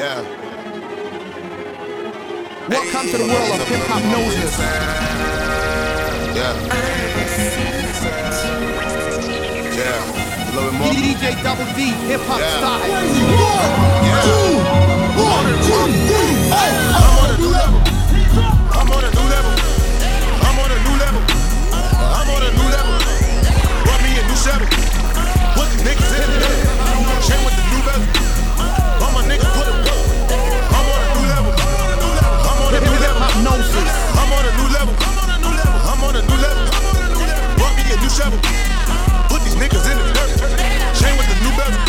Yeah. 0.00 0.24
Welcome 2.72 3.06
to 3.12 3.16
the 3.20 3.28
world 3.28 3.60
of 3.60 3.68
hip 3.68 3.84
hop 3.84 4.00
gnosis. 4.08 4.56
Yeah. 6.32 6.56
Yeah. 9.76 10.00
A 10.00 10.56
little 10.56 10.70
bit 10.70 10.80
more. 10.80 10.88
DJ 10.88 11.36
Double 11.44 11.68
D, 11.76 11.92
hip 12.08 12.22
hop 12.24 12.40
Yeah. 12.40 12.56
style. 12.56 12.80
Yeah. 14.08 14.24
I'm 15.20 15.28
on 15.36 15.44
a 15.44 17.36
new 17.36 17.52
level. 17.52 17.80
I'm 18.72 18.88
on 18.88 19.04
a 19.04 19.10
new 19.12 19.26
level. 19.28 19.52
I'm 20.48 20.58
on 20.64 20.70
a 20.72 20.80
new 20.80 20.96
level. 20.96 21.22
I'm 21.76 22.28
on 22.32 22.40
a 22.40 22.50
new 22.56 22.68
level. 22.72 22.96
Brought 23.84 24.00
me 24.00 24.16
a 24.16 24.24
new 24.24 24.38
Chevy. 24.40 24.64
Put 25.60 25.68
the 25.68 25.78
niggas 25.84 26.12
in 26.16 26.24
it. 26.24 26.56
Chain 27.28 27.40
with 27.44 27.52
the 27.52 27.64
new 27.68 27.82
bezel. 27.84 28.08
All 29.04 29.12
my 29.12 29.22
niggas 29.28 29.52
put 29.52 29.69
A. 38.20 38.28
Put 39.32 39.40
these 39.48 39.56
niggas 39.56 39.80
in 39.88 39.96
the 39.96 40.04
dirt. 40.12 40.28
Chain 41.00 41.16
with 41.16 41.24
the 41.24 41.40
new 41.40 41.52
bezel. 41.56 41.80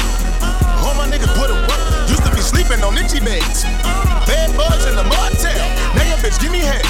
All 0.79 0.95
my 0.95 1.03
niggas 1.03 1.27
put 1.35 1.51
it 1.51 1.59
work. 1.67 1.83
Used 2.07 2.23
to 2.23 2.31
be 2.31 2.39
sleeping 2.39 2.79
on 2.87 2.95
itchy 2.95 3.19
beds. 3.19 3.67
Bad 4.23 4.55
bugs 4.55 4.87
in 4.87 4.95
the 4.95 5.03
motel. 5.03 5.59
Now 5.91 6.07
your 6.07 6.15
bitch 6.23 6.39
give 6.39 6.55
me 6.55 6.63
head. 6.63 6.87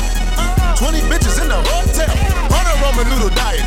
20 0.77 1.02
bitches 1.09 1.41
in 1.41 1.50
the 1.50 1.58
hotel. 1.58 2.14
On 2.54 2.64
a 2.70 2.76
Roman 2.86 3.09
noodle 3.09 3.34
diet. 3.34 3.66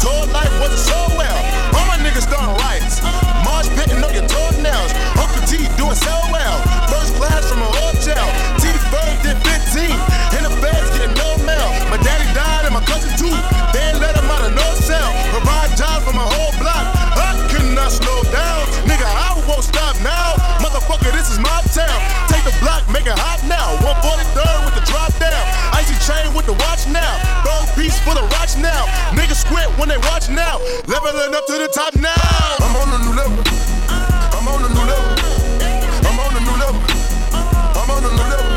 Told 0.00 0.32
life 0.32 0.52
wasn't 0.56 0.80
so 0.88 0.96
well. 1.12 1.38
All 1.76 1.84
my 1.84 2.00
niggas 2.00 2.24
starting 2.24 2.56
riots. 2.64 3.04
March 3.44 3.68
pitting 3.76 4.00
up 4.00 4.16
your 4.16 4.24
toenails. 4.24 4.92
Uncle 5.20 5.44
T 5.44 5.68
doing 5.76 6.00
so 6.00 6.16
well. 6.32 6.56
First 6.88 7.12
class 7.20 7.44
from 7.44 7.60
a 7.60 7.68
hotel. 7.68 8.24
T 8.56 8.72
first 8.88 9.20
did 9.20 9.36
15. 9.44 9.84
In 10.40 10.48
the 10.48 10.52
feds 10.64 10.88
getting 10.96 11.12
no 11.12 11.36
mail. 11.44 11.68
My 11.92 12.00
daddy 12.00 12.24
died 12.32 12.64
and 12.64 12.72
my 12.72 12.80
cousin 12.88 13.12
too. 13.20 13.49
The 23.10 23.16
it 23.16 23.22
hot 23.26 23.42
now. 23.50 23.74
143rd 23.82 24.58
with 24.66 24.74
the 24.78 24.84
drop 24.86 25.10
down. 25.18 25.42
Icy 25.74 25.98
chain 26.06 26.30
with 26.34 26.46
the 26.46 26.54
watch 26.62 26.86
now. 26.86 27.18
Gold 27.42 27.66
piece 27.74 27.98
for 28.06 28.14
the 28.14 28.22
rocks 28.38 28.56
now. 28.56 28.86
Niggas 29.10 29.42
squint 29.42 29.66
when 29.78 29.88
they 29.88 29.98
watch 30.10 30.30
now. 30.30 30.58
Leveling 30.86 31.34
up 31.34 31.46
to 31.46 31.58
the 31.58 31.68
top 31.74 31.94
now. 31.98 32.14
I'm 32.62 32.76
on 32.78 32.88
a 32.94 32.98
new 33.02 33.14
level. 33.18 33.42
I'm 33.90 34.46
on 34.46 34.62
a 34.62 34.70
new 34.70 34.84
level. 34.86 35.10
I'm 36.06 36.18
on 36.22 36.32
a 36.38 36.40
new 36.40 36.56
level. 36.62 36.82
I'm 37.34 37.90
on 37.90 38.02
a 38.06 38.10
new 38.14 38.26
level. 38.30 38.54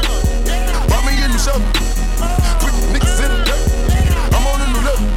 Buy 0.86 1.00
me 1.02 1.18
a 1.18 1.28
new 1.34 1.42
shovel. 1.42 1.66
Put 2.62 2.74
niggas 2.94 3.18
in 3.26 3.30
the 3.34 3.42
dirt. 3.50 3.66
I'm 4.38 4.46
on 4.46 4.60
a 4.62 4.68
new 4.70 4.84
level. 4.86 5.08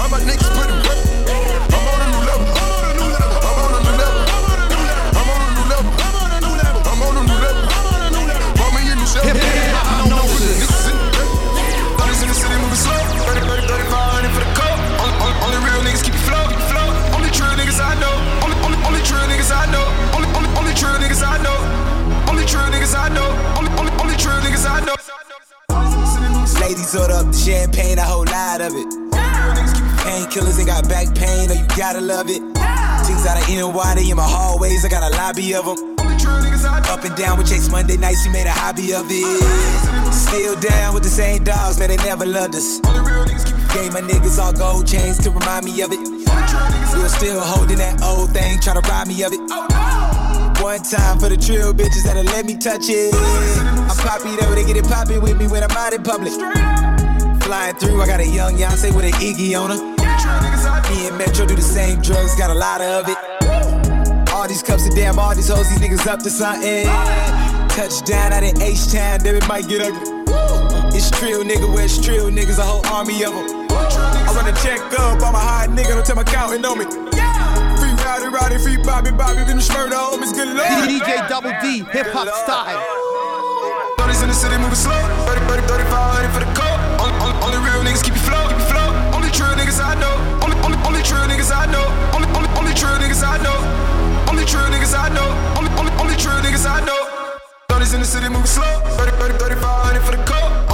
All 0.00 0.08
my 0.08 0.20
niggas 0.24 0.48
put 0.56 0.77
the 27.78 28.02
a 28.02 28.04
whole 28.04 28.24
lot 28.26 28.60
of 28.60 28.74
it. 28.74 28.88
Painkillers 30.02 30.58
ain't 30.58 30.66
got 30.66 30.88
back 30.88 31.14
pain, 31.14 31.50
oh 31.50 31.54
you 31.54 31.66
gotta 31.76 32.00
love 32.00 32.26
it. 32.28 32.42
Things 33.06 33.24
out 33.26 33.38
of 33.38 33.46
NY, 33.48 33.94
they 33.94 34.10
in 34.10 34.16
my 34.16 34.26
hallways, 34.26 34.84
I 34.84 34.88
got 34.88 35.06
a 35.06 35.14
lobby 35.16 35.54
of 35.54 35.64
them. 35.64 35.94
Up 36.90 37.04
and 37.04 37.14
down 37.14 37.38
with 37.38 37.48
Chase 37.48 37.70
Monday 37.70 37.96
nights, 37.96 38.24
he 38.24 38.32
made 38.32 38.46
a 38.46 38.50
hobby 38.50 38.92
of 38.94 39.06
it. 39.08 40.12
Still 40.12 40.58
down 40.58 40.94
with 40.94 41.04
the 41.04 41.08
same 41.08 41.44
dogs, 41.44 41.78
man, 41.78 41.88
they 41.88 41.96
never 41.98 42.26
loved 42.26 42.54
us. 42.54 42.80
Gave 43.74 43.92
my 43.92 44.00
niggas 44.00 44.38
all 44.38 44.52
gold 44.52 44.86
chains 44.86 45.18
to 45.22 45.30
remind 45.30 45.64
me 45.64 45.80
of 45.82 45.92
it. 45.92 46.00
We're 46.98 47.08
still 47.08 47.40
holding 47.40 47.78
that 47.78 48.02
old 48.02 48.30
thing, 48.32 48.58
try 48.60 48.74
to 48.74 48.80
rob 48.88 49.06
me 49.06 49.22
of 49.22 49.32
it. 49.32 49.40
One 50.60 50.82
time 50.82 51.18
for 51.18 51.28
the 51.28 51.36
trill 51.36 51.72
bitches 51.72 52.02
that'll 52.02 52.24
let 52.24 52.44
me 52.44 52.56
touch 52.56 52.88
it. 52.88 53.14
I'm 53.14 53.96
poppy 53.96 54.34
though, 54.36 54.54
they 54.54 54.64
get 54.64 54.76
it 54.76 54.84
poppin' 54.84 55.22
with 55.22 55.38
me 55.38 55.46
when 55.46 55.62
I'm 55.62 55.70
out 55.70 55.92
in 55.92 56.02
public. 56.02 56.32
Flying 57.48 57.76
through, 57.76 58.02
I 58.02 58.06
got 58.06 58.20
a 58.20 58.26
young 58.26 58.56
Yonsei 58.56 58.94
with 58.94 59.06
an 59.06 59.12
Iggy 59.24 59.56
on 59.56 59.70
her. 59.70 59.80
Me 60.92 61.08
and 61.08 61.16
Metro 61.16 61.46
do 61.46 61.56
the 61.56 61.62
same 61.62 61.98
drugs, 62.02 62.36
got 62.36 62.50
a 62.50 62.54
lot 62.54 62.82
of 62.82 63.08
it. 63.08 63.16
All 64.34 64.46
these 64.46 64.62
cups 64.62 64.86
of 64.86 64.94
damn, 64.94 65.18
all 65.18 65.34
these 65.34 65.48
hoes, 65.48 65.66
these 65.70 65.80
niggas 65.80 66.06
up 66.06 66.20
to 66.24 66.28
something. 66.28 66.84
Touchdown 67.72 68.34
out 68.34 68.42
in 68.42 68.60
H-Town, 68.60 69.20
then 69.24 69.36
it 69.36 69.48
might 69.48 69.66
get 69.66 69.80
ugly. 69.80 69.96
It's 70.92 71.10
trill, 71.10 71.42
nigga, 71.42 71.72
where 71.72 71.86
it's 71.86 71.96
trill, 71.96 72.28
niggas, 72.30 72.58
a 72.58 72.62
whole 72.62 72.84
army 72.92 73.24
of 73.24 73.32
them. 73.32 73.66
I 73.72 74.30
run 74.36 74.44
a 74.44 74.52
check 74.60 74.80
up, 75.00 75.16
I'm 75.24 75.34
a 75.34 75.40
hot 75.40 75.70
nigga, 75.70 75.96
don't 75.96 76.04
tell 76.04 76.16
my 76.16 76.24
counting 76.24 76.62
on 76.66 76.76
me. 76.76 76.84
Free 76.84 77.96
Rowdy, 78.04 78.28
Rowdy, 78.28 78.58
free 78.58 78.76
Bobby, 78.76 79.10
Bobby, 79.10 79.42
been 79.48 79.56
the 79.56 79.72
murder, 79.72 79.96
homies, 79.96 80.32
oh, 80.32 80.36
good 80.36 80.48
lord. 80.52 80.84
DJ 80.84 81.26
Double 81.30 81.54
D, 81.62 81.78
hip 81.96 82.08
hop 82.12 82.28
style. 82.44 82.98
In 84.20 84.26
the 84.26 84.34
city 84.34 84.58
moving 84.58 84.74
slow. 84.74 84.98
30, 85.30 85.46
30, 85.46 85.62
3500 85.68 86.32
for 86.32 86.40
the 86.40 86.57
real 87.78 87.92
niggas 87.92 88.02
keep 88.02 88.14
it 88.14 88.24
flow, 88.26 88.48
keep 88.48 88.58
it 88.58 88.68
flow. 88.70 88.88
Only 89.14 89.30
true 89.30 89.46
niggas 89.54 89.80
I 89.80 89.94
know. 90.00 90.14
Only, 90.42 90.56
only, 90.66 90.78
only 90.86 91.02
true 91.02 91.22
niggas 91.30 91.52
I 91.54 91.66
know. 91.70 91.86
Only, 92.14 92.28
only, 92.34 92.50
only 92.58 92.74
true 92.74 92.94
niggas 92.98 93.22
I 93.22 93.38
know. 93.42 93.58
Only 94.30 94.44
true 94.44 94.66
niggas 94.72 94.94
I 94.94 95.08
know. 95.14 95.28
Only, 95.56 95.70
only, 95.78 95.92
only 96.02 96.16
true 96.16 96.38
niggas 96.42 96.66
I 96.66 96.84
know. 96.84 96.98
Thoughts 97.68 97.94
in 97.94 98.00
the 98.00 98.06
city 98.06 98.28
moving 98.28 98.46
slow. 98.46 98.82
30, 98.98 99.12
30, 99.16 99.38
3500 99.38 100.02
for 100.02 100.16
the 100.16 100.22
coat. 100.24 100.67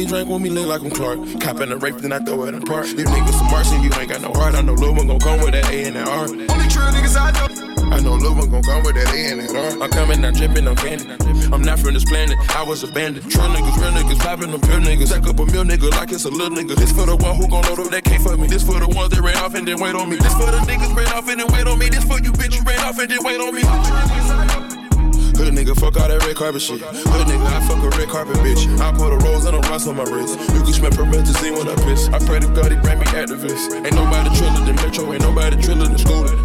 Me, 0.00 0.06
drink 0.06 0.28
with 0.28 0.40
me, 0.40 0.50
look 0.50 0.66
like 0.66 0.80
I'm 0.82 0.90
Clark. 0.90 1.18
Cop 1.40 1.60
in 1.60 1.68
the 1.68 1.76
rape, 1.76 1.96
then 1.96 2.12
I 2.12 2.18
throw 2.20 2.44
it 2.44 2.54
in 2.54 2.60
the 2.60 2.66
park. 2.66 2.86
You 2.88 3.04
niggas 3.04 3.36
some 3.36 3.50
marks 3.50 3.70
and 3.72 3.84
you 3.84 3.90
ain't 3.98 4.08
got 4.08 4.20
no 4.20 4.32
heart. 4.32 4.54
I 4.54 4.62
know 4.62 4.72
Lil 4.72 4.94
one 4.94 5.06
gon' 5.06 5.20
come 5.20 5.40
with 5.40 5.52
that 5.52 5.68
A 5.70 5.84
and 5.84 5.96
that 5.96 6.08
R. 6.08 6.24
Only 6.24 6.68
true 6.72 6.88
niggas 6.88 7.16
I 7.20 7.30
know. 7.36 7.46
I 7.92 8.00
know 8.00 8.14
Lil 8.14 8.34
one 8.34 8.50
gon' 8.50 8.62
come 8.62 8.82
with 8.82 8.94
that 8.96 9.12
A 9.12 9.18
and 9.18 9.40
that 9.40 9.52
R. 9.52 9.82
I'm 9.82 9.90
coming, 9.90 10.24
I'm 10.24 10.32
dripping, 10.32 10.66
I'm 10.66 10.76
candy. 10.76 11.04
I'm 11.52 11.62
not 11.62 11.80
from 11.80 11.94
this 11.94 12.04
planet, 12.04 12.38
I 12.56 12.62
was 12.62 12.82
abandoned. 12.82 13.30
True 13.30 13.42
niggas, 13.42 13.76
real 13.76 13.92
niggas, 13.92 14.18
popping 14.20 14.50
them 14.52 14.60
pure 14.60 14.80
niggas. 14.80 15.08
Stack 15.08 15.26
up 15.26 15.38
a 15.38 15.44
meal 15.46 15.64
nigga 15.64 15.90
like 15.90 16.12
it's 16.12 16.24
a 16.24 16.30
little 16.30 16.56
nigga. 16.56 16.76
This 16.76 16.92
for 16.92 17.04
the 17.04 17.16
one 17.16 17.36
who 17.36 17.48
gon' 17.48 17.64
load 17.64 17.80
up 17.80 17.90
that 17.90 18.04
can't 18.04 18.22
fuck 18.22 18.38
me. 18.38 18.48
This 18.48 18.62
for 18.62 18.80
the 18.80 18.88
ones 18.88 19.10
that 19.12 19.20
ran 19.20 19.36
off 19.36 19.54
and 19.54 19.68
then 19.68 19.80
wait 19.80 19.94
on 19.94 20.08
me. 20.08 20.16
This 20.16 20.32
for 20.32 20.48
the 20.48 20.64
niggas 20.64 20.96
ran 20.96 21.12
off 21.12 21.28
and 21.28 21.40
then 21.40 21.48
wait 21.52 21.66
on 21.66 21.78
me. 21.78 21.88
This 21.88 22.04
for 22.04 22.18
you 22.20 22.32
bitch 22.32 22.56
you 22.56 22.62
ran 22.62 22.80
off 22.80 22.98
and 22.98 23.10
then 23.10 23.20
wait 23.22 23.40
on 23.40 23.54
me. 23.54 24.49
Hood 25.40 25.56
nigga, 25.56 25.72
fuck 25.72 25.96
all 25.96 26.04
that 26.04 26.20
red 26.28 26.36
carpet 26.36 26.60
shit. 26.60 26.84
Hood 26.84 27.26
nigga, 27.26 27.48
I 27.48 27.64
fuck 27.64 27.80
a 27.80 27.88
red 27.96 28.12
carpet 28.12 28.36
bitch. 28.44 28.68
I 28.76 28.92
put 28.92 29.08
a 29.08 29.16
rose 29.24 29.48
and 29.48 29.56
a 29.56 29.60
rust 29.72 29.88
on 29.88 29.96
my 29.96 30.04
wrist. 30.04 30.36
You 30.52 30.60
can 30.60 30.76
smell 30.76 30.92
promethazine 30.92 31.56
when 31.56 31.64
I 31.64 31.76
piss. 31.88 32.12
I 32.12 32.20
pray 32.20 32.44
to 32.44 32.48
God 32.52 32.68
he 32.68 32.76
bring 32.76 33.00
me 33.00 33.08
activists. 33.08 33.72
Ain't 33.72 33.96
nobody 33.96 34.28
triller 34.36 34.60
than 34.68 34.76
Metro, 34.76 35.08
ain't 35.08 35.24
nobody 35.24 35.56
triller 35.56 35.88
than 35.88 35.96
Scooter. 35.96 36.36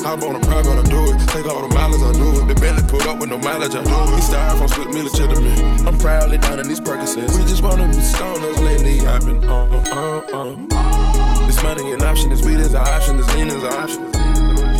Hop 0.00 0.24
on 0.24 0.36
a 0.36 0.40
private, 0.40 0.80
I 0.80 0.84
do 0.88 1.12
it. 1.12 1.20
Take 1.28 1.44
all 1.44 1.60
the 1.60 1.68
mileage, 1.76 2.00
I 2.00 2.16
do 2.16 2.40
it. 2.40 2.48
The 2.48 2.56
Bentley 2.56 2.88
pull 2.88 3.04
up 3.04 3.20
with 3.20 3.28
no 3.28 3.36
mileage, 3.36 3.76
I 3.76 3.84
do 3.84 3.92
it. 3.92 4.16
He 4.16 4.24
styrofoam 4.24 4.68
split 4.72 4.88
me 4.96 5.02
legitimate. 5.04 5.84
I'm 5.84 5.98
proudly 6.00 6.38
down 6.38 6.58
in 6.58 6.68
these 6.68 6.80
Percocets. 6.80 7.36
We 7.36 7.44
just 7.44 7.60
wanna 7.60 7.84
be 7.92 8.00
stoners 8.00 8.64
lately. 8.64 9.04
I've 9.04 9.28
been 9.28 9.44
on, 9.44 9.68
uh, 9.92 10.24
uh. 10.32 11.44
This 11.44 11.62
money 11.62 11.92
an 11.92 12.00
option, 12.00 12.30
this 12.30 12.40
weed 12.40 12.64
is 12.64 12.72
an 12.72 12.80
option, 12.80 13.18
this 13.18 13.28
lean 13.36 13.48
is 13.48 13.60
an 13.60 13.76
option. 13.76 14.02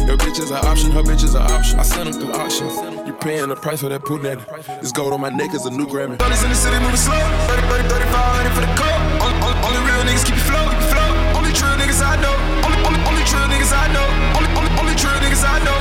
Your 0.09 0.17
bitch 0.17 0.41
is 0.41 0.51
an 0.51 0.65
option, 0.65 0.91
her 0.93 1.03
bitch 1.03 1.23
is 1.23 1.35
an 1.35 1.43
option. 1.43 1.79
I 1.79 1.83
send 1.83 2.09
them 2.09 2.17
through 2.17 2.33
auction. 2.33 2.98
Paying 3.21 3.51
the 3.51 3.57
price 3.59 3.83
for 3.83 3.91
that 3.91 4.07
daddy. 4.07 4.39
This 4.79 4.93
gold 4.95 5.13
on 5.13 5.21
my 5.21 5.29
neck 5.29 5.51
is 5.51 5.67
a 5.67 5.71
new 5.75 5.91
Grammy. 5.91 6.15
Thoughts 6.23 6.39
in 6.47 6.51
the 6.51 6.55
city 6.55 6.79
moving 6.79 6.95
slow. 6.95 7.19
30, 7.51 7.91
30, 7.91 8.15
3500 8.15 8.55
for 8.55 8.63
the 8.63 8.71
coat. 8.79 8.95
Only, 9.19 9.35
only, 9.43 9.59
only 9.67 9.81
real 9.83 10.03
niggas 10.07 10.23
keep 10.23 10.39
it 10.39 10.47
flow, 10.47 10.63
keep 10.71 10.79
it 10.79 10.87
flow. 10.87 11.11
Only 11.35 11.51
true 11.51 11.75
niggas 11.83 11.99
I 11.99 12.15
know. 12.23 12.31
Only, 12.63 12.79
only, 12.87 13.01
only 13.11 13.25
true 13.27 13.43
niggas 13.51 13.75
I 13.75 13.91
know. 13.91 14.07
Only, 14.39 14.51
only, 14.55 14.71
only 14.79 14.95
true 14.95 15.19
niggas 15.19 15.43
I 15.43 15.59
know. 15.67 15.79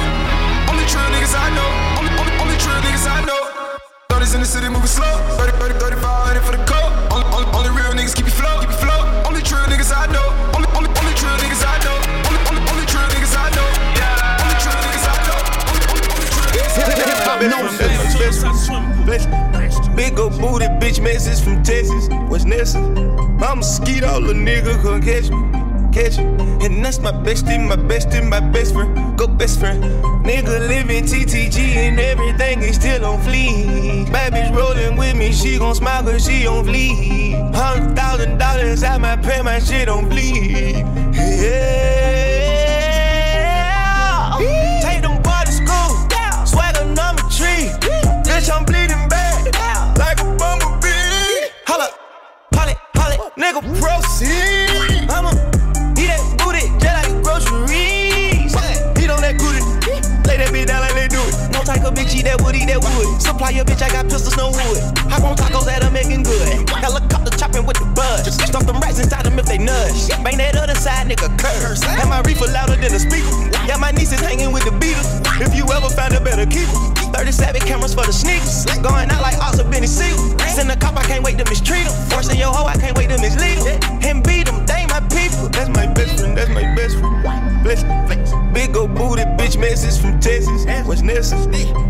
Only 0.65 0.85
true 0.89 1.05
niggas 1.13 1.37
I 1.37 1.47
know. 1.53 1.69
Only, 2.01 2.11
only, 2.17 2.33
only 2.41 2.57
true 2.57 2.73
niggas 2.81 3.05
I 3.05 3.21
know. 3.21 3.41
Thoughts 4.09 4.33
in 4.33 4.41
the 4.41 4.49
city 4.49 4.65
moving 4.73 4.89
slow. 4.89 5.13
30, 5.37 5.77
30, 5.77 5.93
3500 6.01 6.41
for 6.41 6.57
the 6.57 6.63
coat. 6.65 6.89
Only, 7.13 7.25
only, 7.37 7.47
only 7.53 7.71
real 7.77 7.93
niggas 7.93 8.17
keep 8.17 8.25
it 8.25 8.33
flow, 8.33 8.65
keep 8.65 8.73
it 8.73 8.81
flow. 8.81 8.96
Gnosis. 17.41 18.15
Bitch, 19.05 19.25
bitch, 19.31 19.95
Big 19.95 20.19
ol' 20.19 20.29
booty 20.29 20.65
bitch 20.79 21.01
message 21.01 21.43
from 21.43 21.63
Texas. 21.63 22.07
What's 22.29 22.45
Nessa? 22.45 22.79
I'm 22.79 23.59
all 23.59 24.21
the 24.21 24.33
nigga 24.33 24.81
can 24.81 25.01
catch 25.01 25.29
me. 25.29 25.91
Catch 25.93 26.17
me. 26.17 26.65
And 26.65 26.83
that's 26.83 26.99
my 26.99 27.11
bestie, 27.11 27.57
my 27.65 27.75
bestie, 27.75 28.27
my 28.27 28.39
best 28.39 28.73
friend. 28.73 29.17
Go 29.17 29.27
best 29.27 29.59
friend. 29.59 29.83
Nigga 30.25 30.67
living 30.67 31.05
TTG 31.05 31.57
and 31.57 31.99
everything 31.99 32.61
is 32.61 32.75
still 32.75 33.05
on 33.05 33.19
fleek. 33.21 34.07
Bitch 34.07 34.55
rolling 34.55 34.97
with 34.97 35.15
me, 35.15 35.31
she 35.31 35.57
gon' 35.57 35.75
smile 35.75 36.03
cause 36.03 36.25
she 36.25 36.45
on 36.47 36.65
fleek. 36.65 37.55
Hundred 37.55 37.95
thousand 37.95 38.37
dollars 38.37 38.83
I 38.83 38.97
might 38.97 39.23
pay 39.23 39.41
my 39.41 39.59
shit 39.59 39.87
on 39.87 40.09
bleed. 40.09 40.85
Yeah. 41.13 42.36
Nigga, 53.37 53.61
proceed. 53.79 54.66
Bitch 61.97 62.13
eat 62.13 62.29
that 62.29 62.37
wood, 62.45 62.53
eat 62.53 62.69
that 62.69 62.77
wood. 62.77 63.09
Supply 63.17 63.49
your 63.49 63.65
bitch, 63.65 63.81
I 63.81 63.89
got 63.89 64.05
pistols, 64.05 64.37
no 64.37 64.53
wood. 64.53 64.77
Hop 65.09 65.25
on 65.25 65.33
tacos 65.33 65.65
that 65.65 65.81
are 65.81 65.89
making 65.89 66.21
good. 66.21 66.69
Helicopter 66.69 67.33
chopping 67.33 67.65
with 67.65 67.81
the 67.81 67.89
buzz. 67.97 68.29
Stuff 68.29 68.65
them 68.69 68.77
rats 68.79 69.01
inside 69.01 69.25
them 69.25 69.39
if 69.41 69.49
they 69.49 69.57
nudge. 69.57 70.13
Bang 70.21 70.37
that 70.37 70.55
other 70.55 70.77
side, 70.77 71.09
nigga, 71.09 71.33
curse. 71.41 71.81
And 71.83 72.09
my 72.09 72.21
reefer 72.21 72.45
louder 72.53 72.77
than 72.77 72.93
a 72.93 73.01
speaker. 73.01 73.33
Yeah, 73.65 73.81
my 73.81 73.91
niece 73.91 74.13
is 74.13 74.21
hanging 74.21 74.53
with 74.53 74.63
the 74.63 74.75
Beatles. 74.77 75.09
If 75.41 75.57
you 75.57 75.65
ever 75.73 75.89
find 75.89 76.13
a 76.13 76.21
better 76.21 76.45
keeper. 76.45 76.77
37 77.17 77.61
cameras 77.61 77.93
for 77.93 78.05
the 78.05 78.13
sneakers. 78.13 78.65
Going 78.79 79.09
out 79.09 79.21
like 79.25 79.37
Oscar 79.41 79.65
Benny 79.65 79.87
Seal. 79.87 80.37
Send 80.53 80.71
a 80.71 80.77
cop, 80.77 80.97
I 80.97 81.03
can't 81.03 81.23
wait 81.23 81.37
to 81.37 81.45
mistreat 81.45 81.85
him. 81.85 81.93
Forcing 82.09 82.37
your 82.37 82.53
hoe, 82.53 82.65
I 82.65 82.77
can't 82.77 82.97
wait 82.97 83.09
to 83.09 83.17
mislead 83.21 83.61
him. 83.61 83.77
And 84.01 84.23
beat 84.23 84.45
them, 84.45 84.65
they 84.65 84.86
my 85.01 85.07
people. 85.09 85.49
That's 85.49 85.69
my 85.69 85.87
best 85.93 86.19
friend, 86.19 86.37
that's 86.37 86.49
my 86.49 86.75
best 86.75 86.97
friend. 86.97 87.63
Flex. 87.63 87.83
Big 88.53 88.75
ol' 88.75 88.87
booty 88.87 89.23
bitch 89.37 89.59
message 89.59 90.01
from 90.01 90.19
Texas. 90.19 90.65
What's 90.87 91.01
Nessa? 91.01 91.35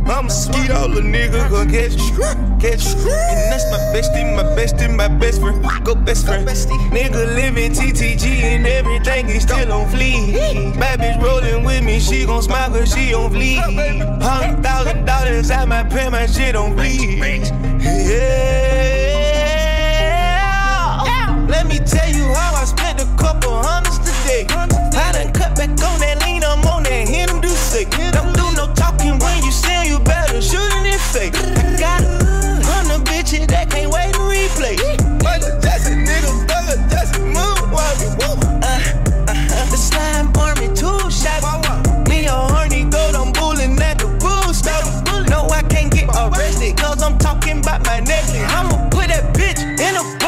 I'm 0.07 0.30
skeet 0.30 0.71
all 0.71 0.89
the 0.89 1.01
nigga 1.01 1.50
gon' 1.50 1.69
catch 1.69 1.95
you. 1.95 2.18
Catch 2.59 2.86
you. 2.86 3.12
And 3.12 3.51
that's 3.51 3.69
my 3.71 3.77
bestie, 3.94 4.36
my 4.36 4.44
bestie, 4.56 4.94
my 4.94 5.07
best 5.07 5.39
friend. 5.42 5.63
Go 5.86 5.95
best 5.95 6.25
friend. 6.25 6.48
Nigga 6.48 7.36
living 7.36 7.71
TTG 7.71 8.25
and 8.44 8.65
everything 8.65 9.30
is 9.30 9.44
still 9.44 9.71
on 9.71 9.88
fleek. 9.89 10.80
Bad 10.80 11.00
bitch 11.00 11.21
rolling 11.21 11.63
with 11.63 11.83
me, 11.83 12.00
she 12.00 12.25
gon' 12.25 12.42
smile 12.42 12.69
cause 12.71 12.94
she 12.94 13.13
on 13.13 13.31
fleek. 13.31 13.59
Hundred 14.21 14.63
thousand 14.63 15.06
dollars, 15.06 15.51
I 15.51 15.65
might 15.65 15.89
pay 15.89 16.09
my 16.09 16.25
shit 16.25 16.56
on 16.56 16.75
bleed. 16.75 17.19
Yeah. 17.80 19.06
Let 21.48 21.66
me 21.68 21.80
tell 21.80 22.10
you 22.10 22.26
how 22.34 22.56
I 22.56 22.66
spent 22.66 23.00
a 23.02 23.06
couple 23.18 23.52
hundreds 23.64 24.00
today. 24.00 24.46
I 24.50 25.12
done 25.14 25.32
cut 25.32 25.56
back 25.56 25.70
on 25.70 26.00
that 26.04 26.22
lean, 26.26 26.44
I'm 26.44 26.60
on 26.68 26.84
that 26.84 27.08
him 27.08 27.40
do 27.40 27.48
sick. 27.48 27.90
Don't 27.90 28.36
do 28.36 28.46
no 28.56 28.68
talking 28.76 29.18
when 29.20 29.44
you 29.44 29.52
sell, 29.52 29.86
you 29.86 30.00
better 30.00 30.42
shoot 30.42 30.72
in 30.76 30.86
it 30.86 31.00
fake. 31.00 31.34
I 31.36 31.80
got 31.80 32.02
a 32.04 32.60
hundred 32.68 33.08
bitches 33.08 33.48
that 33.48 33.70
can't 33.72 33.92
wait 33.92 34.14
to 34.14 34.20
replay. 34.28 34.76
Michael 35.24 35.56
Jackson, 35.62 36.04
nigga, 36.04 36.32
Jackson, 36.92 37.32
moonwalking. 37.32 38.20
Uh, 38.60 38.84
uh, 39.32 39.66
the 39.72 39.78
slime 39.78 40.36
army, 40.36 40.68
two 40.76 41.00
shots. 41.08 41.48
Me 42.10 42.26
a 42.28 42.32
horny 42.32 42.84
goat, 42.92 43.16
I'm 43.16 43.32
bullying 43.32 43.80
at 43.80 44.00
the 44.00 44.08
bull 44.20 44.54
stop. 44.54 44.84
No, 45.30 45.48
I 45.48 45.64
can't 45.64 45.92
get 45.94 46.10
arrested, 46.12 46.76
cause 46.76 47.02
I'm 47.02 47.18
talking 47.18 47.60
about 47.60 47.86
my 47.86 48.00
necklace. 48.02 48.44
I'ma 48.52 48.90
put 48.90 49.08
that 49.08 49.34
bitch 49.34 49.64
in 49.64 49.96
a 49.96 50.27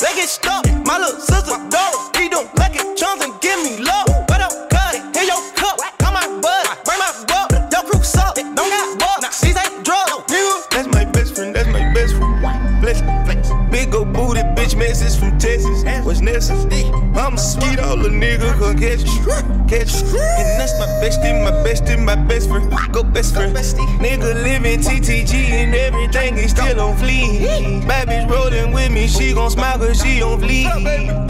they 0.00 0.14
get 0.14 0.28
stuck. 0.28 0.64
My 0.86 0.98
little 0.98 1.20
sister 1.20 1.58
dog, 1.70 2.16
he 2.16 2.28
don't 2.28 2.48
like 2.56 2.76
it, 2.76 2.96
chums 2.96 3.22
and 3.22 3.34
give 3.40 3.58
me 3.62 3.78
love. 3.78 4.06
But 4.26 4.40
I'm 4.42 4.68
cut, 4.68 4.94
hear 5.14 5.24
your 5.24 5.42
cup, 5.54 5.78
come 5.98 6.14
my 6.14 6.26
bud, 6.42 6.64
bring 6.84 6.98
my 6.98 7.12
buck. 7.26 7.50
Your 7.72 7.82
crew 7.82 8.02
suck, 8.02 8.34
don't 8.36 8.56
got 8.56 8.98
bucks, 8.98 9.40
these 9.40 9.56
ain't 9.56 9.84
drugs, 9.84 10.24
nigga. 10.32 10.70
That's 10.70 10.88
my 10.88 11.04
best 11.04 11.34
friend, 11.34 11.54
that's 11.54 11.68
my 11.68 11.92
best 11.92 12.14
friend. 12.14 12.80
Flex, 12.80 13.00
flex. 13.26 13.50
Big 13.70 13.94
ol' 13.94 14.04
booty 14.04 14.42
bitch 14.56 14.76
message 14.76 15.18
from 15.18 15.37
Texas. 16.32 16.64
I'm 17.16 17.34
a 17.34 17.38
skeet 17.38 17.80
all 17.80 17.96
the 17.96 18.10
nigga 18.10 18.52
can 18.58 18.78
catch 18.78 19.02
you. 19.04 19.24
Catch 19.66 20.02
you. 20.02 20.20
And 20.20 20.60
that's 20.60 20.78
my 20.78 20.86
bestie, 21.00 21.42
my 21.42 21.50
bestie, 21.64 21.98
my 21.98 22.14
best 22.14 22.48
friend. 22.48 22.70
Go 22.92 23.02
best 23.02 23.34
friend. 23.34 23.56
Nigga 23.56 24.34
living 24.42 24.80
TTG 24.80 25.32
and 25.32 25.74
everything 25.74 26.36
is 26.36 26.50
still 26.50 26.80
on 26.80 26.96
fleek. 26.96 27.86
Bad 27.88 28.08
bitch 28.08 28.30
rolling 28.30 28.72
with 28.72 28.92
me, 28.92 29.06
she 29.08 29.32
gon' 29.32 29.50
smile 29.50 29.78
cause 29.78 30.00
she 30.02 30.22
on 30.22 30.40
fleek. 30.40 30.68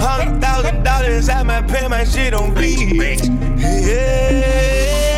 Hundred 0.00 0.40
thousand 0.40 0.82
dollars, 0.82 1.28
I 1.28 1.42
might 1.42 1.68
pay 1.68 1.86
my 1.88 2.04
shit 2.04 2.34
on 2.34 2.52
bleed. 2.54 3.22
Yeah. 3.56 5.17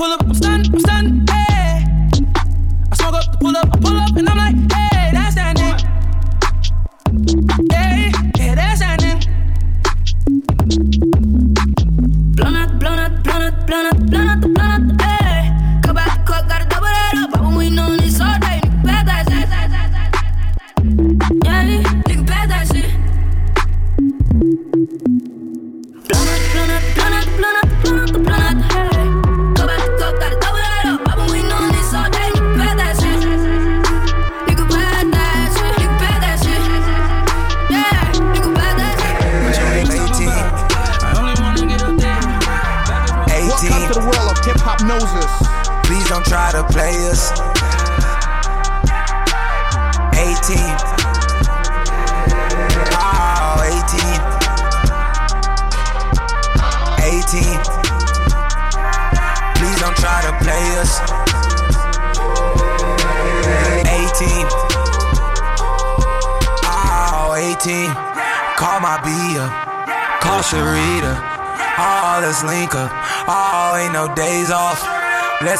pull 0.00 0.12
up, 0.12 0.22
I'm 0.22 0.32
stunned, 0.32 0.66
I'm 0.72 0.80
stunned, 0.80 1.29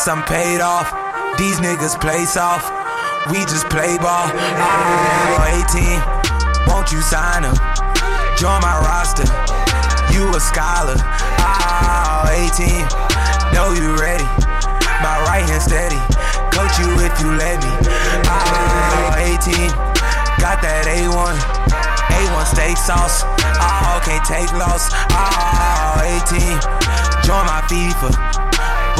Let 0.00 0.06
some 0.06 0.22
paid 0.22 0.62
off. 0.62 0.88
These 1.36 1.60
niggas 1.60 2.00
play 2.00 2.24
soft. 2.24 2.72
We 3.30 3.40
just 3.40 3.68
play 3.68 3.98
ball. 3.98 4.32
Oh, 4.32 5.44
18. 5.44 6.72
Won't 6.72 6.90
you 6.90 7.02
sign 7.02 7.44
up? 7.44 7.58
Join 8.38 8.62
my 8.62 8.80
roster. 8.80 9.28
You 10.10 10.24
a 10.34 10.40
scholar. 10.40 10.96
Oh, 10.96 12.24
18. 12.32 12.80
Know 13.52 13.76
you 13.76 13.94
ready. 14.00 14.24
My 15.04 15.20
right 15.28 15.44
hand 15.44 15.60
steady. 15.60 16.00
Coach 16.48 16.78
you 16.80 16.88
if 17.04 17.20
you 17.20 17.36
let 17.36 17.60
me. 17.60 17.68
Oh, 18.24 19.12
18. 19.20 19.90
got 20.40 20.64
that 20.64 20.88
A1, 20.88 21.36
A1 22.16 22.46
steak 22.48 22.76
sauce. 22.80 23.28
Oh, 23.60 24.00
can't 24.00 24.24
take 24.24 24.48
loss. 24.56 24.88
Oh, 25.12 26.00
18, 26.00 26.56
join 27.22 27.44
my 27.44 27.60
FIFA, 27.68 28.39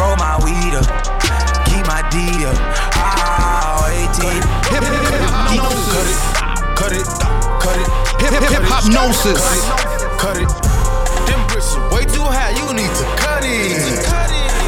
roll 0.01 0.17
my 0.17 0.41
weed 0.41 0.73
up, 0.73 0.89
keep 1.69 1.85
my 1.85 2.01
D 2.09 2.25
up. 2.49 2.57
Oh, 2.97 3.85
18, 4.17 4.41
Hip 4.73 4.81
Cut 5.93 6.09
it, 6.09 6.17
cut 6.81 6.93
it, 6.97 7.05
cut 7.61 7.77
it. 7.77 8.51
hip 8.51 8.65
hop 8.65 8.89
gnosis. 8.89 9.45
Cut 10.17 10.37
it. 10.41 10.49
Them 11.29 11.41
bricks 11.49 11.77
are 11.77 11.85
way 11.93 12.05
too 12.09 12.25
high, 12.25 12.57
you 12.57 12.73
need 12.73 12.89
to 12.97 13.05
cut 13.21 13.45
it. 13.45 13.77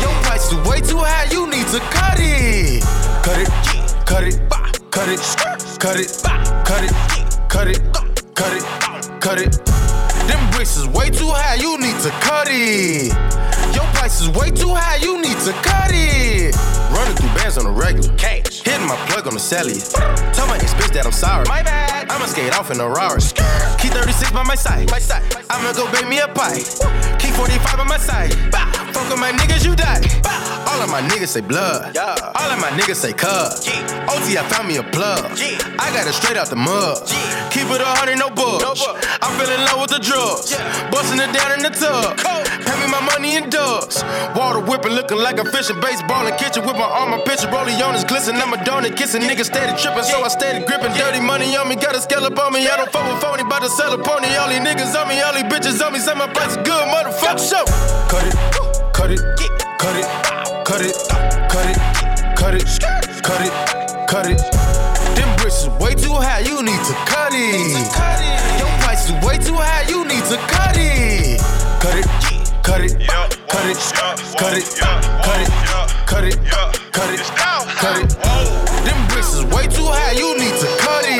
Your 0.02 0.12
price 0.22 0.52
is 0.52 0.60
way 0.68 0.80
too 0.80 0.98
high, 0.98 1.24
you 1.32 1.48
need 1.48 1.66
to 1.68 1.80
cut 1.88 2.18
it. 2.20 2.84
Cut 3.24 3.38
it, 3.40 3.48
cut 4.04 4.24
it, 4.24 4.36
cut 4.90 5.08
it, 5.08 5.20
cut 5.80 5.96
it, 5.96 6.12
cut 6.68 6.84
it, 6.84 6.92
cut 7.48 7.68
it, 7.68 7.80
cut 8.34 8.52
it, 8.52 9.20
cut 9.20 9.38
it. 9.38 9.52
Them 10.28 10.50
bricks 10.50 10.76
is 10.76 10.86
way 10.88 11.08
too 11.08 11.28
high, 11.28 11.54
you 11.54 11.78
need 11.78 11.98
to 12.02 12.10
cut 12.20 12.48
it. 12.50 13.41
Your 13.74 13.86
price 13.96 14.20
is 14.20 14.28
way 14.30 14.50
too 14.50 14.74
high, 14.74 14.96
you 14.96 15.20
need 15.20 15.38
to 15.46 15.52
cut 15.64 15.90
it. 15.92 16.54
Running 16.92 17.16
through 17.16 17.32
bands 17.34 17.56
on 17.58 17.66
a 17.66 17.70
regular. 17.72 18.14
Cash. 18.16 18.62
Hitting 18.62 18.86
my 18.86 18.96
plug 19.08 19.26
on 19.26 19.34
the 19.34 19.40
celly. 19.40 19.80
Tell 20.34 20.46
my 20.46 20.56
ex 20.56 20.74
bitch 20.74 20.92
that 20.92 21.06
I'm 21.06 21.12
sorry. 21.12 21.48
My 21.48 21.62
bad. 21.62 22.10
I'ma 22.10 22.26
skate 22.26 22.52
off 22.52 22.70
in 22.70 22.80
a 22.80 22.88
Rari. 22.88 23.20
Key 23.80 23.88
36 23.88 24.32
by 24.32 24.42
my 24.44 24.54
side. 24.54 24.90
My 24.90 24.98
side. 24.98 25.24
I'ma 25.48 25.72
go 25.72 25.90
bake 25.90 26.08
me 26.08 26.20
a 26.20 26.28
pie. 26.28 26.60
Key 27.18 27.32
45 27.32 27.78
by 27.78 27.84
my 27.84 27.96
side. 27.96 28.36
Bah. 28.52 28.68
Fuck 28.92 29.08
with 29.08 29.18
my 29.18 29.32
niggas, 29.32 29.64
you 29.64 29.74
die. 29.74 30.04
Bah. 30.22 30.68
All 30.68 30.80
of 30.82 30.90
my 30.90 31.00
niggas 31.00 31.28
say 31.28 31.40
blood. 31.40 31.94
Yeah. 31.94 32.14
All 32.36 32.50
of 32.50 32.60
my 32.60 32.68
niggas 32.76 32.96
say 32.96 33.12
cuz. 33.12 33.66
Yeah. 33.66 34.12
OT, 34.12 34.36
I 34.36 34.44
found 34.52 34.68
me 34.68 34.76
a 34.76 34.82
plug. 34.82 35.32
Yeah. 35.38 35.56
I 35.80 35.88
got 35.92 36.06
it 36.06 36.12
straight 36.12 36.36
out 36.36 36.48
the 36.48 36.56
mud. 36.56 37.08
Yeah. 37.08 37.48
Keep 37.50 37.68
it 37.72 37.80
a 37.80 37.88
hundred, 37.96 38.18
no 38.18 38.28
bugs. 38.28 38.84
No. 38.84 39.00
I'm 39.20 39.32
feeling 39.40 39.64
low 39.68 39.80
with 39.80 39.90
the 39.90 40.00
drugs. 40.00 40.52
Yeah. 40.52 40.90
Busting 40.90 41.20
it 41.20 41.32
down 41.32 41.56
in 41.56 41.60
the 41.64 41.70
tub. 41.70 42.18
Cold. 42.18 42.31
Money 43.12 43.36
in 43.36 43.50
dubs. 43.50 44.02
Water 44.34 44.60
whipping, 44.60 44.92
looking 44.92 45.18
like 45.18 45.38
a 45.38 45.44
fish 45.44 45.68
in 45.70 45.78
baseball 45.80 46.26
in 46.26 46.34
kitchen 46.36 46.64
with 46.64 46.76
my 46.76 46.88
arm, 46.88 47.10
my 47.10 47.20
picture. 47.20 47.48
Rolling 47.50 47.80
on 47.82 47.94
his 47.94 48.04
glisten. 48.04 48.36
I'm 48.36 48.52
a 48.52 48.56
donut 48.56 48.96
kissing. 48.96 49.22
Niggas 49.22 49.46
steady 49.52 49.76
tripping, 49.80 50.04
so 50.04 50.24
I 50.24 50.28
steady 50.28 50.64
gripping. 50.64 50.92
Dirty 50.94 51.20
money 51.20 51.54
on 51.56 51.68
me, 51.68 51.76
got 51.76 51.94
a 51.94 52.00
scallop 52.00 52.38
on 52.38 52.52
me. 52.52 52.66
I 52.66 52.76
don't 52.76 52.90
fuck 52.90 53.04
with 53.04 53.20
phony, 53.20 53.44
bout 53.44 53.62
to 53.62 53.68
sell 53.68 53.92
a 53.92 53.98
pony. 53.98 54.34
All 54.36 54.48
these 54.48 54.60
niggas 54.60 54.96
on 54.96 55.08
me, 55.08 55.20
all 55.20 55.34
these 55.34 55.44
bitches 55.44 55.84
on 55.84 55.92
me. 55.92 55.98
Say 55.98 56.14
my 56.14 56.26
price 56.32 56.52
is 56.52 56.56
good, 56.64 56.84
motherfucker. 56.88 57.40
Show. 57.42 57.64
Cut 58.08 58.24
it, 58.24 58.34
cut 58.92 59.10
it, 59.10 59.20
cut 59.78 59.96
it, 59.96 60.06
cut 60.64 60.80
it, 60.80 60.96
cut 61.52 61.68
it, 61.68 61.76
cut 62.36 62.54
it, 62.54 62.64
cut 63.22 63.40
it, 63.44 63.52
cut 64.08 64.26
it. 64.26 64.40
Them 65.16 65.36
bricks 65.36 65.62
is 65.62 65.68
way 65.80 65.94
too 65.94 66.14
high, 66.14 66.40
you 66.40 66.62
need 66.62 66.82
to 66.88 66.94
cut 67.04 67.32
it. 67.32 68.58
Your 68.58 68.72
price 68.80 69.10
is 69.10 69.16
way 69.24 69.36
too 69.38 69.54
high, 69.54 69.86
you 69.88 70.04
need 70.04 70.24
to 70.24 70.36
cut 70.48 70.76
it. 70.76 71.40
Cut 71.80 71.96
it, 71.98 72.41
cut 72.62 72.80
it, 72.80 72.94
cut 73.08 73.32
it, 73.34 73.38
cut 73.48 73.66
it, 73.66 73.78
cut 74.38 74.54
it, 74.54 74.64
cut 76.06 76.24
it, 76.24 76.38
cut 76.92 77.04
it, 77.10 77.20
cut 77.76 77.96
it. 77.98 78.08
Them 78.86 78.98
bricks 79.08 79.34
is 79.34 79.44
way 79.46 79.66
too 79.66 79.82
high, 79.84 80.12
you 80.12 80.36
need 80.38 80.54
to 80.60 80.66
cut 80.78 81.04
it. 81.06 81.16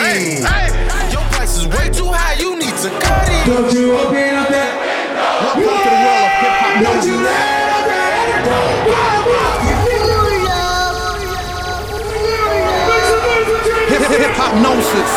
Your 1.13 1.23
price 1.35 1.57
is 1.59 1.67
way 1.67 1.91
too 1.91 2.07
high, 2.07 2.35
you 2.39 2.57
need 2.59 2.77
to 2.83 2.91
cut 3.01 3.29
it. 3.29 3.47
Don't 3.47 3.73
you 3.73 3.97
open 3.99 4.35
up 4.37 4.49
that. 4.49 4.73
Welcome 5.43 5.63
to 5.63 5.91
the 5.91 5.97
world 6.07 6.27
of 6.27 6.33
hip 6.39 6.53
hop 6.63 6.75
Don't 6.83 7.05
you 7.07 7.17
let 7.23 7.69
up 7.75 7.85
that. 7.91 8.13
Hip 13.89 14.01
hip 14.01 14.11
hip 14.21 14.31
hop 14.39 14.53
gnosis. 14.63 15.13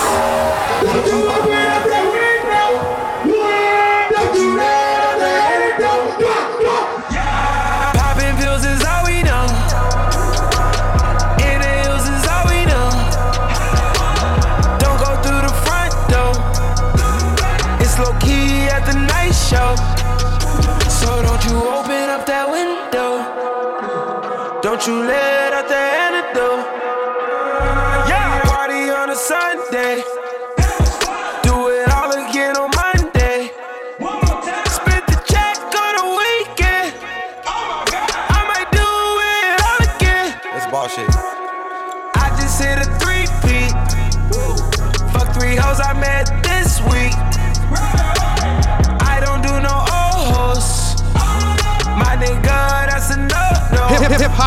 Don't 24.85 25.03
you 25.03 26.04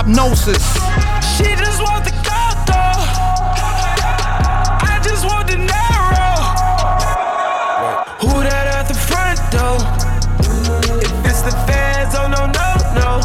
Gnosis. 0.08 0.64
She 1.36 1.44
just 1.54 1.82
want 1.82 2.02
the 2.02 2.12
gold 2.24 2.58
though. 2.64 3.04
I 4.88 4.98
just 5.04 5.26
want 5.26 5.46
the 5.46 5.58
narrow. 5.58 6.40
Who 8.24 8.40
that 8.42 8.66
at 8.72 8.88
the 8.88 8.94
front 8.94 9.38
door? 9.52 9.76
If 11.04 11.12
it's 11.28 11.42
the 11.42 11.52
feds, 11.68 12.14
oh 12.16 12.26
no, 12.26 12.46
no, 12.46 12.68
no. 12.96 13.20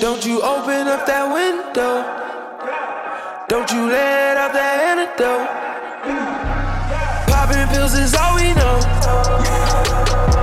Don't 0.00 0.22
you 0.26 0.42
open 0.42 0.86
up 0.86 1.06
that 1.06 1.32
window. 1.32 2.04
Don't 3.48 3.70
you 3.72 3.88
let 3.88 4.36
out 4.36 4.52
that 4.52 4.80
antidote. 4.84 5.48
Popping 7.26 7.66
pills 7.68 7.94
is 7.94 8.14
all 8.14 8.36
we 8.36 8.52
know. 8.52 10.37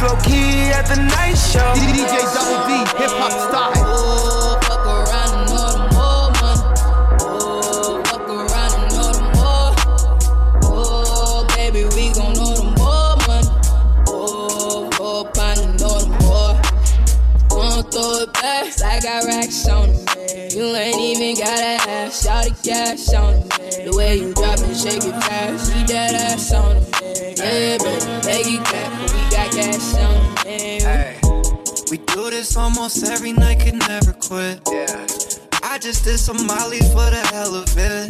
It's 0.00 0.06
low 0.06 0.16
key 0.22 0.70
at 0.70 0.86
the 0.86 0.94
night 0.94 1.34
show. 1.34 1.74
DJ 1.74 2.22
Double 2.30 2.62
D, 2.68 2.70
hip 3.02 3.10
hop 3.18 3.32
style. 3.34 3.72
Oh, 3.84 4.54
fuck 4.62 4.86
around 4.86 5.34
and 5.34 5.50
know 5.50 5.74
the 5.74 5.82
more 5.90 6.30
money. 6.38 6.62
Oh, 7.26 7.98
fuck 8.06 8.28
around 8.30 8.78
and 8.78 8.94
know 8.94 9.10
the 9.10 9.26
more. 9.34 9.74
Oh, 10.62 11.42
baby, 11.56 11.82
we 11.96 12.14
gon' 12.14 12.32
know 12.34 12.54
the 12.54 12.62
more 12.78 13.16
money. 13.26 13.50
Oh, 14.06 14.88
oh, 15.00 15.26
and 15.34 15.80
know 15.80 15.98
the 15.98 16.06
more. 16.22 16.54
Don't 17.48 17.90
throw 17.90 18.22
it 18.22 18.32
back, 18.34 18.80
I 18.80 19.00
got 19.00 19.24
racks 19.24 19.66
on 19.66 19.88
it, 19.88 20.06
man. 20.14 20.50
You 20.52 20.76
ain't 20.76 21.00
even 21.00 21.34
gotta 21.42 21.90
ask, 21.90 22.22
shout 22.22 22.44
the 22.44 22.54
cash 22.62 23.12
on 23.14 23.34
it, 23.34 23.48
man. 23.58 23.90
The 23.90 23.96
way 23.96 24.14
you 24.14 24.32
drop 24.32 24.60
and 24.60 24.76
shake 24.76 25.02
it 25.02 25.20
fast, 25.24 25.66
see 25.66 25.82
that 25.92 26.14
ass 26.14 26.52
on 26.52 26.76
it, 26.76 26.86
man. 27.00 27.34
Yeah, 27.34 27.78
baby, 27.78 28.26
make 28.26 28.46
it 28.46 28.64
clap, 28.64 28.97
this 32.38 32.56
almost 32.56 33.02
every 33.02 33.32
night, 33.32 33.58
could 33.58 33.74
never 33.74 34.12
quit. 34.12 34.60
Yeah. 34.70 35.06
I 35.64 35.76
just 35.78 36.04
did 36.04 36.18
some 36.18 36.46
molly 36.46 36.78
for 36.94 37.10
the 37.10 37.20
hell 37.32 37.52
of 37.52 37.68
it. 37.76 38.06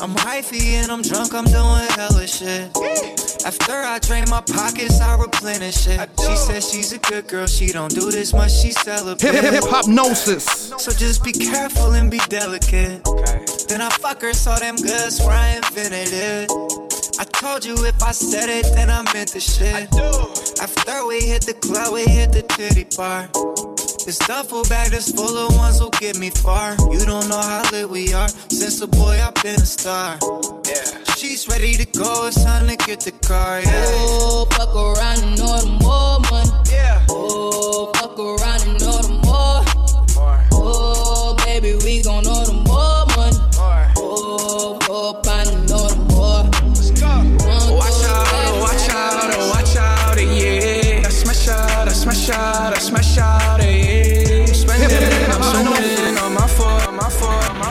I'm 0.00 0.14
wifey 0.24 0.76
and 0.76 0.90
I'm 0.90 1.02
drunk, 1.02 1.34
I'm 1.34 1.44
doing 1.44 1.86
hella 1.98 2.26
shit. 2.26 2.74
After 3.44 3.74
I 3.74 3.98
drain 3.98 4.24
my 4.30 4.40
pockets, 4.40 4.98
I 5.02 5.14
replenish 5.20 5.86
it. 5.88 6.08
She 6.18 6.36
says 6.36 6.70
she's 6.70 6.92
a 6.94 6.98
good 7.00 7.28
girl, 7.28 7.46
she 7.46 7.66
don't 7.66 7.94
do 7.94 8.10
this 8.10 8.32
much, 8.32 8.50
she 8.50 8.70
celibate. 8.70 9.20
Hip 9.20 9.34
hip 9.34 9.52
hip 9.52 9.64
hop 9.64 9.86
gnosis. 9.86 10.72
So 10.78 10.90
just 10.92 11.22
be 11.22 11.32
careful 11.32 11.92
and 11.92 12.10
be 12.10 12.20
delicate. 12.30 13.04
Then 13.68 13.82
I 13.82 13.90
fuck 13.90 14.22
her, 14.22 14.32
so 14.32 14.54
them 14.56 14.76
good, 14.76 15.12
swear 15.12 15.36
I 15.36 15.48
invented 15.56 16.14
it. 16.14 16.50
I 17.20 17.24
told 17.24 17.66
you 17.66 17.74
if 17.84 18.02
I 18.02 18.12
said 18.12 18.48
it, 18.48 18.64
then 18.74 18.88
I 18.88 19.02
meant 19.12 19.32
the 19.32 19.40
shit. 19.40 19.90
After 20.60 21.06
we 21.06 21.20
hit 21.22 21.46
the 21.46 21.54
club, 21.54 21.94
we 21.94 22.04
hit 22.04 22.32
the 22.32 22.42
titty 22.42 22.84
bar. 22.94 23.30
This 24.04 24.18
duffel 24.18 24.62
bag 24.64 24.90
that's 24.90 25.10
full 25.10 25.34
of 25.38 25.56
ones 25.56 25.80
will 25.80 25.88
get 25.88 26.18
me 26.18 26.28
far. 26.28 26.72
You 26.92 26.98
don't 27.06 27.28
know 27.30 27.40
how 27.40 27.62
lit 27.72 27.88
we 27.88 28.12
are. 28.12 28.28
Since 28.28 28.82
a 28.82 28.86
boy, 28.86 29.18
I've 29.22 29.32
been 29.42 29.54
a 29.54 29.64
star. 29.64 30.18
Yeah. 30.68 31.14
She's 31.16 31.48
ready 31.48 31.72
to 31.76 31.86
go, 31.98 32.26
it's 32.26 32.44
time 32.44 32.68
to 32.68 32.76
get 32.76 33.00
the 33.00 33.12
car. 33.26 33.62
Yeah. 33.62 33.84
Oh, 33.88 34.46
fuck 34.52 34.74
around 34.76 35.22
and 35.22 35.38
know 35.38 35.56
the 35.60 35.70
more 35.80 36.20
money. 36.30 36.70
Yeah. 36.70 37.06
Oh, 37.08 37.90
fuck 37.96 38.18
around 38.18 38.60
and 38.68 38.78
know 38.80 39.00
the 39.00 39.16
more. 39.24 39.64
Oh, 40.52 41.36
baby, 41.46 41.74
we 41.84 42.02
gon' 42.02 42.24
know 42.24 42.39
I 52.32 52.78
smash 52.78 53.18
out, 53.18 53.60
yeah. 53.62 54.46
Spending, 54.46 54.90
I'm 55.30 55.42
spending 55.42 56.18
on 56.18 56.34
my 56.34 56.46
my 56.90 57.08
my 57.08 57.08
my. 57.58 57.70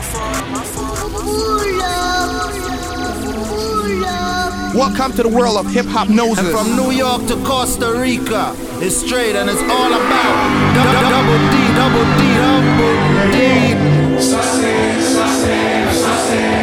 Welcome 4.74 5.12
to 5.12 5.22
the 5.22 5.28
world 5.28 5.56
of 5.56 5.72
hip 5.72 5.86
hop 5.86 6.08
noses. 6.08 6.38
And 6.38 6.48
from 6.56 6.76
New 6.76 6.90
York 6.90 7.26
to 7.26 7.36
Costa 7.44 7.92
Rica, 7.98 8.54
it's 8.80 8.96
straight 8.96 9.34
and 9.34 9.50
it's 9.50 9.62
all 9.62 9.92
about 9.92 10.74
double 10.74 11.38
D, 11.50 11.56
double 11.74 12.06
D, 12.16 12.22
double 12.40 12.94
D. 13.32 14.20
Sausage, 14.20 15.02
sausage, 15.02 15.94
sausage. 15.96 16.60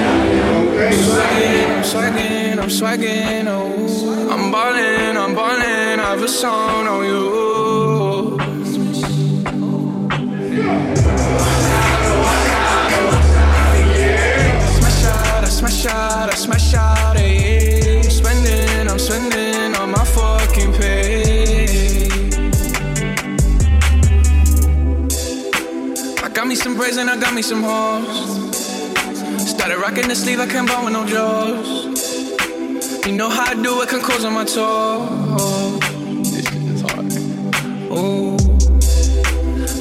I'm 2.67 2.73
swaggin'. 2.73 3.41
I'm 3.41 3.47
oh. 3.47 4.29
I'm 4.29 4.51
ballin', 4.51 5.15
I'm 5.15 5.33
ballin', 5.33 5.99
I've 6.01 6.21
a 6.21 6.27
song 6.27 6.85
on 6.85 7.05
you. 7.05 7.46
Smash 16.37 16.73
out, 16.75 17.17
eh. 17.17 17.97
I'm 17.97 18.09
spending, 18.09 18.87
I'm 18.87 18.99
spending 18.99 19.75
on 19.75 19.91
my 19.91 20.05
fucking 20.05 20.71
pay. 20.73 22.07
I 26.23 26.29
got 26.29 26.47
me 26.47 26.55
some 26.55 26.75
braids 26.75 26.97
and 26.97 27.09
I 27.09 27.17
got 27.17 27.33
me 27.33 27.41
some 27.41 27.63
hoes. 27.63 28.07
Started 29.49 29.77
rocking 29.79 30.07
the 30.07 30.15
sleeve, 30.15 30.39
I 30.39 30.45
can't 30.45 30.67
buy 30.67 30.83
with 30.83 30.93
no 30.93 31.05
jaws. 31.07 31.85
You 33.07 33.13
know 33.13 33.29
how 33.29 33.51
I 33.51 33.55
do 33.55 33.81
it, 33.81 33.89
can 33.89 34.01
close 34.01 34.23
on 34.23 34.33
my 34.33 34.45
toes. 34.45 35.79
This 36.31 36.45
shit 36.45 36.61
is 36.73 36.81
hard. 36.81 37.05
Ooh. 37.91 38.37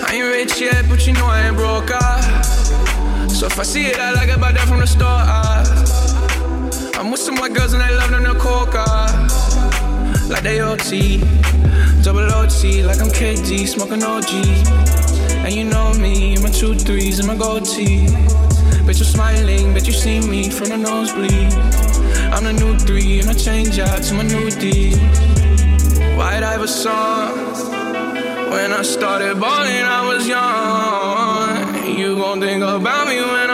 I 0.07 0.15
ain't 0.15 0.25
rich 0.25 0.61
yet, 0.61 0.89
but 0.89 1.07
you 1.07 1.13
know 1.13 1.27
I 1.27 1.49
ain't 1.49 1.57
broke. 1.57 1.91
Ah. 1.93 3.27
So 3.29 3.47
if 3.47 3.59
I 3.59 3.63
see 3.63 3.87
it, 3.87 3.99
I 3.99 4.13
like 4.13 4.31
it, 4.31 4.41
buy 4.41 4.53
that 4.53 4.67
from 4.67 4.81
the 4.81 4.87
store. 4.87 5.07
Ah. 5.07 5.76
I'm 6.99 7.11
with 7.11 7.21
some 7.21 7.37
white 7.37 7.53
girls 7.53 7.75
and 7.75 7.83
they 7.83 7.95
love 7.95 8.11
them 8.11 8.23
the 8.23 8.35
coca. 8.39 8.85
Like 10.31 10.43
they 10.43 10.61
OT, 10.61 11.19
double 12.03 12.33
OT, 12.33 12.83
like 12.83 13.01
I'm 13.01 13.09
KD, 13.09 13.69
smoking 13.69 14.03
OG. 14.03 14.33
And 15.45 15.53
you 15.53 15.65
know 15.65 15.93
me, 15.93 16.37
my 16.39 16.49
two 16.49 16.75
threes 16.75 17.19
and 17.19 17.29
my 17.29 17.37
gold 17.37 17.67
tee. 17.67 18.07
Bet 18.87 18.97
you're 18.97 19.05
smiling, 19.05 19.75
bet 19.75 19.87
you 19.87 19.93
see 19.93 20.21
me 20.21 20.49
from 20.49 20.71
the 20.71 20.79
nosebleed. 20.79 21.53
I'm 22.33 22.45
the 22.45 22.53
new 22.55 22.79
three, 22.79 23.21
and 23.21 23.29
I 23.29 23.35
change 23.35 23.79
out 23.79 24.03
to 24.05 24.15
my 24.15 24.23
new 24.23 24.51
D. 24.51 24.97
White 26.17 26.43
Iver 26.43 26.67
song. 26.67 27.37
When 28.51 28.73
I 28.73 28.83
started 28.83 29.39
balling, 29.39 29.85
I 29.99 30.09
was 30.09 30.27
young. 30.27 31.99
You 31.99 32.17
gon' 32.17 32.41
think 32.41 32.63
about 32.63 33.07
me 33.07 33.21
when 33.21 33.46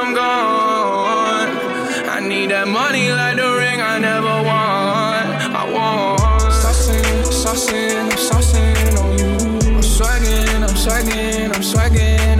need 2.42 2.50
that 2.50 2.66
money 2.66 3.10
like 3.12 3.36
the 3.36 3.48
ring 3.56 3.80
I 3.80 3.98
never 3.98 4.34
want. 4.48 5.28
I 5.54 5.64
want. 5.70 6.20
Saucing, 6.50 7.22
saucing, 7.42 8.10
saucing 8.28 8.98
on 8.98 9.18
you. 9.18 9.32
I'm 9.76 9.82
swagging, 9.82 10.62
I'm 10.66 10.76
swagging, 10.84 11.54
I'm 11.54 11.62
swagging, 11.62 12.31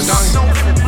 hop 0.00 0.24
gnosis. 0.32 0.80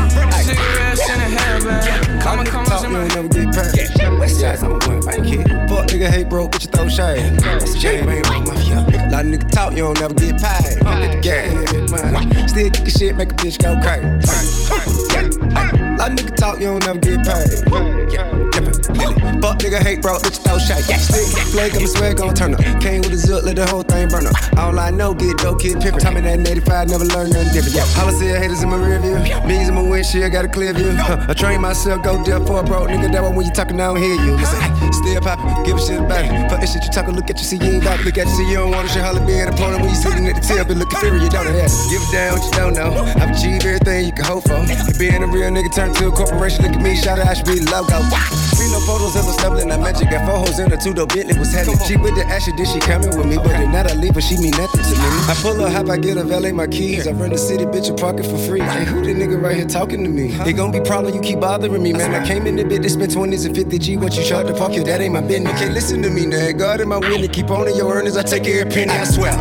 Cigarettes 0.45 1.09
in 1.09 1.21
a 1.21 1.25
hairband. 1.25 2.21
Come 2.23 2.45
come 2.45 2.65
Talk, 2.65 2.83
you 2.83 2.89
my 2.91 3.05
ain't 3.05 3.15
never 3.15 3.29
get 3.29 3.55
paid. 3.55 3.89
Yeah, 3.99 4.19
West 4.19 4.41
side, 4.41 4.59
I'm 4.63 4.73
a 4.73 4.79
one 4.79 5.03
fight 5.03 5.25
kid. 5.25 5.47
Fuck 5.69 5.87
nigga 5.89 6.09
hate 6.09 6.29
broke, 6.29 6.53
but 6.53 6.63
you 6.63 6.69
throw 6.71 6.89
shade. 6.89 7.39
That's 7.41 7.75
a 7.75 7.79
chain, 7.79 8.07
man, 8.07 8.23
my 8.45 8.55
yeah. 8.63 8.85
Lot 9.11 9.25
of 9.25 9.31
nigga 9.33 9.51
talk, 9.51 9.73
you 9.73 9.79
don't 9.85 9.99
never 10.01 10.15
get 10.15 10.41
paid. 10.41 10.79
Get 10.81 11.13
the 11.13 11.21
gas. 11.23 12.51
Still 12.51 12.71
kick 12.71 12.89
shit, 12.89 13.17
make 13.17 13.33
a 13.33 13.35
bitch 13.35 13.59
go 13.63 13.77
crazy. 13.81 14.07
Lot 15.99 16.11
of 16.11 16.17
nigga 16.17 16.35
talk, 16.37 16.59
you 16.61 16.67
don't 16.67 16.85
never 16.85 16.99
get 16.99 17.25
paid. 17.25 17.65
Nigga 19.65 19.81
hate 19.81 20.03
bro, 20.03 20.19
bitch 20.19 20.45
throw 20.45 20.59
shade. 20.59 20.85
Yeah. 20.91 20.99
Still 20.99 21.25
get 21.25 21.49
flag, 21.49 21.73
got 21.73 21.81
my 21.81 21.87
swag 21.87 22.21
on 22.21 22.35
turn 22.35 22.53
up. 22.53 22.61
Came 22.83 23.01
with 23.01 23.13
a 23.13 23.17
zip, 23.17 23.45
let 23.45 23.57
the 23.57 23.65
whole 23.65 23.83
thing 23.83 24.09
burn 24.11 24.27
up. 24.27 24.37
All 24.59 24.79
I 24.79 24.91
know, 24.91 25.15
get 25.15 25.39
dope, 25.39 25.63
kid 25.63 25.79
pimpin'. 25.79 26.01
Tommy 26.01 26.21
that 26.21 26.47
85, 26.47 26.91
never 26.91 27.07
learned 27.07 27.33
nothing 27.33 27.55
different. 27.55 27.75
Yeah. 27.75 27.87
Holla 27.97 28.13
see 28.13 28.29
haters 28.29 28.63
in 28.63 28.69
my 28.69 28.77
rear 28.77 29.01
view. 29.01 29.17
Millions 29.49 29.71
in 29.71 29.75
my 29.75 29.81
windshield, 29.81 30.31
got 30.33 30.45
a 30.45 30.49
clear 30.49 30.75
view. 30.75 30.93
Huh. 30.93 31.25
I 31.31 31.33
train 31.33 31.63
myself, 31.63 32.05
go 32.05 32.23
deaf 32.23 32.47
for 32.47 32.61
a 32.61 32.63
bro. 32.63 32.85
Nigga, 32.85 33.11
that 33.11 33.23
one 33.23 33.37
when 33.37 33.47
you 33.47 33.53
talking, 33.53 33.81
I 33.81 33.87
don't 33.87 33.97
hear 33.97 34.21
you. 34.21 34.37
Listen, 34.37 34.61
still 34.95 35.21
poppin', 35.21 35.51
give 35.65 35.77
a 35.77 35.81
shit 35.81 35.99
about 35.99 36.25
it. 36.25 36.31
Fuck 36.51 36.61
this 36.61 36.73
shit 36.73 36.85
you 36.85 36.91
talkin', 36.91 37.15
look 37.15 37.29
at 37.31 37.39
you, 37.39 37.45
see 37.45 37.59
you 37.59 37.79
ain't 37.79 37.85
got 37.85 38.01
it. 38.01 38.07
Look 38.07 38.19
at 38.19 38.27
you, 38.27 38.35
see 38.35 38.49
you 38.51 38.59
don't 38.63 38.71
want 38.71 38.89
to 38.89 38.95
shit. 38.95 39.03
Holla 39.03 39.21
be 39.27 39.39
at 39.39 39.51
the 39.51 39.57
point 39.57 39.79
when 39.79 39.91
you 39.91 39.99
sitting 39.99 40.27
at 40.27 40.41
the 40.41 40.45
table, 40.45 40.73
and 40.73 40.81
looking 40.81 40.99
furious, 40.99 41.23
you 41.23 41.31
don't 41.31 41.47
have 41.47 41.55
it. 41.55 41.73
Give 41.91 42.03
a 42.03 42.09
damn 42.11 42.33
what 42.35 42.45
you 42.45 42.55
don't 42.57 42.75
know. 42.75 42.91
I've 43.21 43.31
achieved 43.37 43.65
everything 43.67 44.07
you 44.07 44.15
can 44.15 44.25
hope 44.25 44.45
for. 44.49 44.59
And 44.59 44.97
being 44.99 45.23
a 45.23 45.29
real 45.29 45.51
nigga 45.53 45.71
turned 45.75 45.95
to 46.01 46.09
a 46.09 46.13
corporation, 46.13 46.65
look 46.65 46.75
at 46.75 46.83
me, 46.83 46.97
shout 46.97 47.19
out, 47.19 47.29
I 47.29 47.35
should 47.35 47.47
be 47.47 47.61
the 47.61 47.71
logo. 47.71 48.01
See 48.57 48.71
no 48.71 48.81
photos 48.87 49.15
the 49.15 49.33
stumbling, 49.35 49.71
I 49.71 49.77
magic. 49.79 50.11
Got 50.11 50.27
four 50.27 50.39
hoes 50.41 50.59
in 50.59 50.71
her 50.71 50.77
two, 50.77 50.95
though 50.95 51.07
Bentley 51.07 51.39
was 51.39 51.53
heavy. 51.53 51.75
She 51.87 51.97
with 51.97 52.15
the 52.15 52.25
ashes, 52.27 52.55
then 52.57 52.67
she 52.67 52.81
coming 52.81 53.15
with 53.15 53.27
me. 53.27 53.37
But 53.37 53.61
if 53.61 53.69
not, 53.71 53.87
I 53.91 53.95
leave 53.95 54.15
her, 54.15 54.21
she 54.21 54.37
mean 54.39 54.53
nothing 54.57 54.74
to. 55.05 55.31
I 55.31 55.35
pull 55.41 55.61
up, 55.63 55.73
hop, 55.73 55.89
I 55.89 55.97
get 55.97 56.17
a 56.17 56.25
valet 56.25 56.53
my 56.53 56.67
keys. 56.67 57.07
I 57.07 57.13
run 57.13 57.31
the 57.31 57.39
city, 57.39 57.65
bitch, 57.65 57.99
park 57.99 58.19
it 58.19 58.25
for 58.25 58.39
free. 58.39 58.61
Hey, 58.61 58.85
who 58.85 59.03
the 59.05 59.15
nigga 59.15 59.41
right 59.41 59.57
here 59.57 59.67
talking 59.67 60.05
to 60.05 60.11
me? 60.11 60.33
It 60.47 60.55
gon' 60.55 60.73
be 60.73 60.81
problem, 60.81 61.15
you 61.15 61.21
keep 61.21 61.41
bothering 61.41 61.83
me, 61.83 61.93
man. 61.93 62.15
I 62.15 62.27
came 62.27 62.47
in 62.47 62.57
the 62.57 62.65
bit 62.65 62.83
to 62.83 62.91
spend 62.91 63.13
20s 63.13 63.47
and 63.47 63.55
50 63.57 63.79
G. 63.79 63.97
What 63.97 64.17
you 64.17 64.25
charge 64.25 64.47
to 64.47 64.55
park 64.55 64.73
here, 64.73 64.85
that 64.85 65.01
ain't 65.01 65.15
my 65.15 65.21
business. 65.21 65.53
You 65.53 65.59
can't 65.59 65.75
listen 65.75 66.03
to 66.03 66.11
me, 66.11 66.27
now. 66.27 66.51
God 66.53 66.81
in 66.81 66.89
my 66.89 66.99
winning, 66.99 67.31
keep 67.31 67.51
on 67.51 67.69
in 67.69 67.77
your 67.77 67.93
earnings. 67.93 68.17
I 68.17 68.23
take 68.23 68.47
every 68.47 68.71
penny, 68.71 68.93
I 68.93 69.05
swear. 69.05 69.33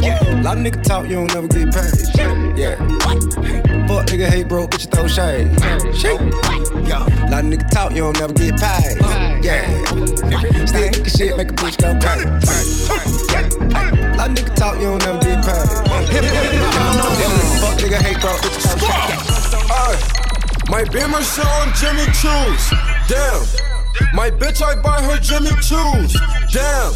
Yeah. 0.00 0.40
Lot 0.42 0.58
of 0.58 0.64
nigga 0.64 0.82
talk, 0.82 1.08
you 1.08 1.16
don't 1.16 1.32
never 1.34 1.48
get 1.48 1.72
paid. 1.72 2.58
Yeah. 2.58 2.76
Fuck 3.86 4.06
nigga 4.06 4.28
hate 4.28 4.48
broke, 4.48 4.70
bitch, 4.70 4.84
you 4.84 4.90
throw 4.90 5.06
shade. 5.08 5.48
Shade. 5.96 6.20
Yeah. 6.86 7.04
Lot 7.30 7.44
of 7.44 7.50
nigga 7.50 7.68
talk, 7.70 7.92
you 7.92 8.02
don't 8.02 8.18
never 8.18 8.32
get 8.32 8.58
paid. 8.58 8.98
Yeah. 9.44 9.84
Still 10.66 10.90
kick 10.90 11.08
shit, 11.08 11.36
make 11.36 11.50
a 11.50 11.54
bitch 11.54 11.78
go 11.78 11.98
crazy. 12.00 13.25
Talk, 14.56 14.76
you 14.76 14.88
don't 14.88 15.04
never 15.04 15.18
get 15.18 15.44
paid. 15.44 15.68
Fuck 17.60 17.76
nigga 17.78 18.00
hate 18.00 18.20
shade. 18.20 18.86
Ay, 19.70 19.96
my 20.70 20.82
Beamer 20.84 21.20
on 21.20 21.72
Jimmy 21.74 22.06
Choo's. 22.16 22.72
Damn. 23.06 23.44
My 24.14 24.30
bitch, 24.30 24.62
I 24.62 24.80
buy 24.80 25.02
her 25.02 25.18
Jimmy 25.18 25.50
Choo's. 25.60 26.16
Damn. 26.52 26.92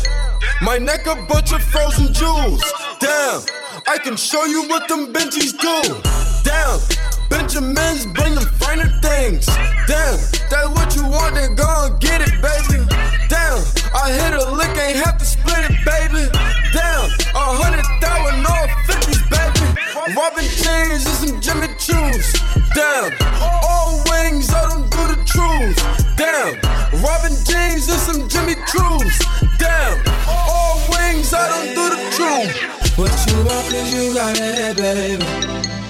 My 0.62 0.78
neck 0.78 1.06
a 1.06 1.16
bunch 1.28 1.52
of 1.52 1.62
frozen 1.62 2.12
jewels. 2.12 2.62
Damn. 2.98 3.42
I 3.86 3.98
can 4.02 4.16
show 4.16 4.44
you 4.44 4.68
what 4.68 4.88
them 4.88 5.12
Benjis 5.12 5.52
do. 5.52 6.00
Damn. 6.42 7.19
Benjamins 7.30 8.06
bring 8.06 8.34
them 8.34 8.44
finer 8.58 8.90
things. 9.00 9.46
Damn. 9.86 10.18
That's 10.50 10.68
what 10.74 10.94
you 10.96 11.06
want, 11.06 11.36
then 11.36 11.54
go 11.54 11.64
and 11.86 11.98
get 12.00 12.20
it, 12.20 12.34
baby. 12.42 12.84
Damn. 13.30 13.62
I 13.94 14.10
hit 14.10 14.34
a 14.34 14.50
lick, 14.52 14.76
ain't 14.76 14.98
have 15.06 15.16
to 15.16 15.24
split 15.24 15.70
it, 15.70 15.78
baby. 15.86 16.26
Damn. 16.74 17.06
A 17.32 17.44
hundred 17.56 17.86
thousand, 18.02 18.44
all 18.44 18.66
fifties, 18.84 19.22
baby. 19.30 19.66
Robin 20.12 20.44
chains 20.44 21.06
and 21.06 21.16
some 21.22 21.40
Jimmy 21.40 21.70
Choo's. 21.78 22.28
Damn. 22.74 23.14
All 23.40 24.02
wings, 24.10 24.50
I 24.50 24.68
don't 24.68 24.90
do 24.90 25.02
the 25.14 25.18
truth. 25.24 25.78
Damn. 26.18 26.58
Robin 27.02 27.32
jeans 27.46 27.88
and 27.88 28.00
some 28.00 28.28
Jimmy 28.28 28.54
Choo's. 28.66 29.16
Damn. 29.58 30.02
All 30.28 30.82
wings, 30.90 31.32
I 31.32 31.48
don't 31.48 31.74
do 31.78 31.84
the 31.94 32.00
truth. 32.12 32.98
What 32.98 33.12
you 33.30 33.44
want 33.44 33.72
is 33.72 33.94
you 33.94 34.14
got 34.14 34.36
it, 34.38 34.76
baby. 34.76 35.89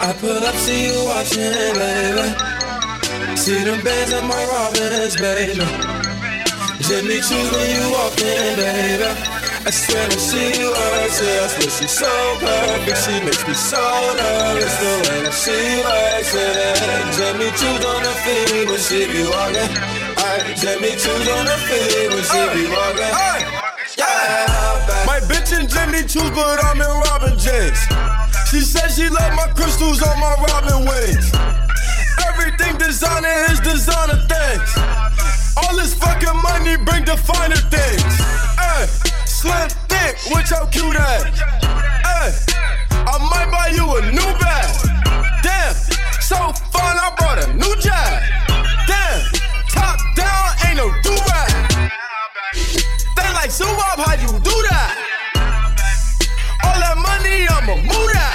I 0.00 0.12
pull 0.18 0.42
up, 0.42 0.54
see 0.56 0.90
you 0.90 1.04
watching 1.06 1.54
baby. 1.78 2.26
See 3.36 3.62
them 3.62 3.80
bands 3.84 4.12
on 4.12 4.26
my 4.26 4.42
Robins, 4.50 5.16
baby. 5.16 5.54
Jimmy 6.82 7.18
choose 7.22 7.50
when 7.54 7.68
you 7.70 7.84
walk 7.94 8.18
in, 8.18 8.56
baby. 8.56 9.10
I 9.64 9.70
swear 9.70 10.08
to 10.10 10.18
see 10.18 10.60
you, 10.60 10.68
I 10.74 11.08
say, 11.08 11.38
I 11.40 11.46
swear 11.46 11.70
she's 11.70 11.90
so 11.90 12.10
perfect. 12.42 12.98
She 13.06 13.14
makes 13.24 13.46
me 13.48 13.54
so 13.54 13.80
nervous 14.18 14.74
the 14.82 14.92
way 15.08 15.18
that 15.24 15.32
she 15.32 15.58
likes 15.86 16.34
it. 16.36 16.76
Jimmy 17.16 17.48
choose 17.56 17.84
on 17.86 18.02
the 18.02 18.14
feet 18.26 18.66
when 18.68 18.80
she 18.82 19.08
be 19.08 19.22
walking. 19.24 19.72
I 20.20 20.42
Jimmy 20.58 20.92
choose 21.00 21.28
on 21.32 21.44
the 21.46 21.58
feet 21.64 22.08
when 22.12 22.24
she 22.28 22.40
be 22.52 22.64
walking. 22.68 23.14
Yeah. 23.96 25.04
My 25.06 25.20
bitch 25.30 25.54
in 25.58 25.68
Jimmy 25.68 26.02
Choo's, 26.02 26.30
but 26.34 26.62
I'm 26.64 26.80
in 26.80 26.92
Robin 27.08 27.38
jeans. 27.38 27.78
She 28.54 28.60
said 28.60 28.86
she 28.86 29.08
love 29.08 29.34
my 29.34 29.48
crystals 29.48 30.00
on 30.00 30.20
my 30.20 30.32
Robin 30.46 30.86
wings. 30.86 31.34
Everything 32.22 32.78
designer 32.78 33.50
is 33.50 33.58
designer 33.58 34.14
things. 34.30 34.70
All 35.56 35.74
this 35.74 35.92
fucking 35.94 36.38
money 36.40 36.76
bring 36.76 37.04
the 37.04 37.16
finer 37.16 37.56
things. 37.56 38.14
Ay, 38.56 38.86
slim 39.26 39.68
thick, 39.90 40.14
which 40.30 40.50
how 40.50 40.66
cute 40.66 40.94
at. 40.94 41.34
Ay, 42.06 42.30
I 42.94 43.18
might 43.26 43.50
buy 43.50 43.74
you 43.74 43.90
a 43.90 44.12
new 44.12 44.30
bag. 44.38 44.70
Damn, 45.42 45.74
So 46.22 46.36
fun, 46.70 46.94
I 46.94 47.12
brought 47.18 47.42
a 47.42 47.52
new 47.54 47.74
job. 47.82 48.22
Damn, 48.86 49.34
top 49.66 49.98
down, 50.14 50.46
ain't 50.68 50.76
no 50.76 50.94
do 51.02 51.10
ride. 51.10 51.90
They 53.16 53.32
like, 53.34 53.50
so 53.50 53.66
how 53.66 54.14
you 54.14 54.28
do 54.28 54.56
that? 54.70 54.94
All 56.62 56.78
that 56.78 56.96
money, 56.96 57.48
I'ma 57.48 57.82
move 57.82 58.12
that. 58.12 58.33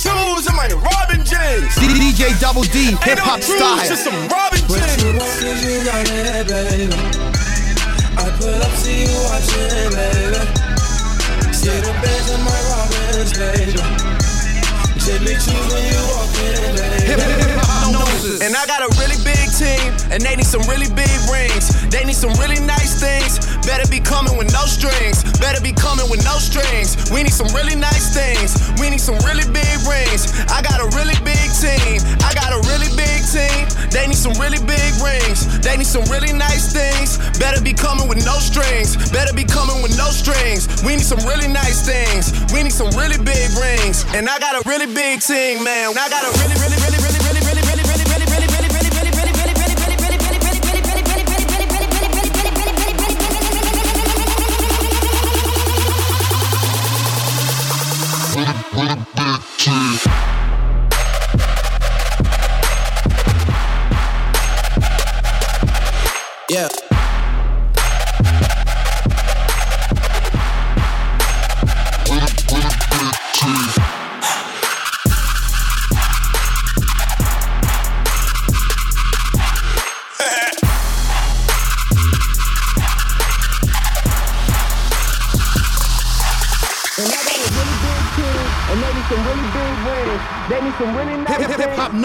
Jimmy 0.00 0.16
Choo's 0.16 0.46
and 0.46 0.56
my 0.56 0.68
Robin 0.80 1.24
James. 1.24 1.76
DJ 1.76 2.32
Double 2.40 2.62
D, 2.62 2.96
hip 3.04 3.18
hop 3.20 3.42
style. 3.42 3.84
Just 3.84 4.04
some 4.04 4.16
Robin 4.32 4.60
What 4.64 4.80
you 4.96 5.12
want, 5.12 5.28
cause 5.36 5.60
you 5.60 5.84
got 5.84 6.08
it, 6.08 6.48
baby. 6.48 6.88
I 8.16 8.32
pull 8.40 8.48
up, 8.48 8.72
see 8.80 9.04
you 9.04 9.12
watching, 9.28 9.92
baby. 9.92 10.40
See 11.52 11.68
the 11.84 11.92
bands 12.00 12.28
in 12.32 12.40
my 12.40 12.56
Robins, 12.72 13.32
baby. 13.36 13.76
Jimmy 15.04 15.36
Choo 15.36 15.52
when 15.68 15.84
you 15.84 16.00
walk 16.08 16.32
in, 16.48 16.64
baby. 16.80 17.60
And 18.40 18.56
I 18.56 18.64
got 18.64 18.80
a 18.80 18.88
really 18.96 19.16
big 19.16 19.19
team, 19.60 19.92
and 20.08 20.24
they 20.24 20.34
need 20.40 20.48
some 20.48 20.64
really 20.72 20.88
big 20.96 21.12
rings. 21.28 21.68
They 21.92 22.00
need 22.08 22.16
some 22.16 22.32
really 22.40 22.60
nice 22.64 22.96
things. 22.96 23.36
Better 23.68 23.84
be 23.92 24.00
coming 24.00 24.40
with 24.40 24.48
no 24.56 24.64
strings. 24.64 25.20
Better 25.36 25.60
be 25.60 25.76
coming 25.76 26.08
with 26.08 26.24
no 26.24 26.40
strings. 26.40 26.96
We 27.12 27.20
need 27.22 27.36
some 27.36 27.52
really 27.52 27.76
nice 27.76 28.16
things. 28.16 28.56
We 28.80 28.88
need 28.88 29.04
some 29.04 29.20
really 29.28 29.44
big 29.52 29.76
rings. 29.84 30.32
I 30.48 30.64
got 30.64 30.80
a 30.80 30.88
really 30.96 31.18
big 31.20 31.48
team. 31.60 32.00
I 32.24 32.32
got 32.32 32.56
a 32.56 32.60
really 32.72 32.88
big 32.96 33.20
team. 33.28 33.68
They 33.92 34.08
need 34.08 34.16
some 34.16 34.32
really 34.40 34.62
big 34.64 34.90
rings. 35.04 35.44
They 35.60 35.76
need 35.76 35.90
some 35.90 36.08
really 36.08 36.32
nice 36.32 36.72
things. 36.72 37.20
Better 37.36 37.60
be 37.60 37.76
coming 37.76 38.08
with 38.08 38.24
no 38.24 38.40
strings. 38.40 38.96
Better 39.12 39.36
be 39.36 39.44
coming 39.44 39.84
with 39.84 39.92
no 40.00 40.08
strings. 40.08 40.64
We 40.80 40.96
need 40.96 41.04
some 41.04 41.20
really 41.28 41.52
nice 41.52 41.84
things. 41.84 42.32
We 42.54 42.64
need 42.64 42.72
some 42.72 42.88
really 42.96 43.20
big 43.20 43.52
rings. 43.60 44.08
And 44.16 44.24
I 44.24 44.40
got 44.40 44.56
a 44.56 44.62
really 44.64 44.88
big 44.88 45.20
team, 45.20 45.60
man. 45.60 45.92
I 46.00 46.08
got 46.08 46.24
a 46.24 46.32
really, 46.40 46.56
really, 46.64 46.78
really, 46.80 46.80
really, 46.80 46.80
really, 46.80 47.00
really, 47.04 47.09
Yeah. 66.50 66.89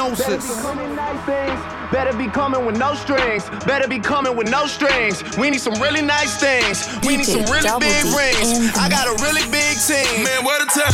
Hip- 0.03 0.41
things. 0.41 0.47
Better 0.47 0.57
be 0.57 0.61
coming 0.61 0.95
nice 0.95 1.25
things. 1.25 1.93
Better 1.93 2.17
be 2.17 2.27
coming 2.27 2.65
with 2.65 2.77
no 2.77 2.93
strings. 2.95 3.49
Better 3.65 3.87
be 3.87 3.99
coming 3.99 4.35
with 4.35 4.49
no 4.49 4.65
strings. 4.67 5.23
We 5.37 5.49
need 5.49 5.61
some 5.61 5.75
really 5.81 6.01
nice 6.01 6.39
things. 6.39 6.87
We 7.05 7.17
need 7.17 7.25
some 7.25 7.45
really 7.45 7.69
big 7.79 8.03
D 8.03 8.15
rings. 8.15 8.75
I 8.75 8.89
got 8.89 9.07
a 9.07 9.15
really 9.23 9.45
big 9.51 9.77
team. 9.79 10.23
Man, 10.23 10.43
what 10.43 10.61
a 10.61 10.67
time 10.67 10.91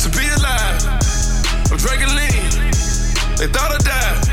to 0.00 0.08
be 0.16 0.24
alive. 0.38 0.80
I'm 1.70 1.76
drinking 1.76 2.14
lean. 2.16 2.72
They 3.36 3.48
thought 3.48 3.72
I 3.72 3.78
died. 3.84 4.32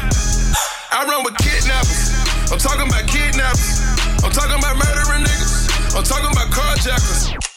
I 0.92 1.06
run 1.06 1.24
with 1.24 1.38
kidnappers. 1.38 2.14
I'm 2.52 2.60
talking 2.60 2.88
about 2.88 3.08
kidnappers. 3.08 3.82
I'm 4.24 4.32
talking 4.32 4.58
about 4.58 4.76
murdering 4.78 5.24
niggas. 5.26 5.96
I'm 5.98 6.04
talking 6.04 6.32
about 6.32 6.50
carjackers. 6.52 7.49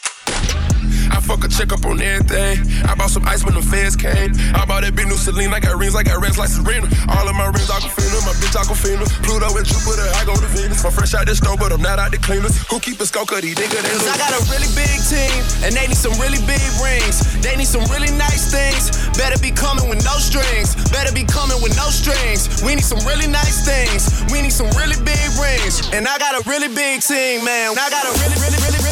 I 1.23 1.25
fuck 1.25 1.45
a 1.45 1.47
check 1.47 1.71
up 1.71 1.87
on 1.87 2.03
everything. 2.03 2.59
I 2.83 2.99
bought 2.99 3.07
some 3.07 3.23
ice 3.23 3.47
when 3.47 3.55
the 3.55 3.63
feds 3.63 3.95
came. 3.95 4.35
I 4.59 4.67
bought 4.67 4.83
that 4.83 4.91
big 4.91 5.07
new 5.07 5.15
Celine. 5.15 5.55
I 5.55 5.63
got 5.63 5.79
rings, 5.79 5.95
I 5.95 6.03
got 6.03 6.19
rings 6.19 6.35
like 6.35 6.51
Serena. 6.51 6.91
All 7.15 7.23
of 7.23 7.31
my 7.39 7.47
rings, 7.47 7.71
Aquafina. 7.71 8.19
My 8.27 8.35
bitch, 8.43 8.51
Aquafina. 8.59 9.07
Pluto 9.23 9.47
and 9.55 9.63
Jupiter, 9.63 10.03
I 10.19 10.27
go 10.27 10.35
to 10.35 10.49
Venus. 10.51 10.83
I'm 10.83 10.91
fresh 10.91 11.15
out 11.15 11.23
the 11.23 11.31
store, 11.31 11.55
but 11.55 11.71
I'm 11.71 11.79
not 11.79 11.95
out 11.95 12.11
the 12.11 12.19
cleaners. 12.19 12.59
Who 12.67 12.75
keep 12.83 12.99
a 12.99 13.07
skull 13.07 13.23
cut? 13.23 13.39
These 13.39 13.55
niggas, 13.55 13.71
they 13.71 13.95
Cause 13.95 14.03
I 14.03 14.19
got 14.19 14.35
a 14.35 14.43
really 14.51 14.67
big 14.75 14.99
team, 15.07 15.31
and 15.63 15.71
they 15.71 15.87
need 15.87 15.95
some 15.95 16.11
really 16.19 16.43
big 16.43 16.59
rings. 16.83 17.23
They 17.39 17.55
need 17.55 17.71
some 17.71 17.87
really 17.87 18.11
nice 18.19 18.51
things. 18.51 18.91
Better 19.15 19.39
be 19.39 19.55
coming 19.55 19.87
with 19.87 20.03
no 20.03 20.19
strings. 20.19 20.75
Better 20.91 21.15
be 21.15 21.23
coming 21.23 21.55
with 21.63 21.71
no 21.79 21.87
strings. 21.87 22.51
We 22.67 22.75
need 22.75 22.83
some 22.83 22.99
really 23.07 23.31
nice 23.31 23.63
things. 23.63 24.11
We 24.27 24.43
need 24.43 24.51
some 24.51 24.67
really 24.75 24.99
big 25.07 25.23
rings. 25.39 25.87
And 25.95 26.03
I 26.03 26.19
got 26.19 26.35
a 26.35 26.43
really 26.51 26.67
big 26.67 26.99
team, 26.99 27.47
man. 27.47 27.79
I 27.79 27.87
got 27.87 28.03
a 28.03 28.11
really, 28.19 28.35
really, 28.43 28.59
really, 28.59 28.59
really, 28.59 28.59
really, 28.59 28.75
really, 28.75 28.82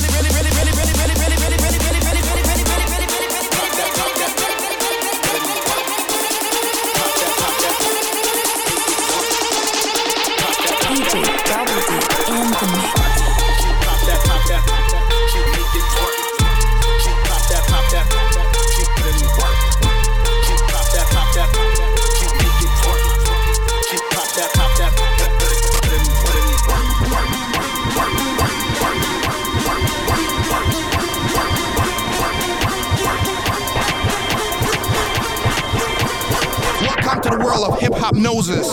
hop 38.01 38.15
noses. 38.15 38.67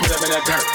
Put 0.00 0.10
up 0.10 0.22
in 0.24 0.30
that 0.30 0.42
dirt. 0.46 0.73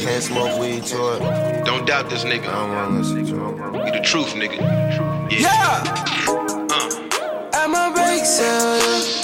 Can't 0.00 0.22
smoke 0.22 0.58
weed 0.58 0.84
to 0.84 1.16
it. 1.16 1.64
Don't 1.64 1.86
doubt 1.86 2.10
this 2.10 2.24
nigga. 2.24 2.48
I 2.48 2.52
don't 2.52 2.74
want 2.74 2.98
this. 2.98 3.12
We 3.12 3.90
the 3.90 4.00
truth, 4.04 4.34
nigga. 4.34 4.58
Yeah. 5.30 5.38
yeah. 5.38 5.84
Uh. 6.70 7.50
I'm 7.52 7.74
a. 7.74 9.23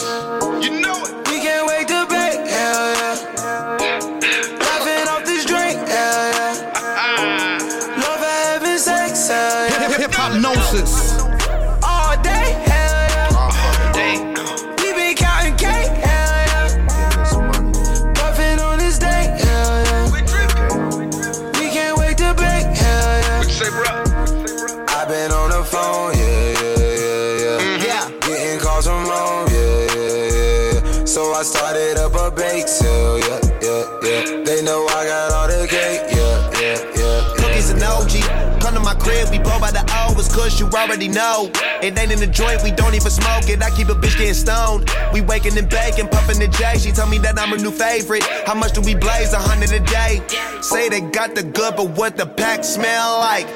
you 40.60 40.68
already 40.68 41.08
know. 41.08 41.50
It 41.82 41.98
ain't 41.98 42.12
in 42.12 42.20
the 42.20 42.26
joint, 42.26 42.62
we 42.62 42.70
don't 42.70 42.94
even 42.94 43.10
smoke 43.10 43.48
it. 43.48 43.62
I 43.62 43.70
keep 43.70 43.88
a 43.88 43.94
bitch 43.94 44.18
getting 44.18 44.34
stoned. 44.34 44.90
We 45.12 45.22
waking 45.22 45.56
and 45.56 45.68
baking, 45.68 46.08
puffing 46.08 46.38
the 46.38 46.48
J. 46.48 46.78
She 46.78 46.92
told 46.92 47.10
me 47.10 47.18
that 47.18 47.38
I'm 47.38 47.48
her 47.48 47.56
new 47.56 47.70
favorite. 47.70 48.22
How 48.46 48.54
much 48.54 48.72
do 48.72 48.82
we 48.82 48.94
blaze? 48.94 49.32
A 49.32 49.38
hundred 49.38 49.72
a 49.72 49.80
day. 49.80 50.20
Say 50.60 50.88
they 50.88 51.00
got 51.00 51.34
the 51.34 51.42
good, 51.42 51.76
but 51.76 51.90
what 51.90 52.16
the 52.16 52.26
pack 52.26 52.62
smell 52.62 53.18
like? 53.18 53.48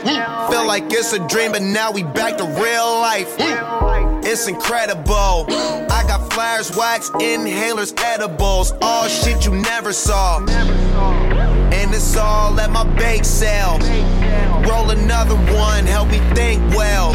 Feel 0.51 0.67
like 0.67 0.85
it's 0.91 1.13
a 1.13 1.27
dream, 1.29 1.53
but 1.53 1.63
now 1.63 1.93
we 1.93 2.03
back 2.03 2.39
to 2.39 2.45
real 2.45 2.99
life. 2.99 3.35
It's 4.27 4.49
incredible. 4.49 5.47
I 5.91 6.05
got 6.09 6.33
flares, 6.33 6.75
wax, 6.75 7.11
inhalers, 7.11 7.93
edibles. 8.03 8.73
All 8.81 9.07
shit 9.07 9.45
you 9.45 9.53
never 9.53 9.93
saw. 9.93 10.39
And 10.39 11.93
it's 11.93 12.17
all 12.17 12.59
at 12.59 12.71
my 12.71 12.85
bake 12.97 13.25
sale. 13.25 13.79
Roll 14.69 14.91
another 14.91 15.37
one, 15.53 15.85
help 15.87 16.09
me 16.11 16.19
think 16.35 16.63
well. 16.75 17.13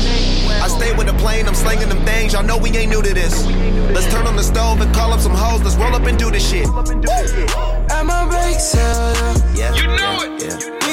I 0.61 0.67
stay 0.67 0.95
with 0.95 1.07
the 1.07 1.13
plane, 1.13 1.47
I'm 1.47 1.55
slinging 1.55 1.89
them 1.89 2.05
things. 2.05 2.33
Y'all 2.33 2.43
know 2.43 2.57
we 2.57 2.69
ain't 2.71 2.91
new 2.91 3.01
to 3.01 3.13
this. 3.13 3.45
Let's 3.93 4.07
turn 4.11 4.27
on 4.27 4.35
the 4.35 4.43
stove 4.43 4.81
and 4.81 4.93
call 4.93 5.13
up 5.13 5.19
some 5.19 5.33
hoes. 5.33 5.63
Let's 5.63 5.75
roll 5.75 5.95
up 5.95 6.03
and 6.03 6.17
do 6.17 6.29
this 6.31 6.47
shit. 6.47 6.67
At 6.67 8.05
my 8.05 8.25
bake 8.29 8.59
sale, 8.59 9.35
yeah. 9.55 9.73
You 9.73 9.87
know 9.87 10.23
it. 10.23 10.41
We 10.41 10.57
can't 10.59 10.79
wait 10.81 10.88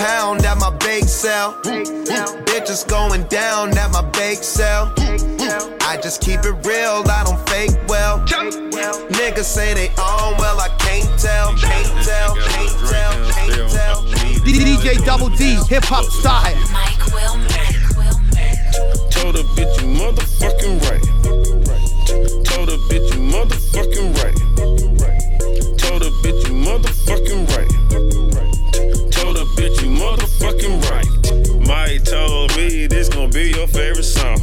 pound 0.00 0.44
at 0.46 0.56
my 0.58 0.70
bake 0.78 1.04
sale. 1.04 1.52
Bitches 2.48 2.88
going 2.88 3.22
down 3.24 3.76
at 3.76 3.92
my 3.92 4.02
bake 4.10 4.42
sale. 4.42 4.92
I 5.84 5.98
just 6.02 6.22
keep 6.22 6.40
it 6.40 6.56
real, 6.64 7.04
I 7.06 7.22
don't 7.24 7.40
fake 7.48 7.76
well. 7.86 8.20
Niggas 9.18 9.44
say 9.44 9.74
they 9.74 9.88
own 10.00 10.32
well, 10.40 10.58
I 10.58 10.68
can't 10.78 11.10
tell, 11.20 11.54
can't 11.56 11.92
tell, 12.04 12.34
can't 12.34 12.76
tell, 12.88 13.12
can't 13.32 13.70
tell. 13.70 14.02
DJ 14.44 15.04
Double 15.04 15.28
D, 15.28 15.58
hip 15.68 15.84
hop 15.84 16.04
style. 16.04 16.56
Mike 16.72 17.04
Will, 17.12 17.36
Mike 17.52 17.96
Will. 17.96 18.16
Told 19.10 19.36
a 19.36 19.44
bitch 19.54 19.74
you 19.80 19.88
motherfucking 20.00 20.80
right. 20.88 21.04
Told 22.46 22.68
a 22.70 22.78
bitch 22.88 23.12
you 23.12 23.20
motherfucking 23.34 24.08
right. 24.22 24.38
Told 25.78 26.02
a 26.02 26.10
bitch 26.22 26.48
you 26.48 26.54
motherfucking 26.54 27.56
right. 27.56 27.79
Motherfucking 30.00 30.80
right. 30.90 31.68
Mike 31.68 32.04
told 32.04 32.56
me 32.56 32.86
this 32.86 33.08
gon' 33.08 33.30
be 33.30 33.50
your 33.50 33.66
favorite 33.66 34.02
song. 34.04 34.40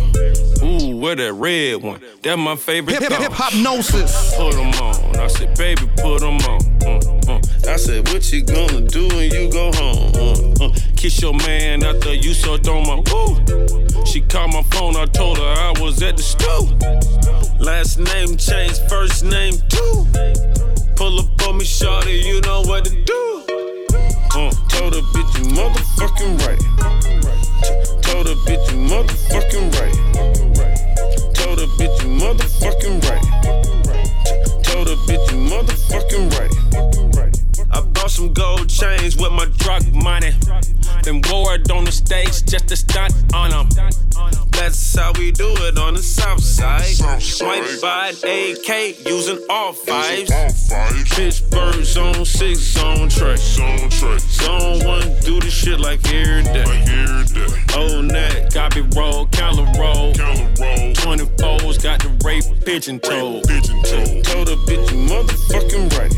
Ooh, 0.63 0.98
where 0.98 1.15
that 1.15 1.34
red 1.34 1.82
one? 1.82 2.00
That 2.24 2.38
my 2.38 2.56
favorite 2.56 3.02
Hip. 3.02 3.12
Hip 3.12 3.32
Hopnosis. 3.32 4.36
Put 4.38 4.56
'em 4.56 4.74
on. 4.82 5.15
I 5.20 5.28
said, 5.28 5.58
baby, 5.58 5.89
put 5.98 6.22
'em 6.22 6.38
on. 6.52 6.62
Uh, 6.86 7.32
uh. 7.34 7.41
I 7.74 7.76
said, 7.78 8.08
what 8.10 8.32
you 8.32 8.43
gonna 8.43 8.82
do 8.82 9.08
when 9.10 9.32
you 9.32 9.52
go 9.52 9.72
home? 9.74 10.54
Uh. 10.62 10.70
Kiss 10.96 11.22
your 11.22 11.34
man 11.34 11.84
after 11.84 12.13
you 12.13 12.34
so 12.34 12.58
throw 12.58 12.82
my 12.82 13.02
woo. 13.12 14.06
She 14.06 14.22
called 14.22 14.54
my 14.54 14.63
phone, 14.72 14.96
I 14.96 15.06
told 15.06 15.38
her 15.38 15.43
I 15.70 15.74
was 15.82 16.02
at 16.02 16.17
the 16.17 16.24
stool. 16.24 16.65
Last 17.60 18.00
name 18.00 18.38
changed, 18.38 18.82
first 18.89 19.24
name 19.24 19.54
too. 19.70 20.06
Pull 20.96 21.20
up 21.20 21.41
on 21.48 21.58
me, 21.58 21.65
shawty, 21.65 22.24
you 22.24 22.41
know 22.41 22.62
what 22.62 22.86
to 22.86 22.91
do. 23.04 23.24
Told 24.70 24.93
her, 24.93 25.02
bitch, 25.13 25.27
motherfucking 25.58 26.38
right. 26.46 26.62
Told 28.04 28.28
her, 28.28 28.36
bitch, 28.46 28.65
you 28.70 28.78
motherfucking 28.78 29.67
right. 29.80 29.96
Told 31.34 31.60
her, 31.60 31.65
bitch, 31.78 31.98
you 32.04 32.10
motherfucking 32.22 32.98
right. 33.10 33.26
Told 34.63 34.88
her, 34.88 34.98
bitch, 35.08 35.32
you 35.32 35.38
motherfucking 35.50 36.26
right. 36.38 36.54
I 37.72 37.82
bought 37.82 38.12
some 38.12 38.34
gold 38.34 38.70
chains 38.70 39.17
with 39.17 39.32
my 39.32 39.46
drug 39.58 39.84
money. 39.96 40.32
Then 41.02 41.22
wore 41.32 41.56
it 41.56 41.72
on 41.72 41.86
the 41.86 41.91
stage 41.91 42.46
just 42.46 42.67
to 42.67 42.76
stunt 42.76 43.13
on 43.34 43.50
them. 43.50 43.67
That's 44.67 44.97
how 44.97 45.13
we 45.17 45.32
do 45.32 45.47
it 45.63 45.77
on 45.77 45.93
the 45.93 46.03
south 46.03 46.43
side. 46.43 46.84
Swipe 47.21 47.63
by 47.82 48.10
AK 48.10 48.99
using 49.08 49.41
all 49.49 49.71
fives. 49.71 50.30
Pittsburgh 51.15 51.86
zone 51.86 52.25
six 52.25 52.60
zone 52.60 53.08
track. 53.08 53.38
Zone 53.38 54.86
one 54.86 55.08
do 55.21 55.39
the 55.39 55.49
shit 55.49 55.80
like 55.80 56.06
every 56.12 56.43
day. 56.43 56.65
Old 57.77 58.12
neck, 58.12 58.51
copy 58.51 58.82
roll, 58.93 59.27
counter 59.27 59.63
roll. 59.80 60.12
24s 60.12 61.82
got 61.82 62.03
the 62.03 62.10
rape 62.25 62.43
pigeon 62.65 62.99
toed. 62.99 63.45
Told 63.45 64.49
a 64.49 64.58
bitch 64.67 64.91
you 64.91 64.97
motherfucking 65.08 65.97
right. 65.97 66.12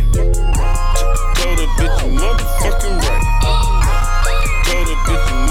Told 1.38 1.60
a 1.60 1.68
bitch 1.78 2.02
you 2.02 2.18
motherfucking 2.18 2.98
right. 2.98 3.24
Told 4.66 4.88
a 4.88 4.96
bitch 5.06 5.30
you 5.30 5.49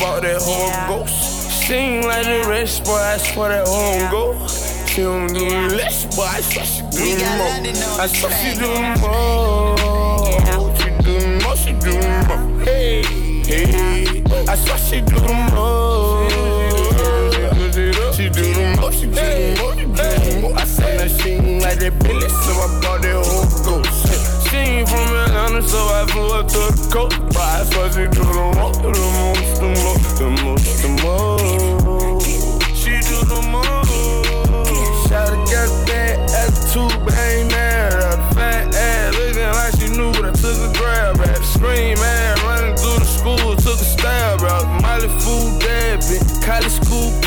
bought 0.00 0.22
that 0.22 0.40
whole 0.40 0.98
ghost. 1.04 1.62
She 1.62 1.74
ain't 1.74 2.06
like 2.06 2.24
the 2.24 2.48
rest, 2.48 2.84
boy, 2.84 2.94
I 2.94 3.18
swear 3.18 3.50
that 3.50 3.68
home 3.68 4.10
go. 4.10 4.46
She 4.86 5.02
don't 5.02 5.28
do 5.28 5.46
less, 5.76 6.04
boy, 6.16 6.24
I 6.24 6.40
swear 6.40 6.64
she 6.64 6.80
do 6.90 7.18
most. 7.36 8.00
I 8.00 8.06
swear 8.06 8.32
she 8.32 8.54
do 8.58 8.66
the 8.66 9.99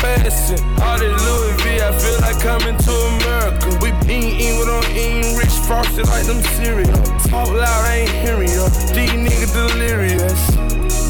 passing. 0.04 0.60
All 0.82 0.98
this 0.98 1.16
Louis 1.24 1.54
V, 1.62 1.80
I 1.80 1.90
feel 1.98 2.18
like 2.20 2.38
coming 2.40 2.76
to 2.76 2.92
America. 3.16 3.78
We 3.80 3.88
eating, 4.04 4.36
eating, 4.36 4.58
we 4.58 4.64
don't 4.66 4.90
eating 4.90 5.36
rich 5.36 5.56
frosted 5.66 6.06
like 6.08 6.26
them 6.26 6.42
cereal. 6.56 6.92
Talk 7.28 7.48
loud, 7.48 7.84
I 7.88 8.04
ain't 8.04 8.10
hearing 8.10 8.48
you. 8.48 8.68
These 8.92 9.16
niggas 9.24 9.52
delirious. 9.52 10.40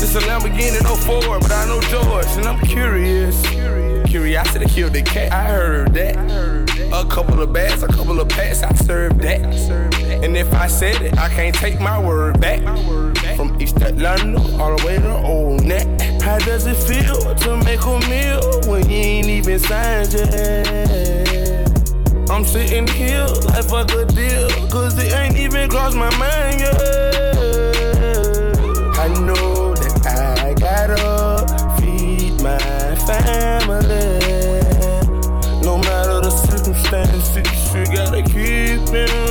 It's 0.02 0.14
a 0.14 0.20
Lamborghini, 0.20 0.82
no 0.82 0.94
Ford, 0.94 1.40
but 1.40 1.50
I 1.50 1.66
know 1.66 1.80
George, 1.92 2.26
and 2.36 2.46
I'm 2.46 2.60
curious. 2.66 3.36
Curiosity 4.06 4.66
killed 4.66 4.92
the 4.92 5.02
cat, 5.02 5.32
I 5.32 5.44
heard 5.44 5.92
that. 5.94 6.16
A 6.92 7.04
couple 7.08 7.42
of 7.42 7.52
bags, 7.52 7.82
a 7.82 7.88
couple 7.88 8.20
of 8.20 8.28
packs, 8.28 8.62
I 8.62 8.72
served 8.74 9.20
that. 9.22 9.40
And 10.22 10.36
if 10.36 10.52
I 10.54 10.68
said 10.68 11.02
it, 11.02 11.18
I 11.18 11.28
can't 11.28 11.54
take 11.54 11.80
my 11.80 11.98
word 11.98 12.40
back. 12.40 12.60
From 13.36 13.60
East 13.60 13.80
Atlanta 13.82 14.38
all 14.60 14.76
the 14.76 14.86
way 14.86 14.98
to 14.98 15.16
Old 15.24 15.64
Neck. 15.64 16.03
How 16.24 16.38
does 16.38 16.66
it 16.66 16.76
feel 16.76 17.34
to 17.34 17.56
make 17.64 17.82
a 17.84 17.98
meal 18.08 18.40
when 18.66 18.88
you 18.88 18.96
ain't 18.96 19.26
even 19.26 19.58
signed 19.58 20.10
yet? 20.14 21.68
I'm 22.30 22.46
sitting 22.46 22.88
here 22.88 23.26
like 23.44 23.64
fuck 23.66 23.92
a 23.92 24.06
deal, 24.06 24.48
cause 24.70 24.96
it 24.98 25.12
ain't 25.12 25.36
even 25.36 25.68
crossed 25.68 25.96
my 25.96 26.08
mind 26.16 26.60
yet. 26.60 26.74
I 28.98 29.08
know 29.20 29.74
that 29.74 30.40
I 30.42 30.54
gotta 30.54 31.46
feed 31.78 32.40
my 32.40 32.58
family. 33.04 34.22
No 35.62 35.76
matter 35.76 36.20
the 36.22 36.30
circumstances, 36.30 37.74
you 37.74 37.84
gotta 37.94 38.22
keep 38.22 38.80
them 38.86 39.23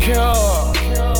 care? 0.00 0.16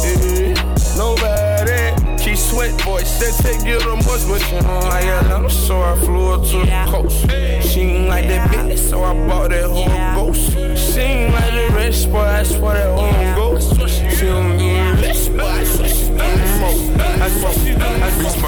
Eh. 0.05 0.55
Nobody. 0.97 2.17
Keep 2.23 2.37
sweat, 2.37 2.85
boy. 2.85 3.03
Said 3.03 3.35
take 3.43 3.67
you 3.67 3.79
the 3.79 3.97
most, 3.97 4.29
but 4.29 4.41
you 4.53 4.61
don't 4.61 4.85
like 4.85 5.05
Atlanta, 5.05 5.51
so 5.51 5.81
I 5.81 5.99
flew 6.01 6.33
up 6.33 6.43
to 6.51 6.59
the 6.65 6.87
coast. 6.91 7.31
She 7.69 7.81
ain't 7.81 8.09
like 8.09 8.27
that 8.29 8.51
bitch, 8.51 8.79
so 8.79 9.05
I 9.05 9.15
bought 9.27 9.51
that 9.51 9.69
whole 9.71 9.87
ghost. 10.15 10.53
She 10.77 11.01
ain't 11.01 11.35
like 11.35 11.53
the 11.53 11.75
rest, 11.75 12.11
boy. 12.11 12.21
I 12.21 12.43
swear 12.43 12.75
that 12.75 12.91
whole 12.99 13.55
ghost. 13.55 13.77
She 14.17 14.27
don't 14.27 14.59
do 14.59 14.65
less, 15.01 15.29
boy. 15.29 15.41
I 15.41 15.65
swear 15.65 15.89
she 15.89 16.07
do 16.09 16.15
most. 16.61 16.91
I 17.21 17.29
she 17.53 17.73
do 17.73 17.79
the 17.79 17.99
most. 18.23 18.39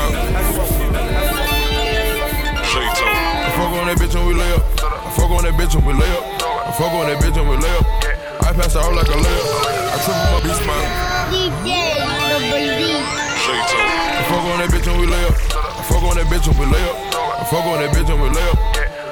I 3.45 3.51
fuck 3.57 3.73
on 3.73 3.87
that 3.87 3.97
bitch 3.99 4.15
when 4.15 4.27
we 4.27 4.35
lay 4.35 4.53
up. 4.53 4.63
I 4.83 5.11
fuck 5.11 5.31
on 5.31 5.43
that 5.45 5.55
bitch 5.55 5.75
when 5.75 5.85
we 5.87 5.93
lay 5.95 6.11
up. 6.17 6.25
I 6.67 6.73
fuck 6.73 6.93
on 6.93 7.07
that 7.07 7.23
bitch 7.23 7.37
when 7.37 7.49
we 7.49 7.57
lay 7.57 7.77
up. 7.77 8.12
I 8.53 8.55
pass 8.55 8.77
out 8.77 8.93
like 8.93 9.09
a 9.09 9.17
layup. 9.17 9.49
I 9.65 9.97
trip 10.05 10.13
triple 10.13 10.29
my 10.29 10.41
beast 10.45 10.61
mouth. 10.69 10.85
DJ 11.33 11.73
Double 11.97 12.53
D. 12.53 13.01
I 13.01 14.21
fuck 14.29 14.45
on 14.45 14.61
that 14.61 14.69
bitch 14.69 14.85
when 14.93 15.01
we 15.01 15.07
lay 15.09 15.25
up. 15.25 15.33
I 15.57 15.83
fuck 15.89 16.05
on 16.05 16.21
that 16.21 16.29
bitch 16.29 16.45
when 16.45 16.61
we 16.61 16.67
lay 16.69 16.85
up. 16.85 16.97
I 17.17 17.45
fuck 17.49 17.65
on 17.65 17.81
that 17.81 17.97
bitch 17.97 18.13
when 18.13 18.21
we 18.21 18.29
lay 18.29 18.45
up. 18.53 18.61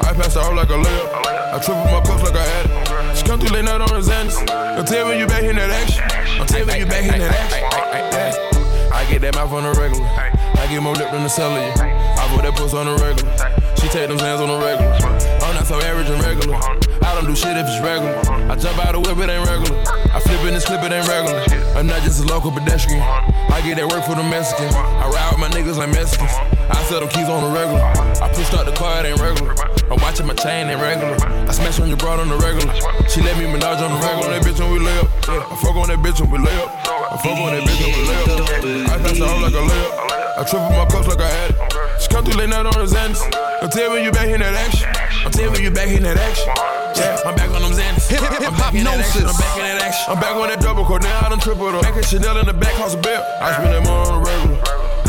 I 0.05 0.13
pass 0.13 0.37
out 0.37 0.53
like 0.53 0.69
a 0.69 0.77
layup. 0.77 1.09
I 1.25 1.59
triple 1.65 1.89
my 1.89 2.05
cups 2.05 2.21
like 2.21 2.37
I 2.37 2.45
had 2.45 2.69
it. 2.69 3.17
She 3.17 3.25
come 3.25 3.41
through 3.41 3.57
late 3.57 3.65
night 3.65 3.81
on 3.81 3.89
the 3.89 4.05
Xanax. 4.05 4.45
Don't 4.45 4.85
tell 4.85 5.09
me 5.09 5.19
you 5.19 5.27
back 5.27 5.45
in 5.45 5.57
that 5.57 5.73
action. 5.73 6.05
Don't 6.37 6.45
tell 6.47 6.67
me 6.67 6.77
you 6.77 6.85
back 6.85 7.09
in 7.09 7.17
that 7.17 7.33
action. 7.33 8.93
I 8.93 9.09
get 9.09 9.25
that 9.25 9.35
mouth 9.41 9.57
on 9.57 9.65
the 9.65 9.73
regular. 9.73 10.05
I 10.05 10.69
get 10.69 10.83
more 10.85 10.93
lip 10.93 11.17
than 11.17 11.25
the 11.25 11.33
cellular. 11.33 11.73
I 11.81 12.29
put 12.29 12.45
that 12.45 12.53
puss 12.61 12.75
on 12.77 12.85
the 12.85 12.93
regular. 13.01 13.33
She 13.81 13.89
take 13.89 14.13
them 14.13 14.21
hands 14.21 14.45
on 14.45 14.53
the 14.53 14.61
regular. 14.61 14.93
I'm 15.41 15.57
not 15.57 15.65
so 15.65 15.81
average 15.81 16.13
and 16.13 16.21
regular. 16.21 16.90
I 17.21 17.23
don't 17.23 17.37
do 17.37 17.37
shit 17.37 17.53
if 17.53 17.69
it's 17.69 17.77
regular. 17.85 18.17
I 18.49 18.57
jump 18.57 18.81
out 18.81 18.97
the 18.97 19.01
whip, 19.05 19.21
it 19.21 19.29
ain't 19.29 19.45
regular. 19.45 19.77
I 20.09 20.25
flip 20.25 20.41
in 20.49 20.57
this 20.57 20.65
clip, 20.65 20.81
it 20.81 20.89
ain't 20.89 21.05
regular. 21.05 21.45
I'm 21.77 21.85
not 21.85 22.01
just 22.01 22.25
a 22.25 22.25
local 22.25 22.49
pedestrian. 22.49 23.05
I 23.53 23.61
get 23.61 23.77
that 23.77 23.85
work 23.93 24.09
for 24.09 24.17
the 24.17 24.25
Mexicans. 24.25 24.73
I 24.73 25.05
ride 25.05 25.29
with 25.29 25.45
my 25.45 25.53
niggas 25.53 25.77
like 25.77 25.93
Mexicans. 25.93 26.33
I 26.33 26.81
sell 26.89 27.05
them 27.05 27.13
keys 27.13 27.29
on 27.29 27.45
the 27.45 27.53
regular. 27.53 27.85
I 28.25 28.33
pushed 28.33 28.57
out 28.57 28.65
the 28.65 28.73
car, 28.73 29.05
it 29.05 29.13
ain't 29.13 29.21
regular. 29.21 29.53
I'm 29.93 30.01
watching 30.01 30.25
my 30.25 30.33
chain, 30.33 30.73
ain't 30.73 30.81
regular. 30.81 31.21
I 31.45 31.53
smash 31.53 31.77
on 31.77 31.93
your 31.93 32.01
broad 32.01 32.25
on 32.25 32.33
the 32.33 32.41
regular. 32.41 32.73
She 33.13 33.21
let 33.21 33.37
me 33.37 33.45
menage 33.45 33.85
on 33.85 33.93
the 33.93 34.01
regular. 34.01 34.33
That 34.33 34.41
bitch 34.41 34.57
when 34.57 34.73
we 34.73 34.81
lay 34.81 34.97
up. 35.05 35.13
I 35.29 35.55
fuck 35.61 35.77
on 35.77 35.93
that 35.93 36.01
bitch 36.01 36.25
when 36.25 36.33
we 36.33 36.41
lay 36.41 36.57
up. 36.57 36.73
I 36.89 37.21
fuck 37.21 37.37
on 37.37 37.53
that 37.53 37.69
bitch 37.69 37.81
when 37.85 37.93
we 38.01 38.03
lay 38.09 38.21
up. 38.33 38.89
I 38.89 38.97
pass 38.97 39.21
out 39.21 39.45
like 39.45 39.53
a. 39.53 40.01
I 40.41 40.45
triple 40.49 40.73
my 40.73 40.89
cups 40.89 41.05
like 41.05 41.21
I 41.21 41.29
had 41.29 41.53
it. 41.53 42.01
She 42.01 42.09
come 42.09 42.25
through 42.25 42.41
late 42.41 42.49
night 42.49 42.65
on 42.65 42.73
the 42.73 42.89
Xanax. 42.89 43.29
Don't 43.61 43.69
tell 43.69 43.93
me 43.93 44.09
you 44.09 44.11
back 44.11 44.33
in 44.33 44.41
that 44.41 44.57
action. 44.57 44.89
Don't 45.21 45.37
tell 45.37 45.61
you 45.61 45.71
back 45.71 45.93
in 45.93 46.03
that 46.05 46.17
action. 46.17 46.70
Yeah, 47.01 47.17
I'm 47.25 47.35
back 47.35 47.51
on 47.51 47.63
them 47.63 47.73
Xanax. 47.73 48.13
I'm 48.13 48.55
back 48.57 48.75
that. 48.75 49.25
I'm 49.25 49.37
back 49.41 49.57
in 49.57 49.65
that 49.65 49.81
action. 49.83 50.05
I'm 50.13 50.21
back 50.21 50.37
on 50.37 50.49
that 50.49 50.61
double 50.61 50.85
core. 50.85 51.01
Now 51.01 51.25
I 51.25 51.29
done 51.29 51.41
triple 51.41 51.69
up. 51.69 51.83
Back 51.83 51.97
at 51.97 52.05
Chanel 52.05 52.37
in 52.39 52.47
the 52.47 52.53
back, 52.53 52.75
house 52.77 52.95
a 52.95 53.01
belt. 53.01 53.25
I 53.41 53.53
spend 53.57 53.73
that 53.73 53.85
money 53.89 54.11
on 54.11 54.21
the 54.21 54.31
regular. 54.31 54.59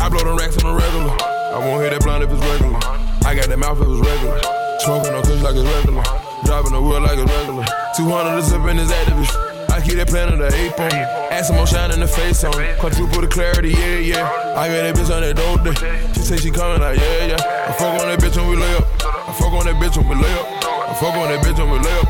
I 0.00 0.08
blow 0.08 0.24
them 0.24 0.36
racks 0.36 0.56
on 0.64 0.72
the 0.72 0.76
regular. 0.80 1.12
I 1.12 1.58
won't 1.60 1.84
hear 1.84 1.90
that 1.92 2.02
blunt 2.02 2.24
if 2.24 2.32
it's 2.32 2.40
regular. 2.40 2.80
I 3.28 3.36
got 3.36 3.46
that 3.52 3.58
mouth 3.58 3.76
if 3.76 3.86
it's 3.86 4.00
regular. 4.00 4.40
Smoking 4.80 5.14
on 5.14 5.22
kush 5.22 5.42
like 5.44 5.54
it's 5.54 5.68
regular. 5.68 6.04
Driving 6.48 6.72
the 6.72 6.80
wheel 6.80 7.00
like 7.04 7.20
it's 7.20 7.28
regular. 7.28 7.66
200 7.94 8.40
to 8.40 8.42
zip 8.42 8.64
in 8.66 8.76
his 8.80 8.90
activist. 8.90 9.52
I 9.72 9.80
keep 9.80 9.96
that 9.96 10.08
plan 10.08 10.32
of 10.32 10.38
the 10.38 10.52
ape 10.52 10.78
on. 10.80 10.92
Add 10.92 11.46
some 11.46 11.56
more 11.56 11.66
shine 11.66 11.92
in 11.92 12.00
the 12.00 12.08
face 12.08 12.44
on. 12.44 12.52
Quadruple 12.76 13.22
the 13.22 13.28
clarity, 13.28 13.70
yeah, 13.70 13.98
yeah. 13.98 14.54
I 14.56 14.68
got 14.68 14.84
that 14.84 14.94
bitch 14.96 15.08
on 15.08 15.22
that 15.22 15.36
dope 15.36 15.64
day. 15.64 16.12
She 16.12 16.20
say 16.20 16.36
she 16.36 16.50
coming 16.50 16.80
like, 16.80 16.98
yeah, 16.98 17.36
yeah. 17.36 17.68
I 17.68 17.72
fuck 17.72 18.00
on 18.00 18.08
that 18.08 18.18
bitch 18.20 18.36
when 18.36 18.50
we 18.50 18.56
lay 18.56 18.74
up. 18.76 18.84
I 19.00 19.32
fuck 19.32 19.52
on 19.52 19.64
that 19.64 19.76
bitch 19.80 19.96
when 19.96 20.08
we 20.08 20.16
lay 20.20 20.32
up. 20.34 20.81
Fuck 21.02 21.18
on 21.18 21.34
that 21.34 21.42
bitch 21.42 21.58
when 21.58 21.66
we 21.66 21.82
lay 21.82 21.98
up. 21.98 22.06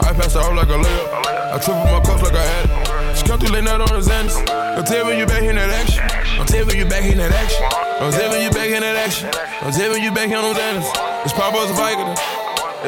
I 0.00 0.16
pass 0.16 0.32
her 0.32 0.40
out 0.40 0.56
like 0.56 0.72
a 0.72 0.80
layup. 0.80 1.08
I 1.52 1.60
trip 1.60 1.76
triple 1.76 1.92
my 1.92 2.00
cups 2.00 2.24
like 2.24 2.32
I 2.32 2.40
had 2.40 2.72
it. 2.72 3.12
She 3.12 3.28
come 3.28 3.36
through 3.36 3.52
late 3.52 3.68
night 3.68 3.84
on 3.84 3.92
the 3.92 4.00
Xanax. 4.00 4.32
Don't 4.48 4.88
tell 4.88 5.04
me 5.04 5.20
you 5.20 5.26
back 5.28 5.44
in 5.44 5.60
that 5.60 5.68
action. 5.68 6.00
Don't 6.40 6.48
tell 6.48 6.64
me 6.64 6.80
you 6.80 6.88
back 6.88 7.04
in 7.04 7.20
that 7.20 7.36
action. 7.36 7.68
Don't 8.00 8.16
tell 8.16 8.32
you 8.40 8.48
back 8.48 8.72
in 8.72 8.80
that 8.80 8.96
action. 8.96 9.28
Don't 9.28 9.76
tell 9.76 9.92
you 9.92 10.08
back 10.16 10.32
in 10.32 10.40
on 10.40 10.56
Xanax. 10.56 10.88
It's 11.28 11.36
Papa's 11.36 11.68
a 11.68 11.76
Viking. 11.76 12.16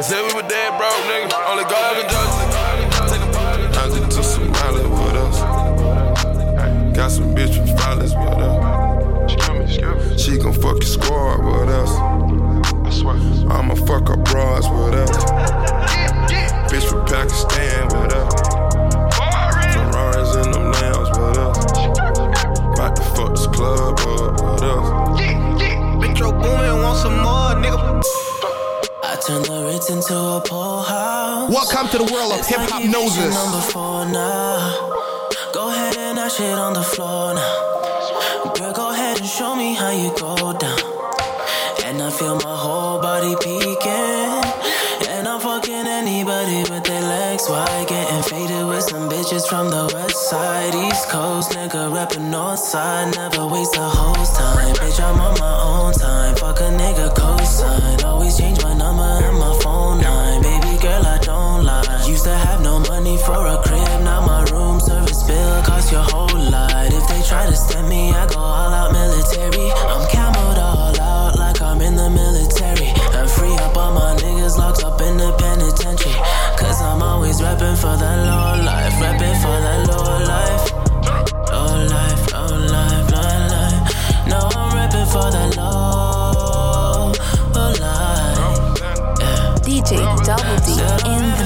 Said 0.01 0.25
we 0.25 0.33
were 0.33 0.49
dead 0.49 0.73
broke, 0.81 1.05
nigga. 1.05 1.29
Only 1.45 1.69
God 1.69 2.01
can 2.01 2.09
judge 2.09 2.33
us. 2.33 3.13
Take 3.13 3.21
a 3.21 3.29
I 3.77 3.93
just 3.93 4.09
took 4.09 4.25
some 4.25 4.49
mileage 4.57 4.89
with 4.89 5.21
us. 5.21 5.37
Got 6.97 7.13
some 7.13 7.29
bitch 7.37 7.53
from 7.61 7.69
violence 7.77 8.17
with 8.17 8.41
us. 8.41 10.17
She 10.17 10.33
gon' 10.41 10.57
fuck 10.57 10.81
your 10.81 10.89
squad 10.89 11.45
with 11.45 11.69
us. 11.69 12.32
I'ma 13.05 13.75
fuck 13.75 14.07
her 14.09 14.17
bras 14.17 14.69
with 14.71 14.95
us. 14.95 15.11
Bitch 16.71 16.89
from 16.89 17.05
Pakistan 17.05 17.87
with 17.87 18.13
us. 18.13 18.33
Ferraris 19.75 20.37
in 20.37 20.53
them 20.53 20.71
lambs 20.71 21.11
with 21.11 21.39
us. 21.39 21.59
About 22.79 22.95
to 22.95 23.03
fuck 23.03 23.31
this 23.31 23.47
club 23.49 23.99
up 23.99 24.33
with 24.41 24.63
us. 24.63 25.21
Metro 26.01 26.31
Boomin, 26.31 26.83
want 26.83 26.99
some 26.99 27.19
more, 27.19 27.55
nigga. 27.59 28.03
I 29.03 29.17
turn 29.27 29.43
the 29.43 29.65
Ritz 29.67 29.91
into 29.91 30.15
a 30.15 30.41
pool 30.41 30.83
house. 30.83 31.51
Welcome 31.51 31.89
to 31.91 31.99
the 31.99 32.13
world 32.13 32.33
of 32.39 32.47
hip 32.47 32.61
hop 32.71 32.85
noses. 32.85 33.35
Number 33.35 33.61
four 33.61 34.07
now. 34.07 34.91
Go 35.53 35.71
ahead 35.71 35.97
and 35.97 36.19
that 36.19 36.31
shit 36.31 36.57
on 36.57 36.73
the 36.75 36.83
floor 36.83 37.35
now. 37.35 38.53
Girl, 38.55 38.73
go 38.73 38.91
ahead 38.93 39.19
and 39.19 39.27
show 39.27 39.57
me 39.57 39.75
how 39.75 39.91
you 39.91 40.15
go 40.17 40.53
down. 40.53 40.92
Feel 42.23 42.37
my 42.37 42.57
whole 42.57 43.01
body 43.01 43.35
peeking. 43.43 44.31
And 45.11 45.27
I'm 45.27 45.41
fucking 45.41 45.89
anybody 45.89 46.63
with 46.71 46.85
their 46.85 47.03
legs 47.03 47.49
wide. 47.49 47.89
Getting 47.89 48.23
faded 48.23 48.65
with 48.65 48.85
some 48.85 49.11
bitches 49.11 49.45
from 49.49 49.71
the 49.71 49.91
west 49.93 50.31
side, 50.31 50.73
east 50.73 51.09
coast. 51.09 51.51
Nigga 51.51 51.93
rapping 51.93 52.31
north 52.31 52.61
side. 52.61 53.17
Never 53.17 53.49
waste 53.49 53.75
a 53.75 53.89
host 53.89 54.37
time. 54.37 54.73
Bitch, 54.77 55.03
I'm 55.03 55.19
on 55.19 55.35
my 55.41 55.55
own 55.67 55.93
time. 55.95 56.37
Fuck 56.37 56.61
a 56.61 56.71
nigga 56.71 57.13
cosign. 57.13 58.05
Always 58.05 58.39
change 58.39 58.63
my 58.63 58.73
number 58.73 59.03
and 59.03 59.37
my 59.37 59.59
phone 59.61 60.01
line. 60.01 60.43
Baby 60.43 60.79
girl, 60.81 61.05
I 61.05 61.19
don't 61.19 61.65
lie. 61.65 62.05
Used 62.07 62.23
to 62.23 62.37
have 62.37 62.61
no 62.63 62.79
money. 62.79 63.19
for 63.19 63.49
a 63.49 63.59
crib, 63.67 64.01
now 64.07 64.25
my 64.25 64.45
room 64.53 64.79
service 64.79 65.25
bill 65.25 65.63
cost 65.63 65.91
your 65.91 66.05
whole 66.05 66.39
lot. 66.55 66.87
If 66.87 67.05
they 67.09 67.23
try 67.23 67.47
to 67.47 67.57
stem 67.57 67.89
me, 67.89 68.13
I 68.13 68.29
go 68.29 68.39
all 68.39 68.73
out 68.81 68.93
military. 68.93 69.73
I'm 69.91 70.07
camoed 70.07 70.32
in 71.93 71.97
the 71.97 72.11
military. 72.11 72.89
And 73.19 73.31
free 73.31 73.55
up 73.65 73.77
all 73.77 73.93
my 73.93 74.17
niggas 74.17 74.57
locked 74.57 74.83
up 74.85 75.01
in 75.01 75.17
the 75.19 75.31
penitentiary. 75.33 76.15
Cause 76.57 76.81
I'm 76.81 77.03
always 77.03 77.41
repping 77.41 77.77
for 77.77 77.95
the 78.03 78.13
low 78.29 78.65
life, 78.65 78.95
repping 79.03 79.37
for 79.45 79.59
the 79.67 79.75
low 79.91 80.09
life. 80.33 80.65
Low 81.53 81.73
life, 81.95 82.23
low 82.33 82.53
life, 82.77 83.07
low 83.15 83.33
life. 83.55 83.81
No, 84.31 84.39
I'm 84.61 84.71
repping 84.77 85.09
for 85.15 85.29
the 85.37 85.45
low, 85.59 87.13
life. 87.85 88.39
DJ 89.67 89.91
Double 90.25 90.59
D 90.65 90.69
in 91.13 91.25
the 91.39 91.42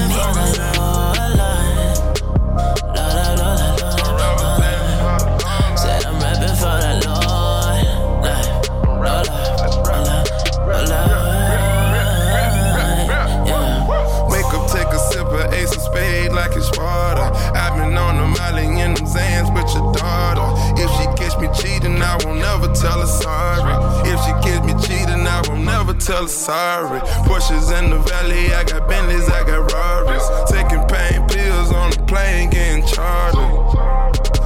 tell 26.06 26.22
her 26.22 26.28
sorry. 26.28 27.00
Porsches 27.26 27.76
in 27.76 27.90
the 27.90 27.98
valley, 27.98 28.54
I 28.54 28.62
got 28.62 28.88
Bentleys, 28.88 29.28
I 29.28 29.42
got 29.42 29.72
Rarries. 29.72 30.22
Taking 30.48 30.86
pain 30.86 31.26
pills 31.26 31.72
on 31.72 31.90
the 31.90 32.04
plane, 32.06 32.50
getting 32.50 32.86
chartered. 32.86 33.50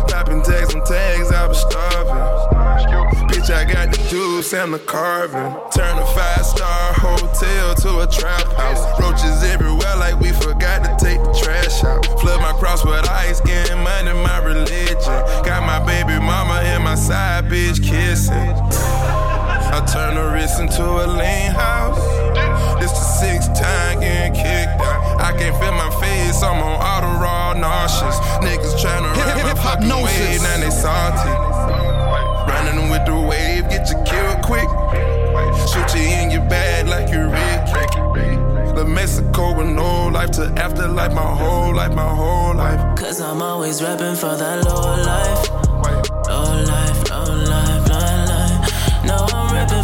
Popping 0.08 0.42
tags 0.42 0.74
on 0.74 0.84
tags, 0.86 1.30
I 1.30 1.46
was 1.46 1.60
starving. 1.60 3.28
Bitch, 3.28 3.50
I 3.52 3.70
got 3.70 3.92
the 3.92 3.98
juice 4.08 4.54
and 4.54 4.72
the 4.72 4.78
carving. 4.78 5.52
Turn 5.70 5.98
a 5.98 6.06
five 6.16 6.46
star 6.46 6.94
hotel 6.94 7.74
to 7.74 8.00
a 8.00 8.06
trap 8.06 8.46
house. 8.56 8.82
Roaches 8.98 9.42
everywhere, 9.44 9.96
like 9.96 10.18
we 10.18 10.32
forgot 10.32 10.82
to 10.84 10.96
take 11.04 11.22
the 11.22 11.32
trash 11.44 11.84
out. 11.84 12.06
Flood 12.20 12.40
my 12.40 12.52
cross 12.58 12.84
with 12.86 13.06
ice, 13.10 13.40
getting 13.42 13.82
money, 13.82 14.12
my 14.14 14.38
religion. 14.38 14.96
Got 15.44 15.66
my 15.66 15.84
baby 15.84 16.18
mama 16.24 16.62
and 16.64 16.84
my 16.84 16.94
side 16.94 17.44
bitch 17.44 17.84
kissing. 17.84 19.29
I 19.72 19.84
turn 19.86 20.14
the 20.16 20.30
wrist 20.34 20.60
into 20.60 20.82
a 20.82 21.06
lean 21.06 21.52
house. 21.52 22.02
This 22.80 22.92
the 22.92 23.04
sixth 23.20 23.54
time 23.54 24.00
getting 24.00 24.34
kicked 24.34 24.80
out. 24.80 25.20
I 25.20 25.32
can't 25.38 25.56
feel 25.60 25.72
my 25.72 25.90
face, 26.00 26.42
I'm 26.42 26.62
on 26.62 26.80
auto 26.80 27.20
raw 27.22 27.52
nauseous. 27.54 28.18
Niggas 28.42 28.74
tryna 28.82 29.14
ride 29.14 29.44
my 29.44 29.54
fucking 29.62 29.88
wave, 29.88 30.42
now 30.42 30.56
they 30.58 30.70
salty. 30.70 31.30
Running 32.50 32.90
with 32.90 33.06
the 33.06 33.14
wave, 33.14 33.68
get 33.70 33.88
you 33.90 33.96
killed 34.04 34.42
quick. 34.42 34.68
Shoot 35.70 35.94
you 35.94 36.06
in 36.18 36.30
your 36.30 36.48
bag 36.48 36.86
like 36.88 37.12
you 37.12 37.28
Rick. 37.28 38.74
The 38.74 38.84
Mexico 38.84 39.54
with 39.56 39.68
no 39.68 40.08
life 40.08 40.30
to 40.32 40.44
afterlife, 40.56 41.12
my 41.12 41.22
whole 41.22 41.74
life, 41.74 41.94
my 41.94 42.08
whole 42.08 42.54
life. 42.54 42.98
Cause 42.98 43.20
I'm 43.20 43.42
always 43.42 43.80
repping 43.80 44.16
for 44.16 44.34
that. 44.36 44.64
Low 44.64 44.96
life, 45.04 45.50
low 46.28 46.62
life, 46.64 47.09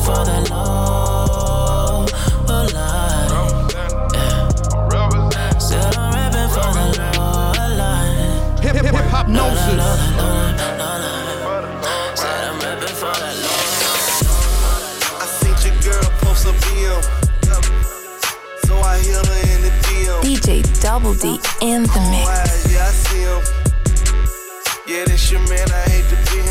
for 0.07 0.25
that 0.25 0.49
low, 0.51 2.07
low 2.47 2.63
life. 2.71 3.31
Yeah. 4.15 5.59
Said 5.59 5.97
I'm 5.99 6.15
repping 6.15 6.51
for 6.55 6.71
that 6.77 6.91
low 7.19 7.51
life. 7.75 8.63
Hip 8.63 8.77
hip 8.77 8.85
hip 8.85 9.07
hop 9.11 9.27
gnosis. 9.27 9.67
Said 12.21 12.43
I'm 12.47 12.57
repping 12.63 12.95
for 13.01 13.15
that 13.19 13.35
low 13.43 13.61
I 15.19 15.27
seen 15.27 15.57
your 15.67 15.75
girl 15.83 16.09
post 16.23 16.47
a 16.47 16.53
BM. 16.63 17.03
So 18.67 18.75
I 18.79 19.01
hear 19.01 19.19
her 19.19 19.41
in 19.55 19.61
the 19.67 19.73
DM. 19.87 20.23
DJ 20.23 20.63
Double 20.81 21.15
D 21.15 21.41
in 21.61 21.83
the 21.83 22.01
mix. 22.13 22.27
Yeah, 22.71 22.87
I 22.87 22.91
see 22.93 23.23
him. 23.27 23.43
Yeah, 24.87 25.05
this 25.07 25.33
your 25.33 25.41
man, 25.49 25.69
I 25.69 25.83
hate 25.91 26.07
to 26.11 26.17
be 26.31 26.46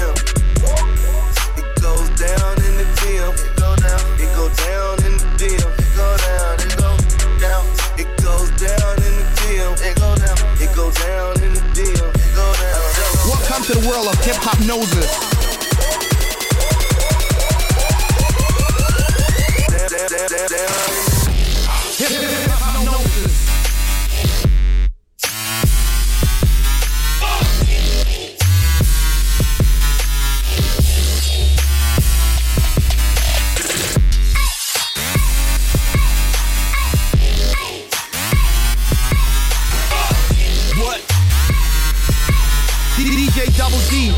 down 4.58 4.97
in 5.06 5.18
the 5.18 5.30
DM. 5.38 5.70
It 5.80 5.95
go 5.95 6.18
down. 6.18 6.56
It 6.60 6.78
go 6.78 6.91
down. 7.39 7.66
It 7.97 8.10
goes 8.22 8.49
down 8.58 8.95
in 9.03 9.14
the 9.20 9.28
DM. 9.41 9.74
It 9.82 9.95
go 9.97 10.16
down. 10.16 10.38
It 10.62 10.76
down 10.91 11.34
in 11.43 11.53
the 11.53 11.64
down. 11.74 12.86
Welcome 13.28 13.64
to 13.66 13.74
the 13.80 13.88
world 13.88 14.08
of 14.08 14.16
Hiphopnosis. 14.22 15.25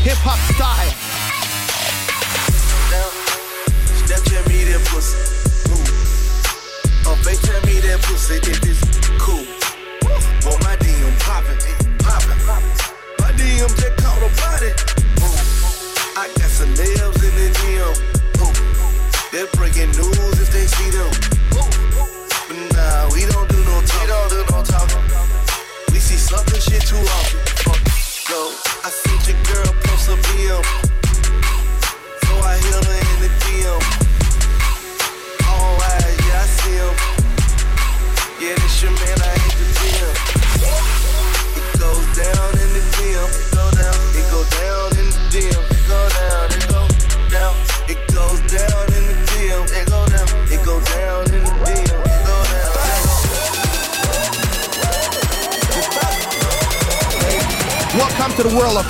Hip 0.08 0.16
hop 0.24 0.40
style. 0.54 0.92
Down. 2.90 3.12
Snapchat 4.06 4.48
me 4.48 4.64
that 4.64 4.82
pussy. 4.88 5.18
Ooh. 5.68 5.84
Oh, 7.06 7.12
On 7.12 7.18
FaceTime 7.18 7.66
me 7.66 7.80
that 7.80 8.00
pussy 8.02 8.36
if 8.36 8.64
it's 8.64 9.08
cool. 9.18 9.57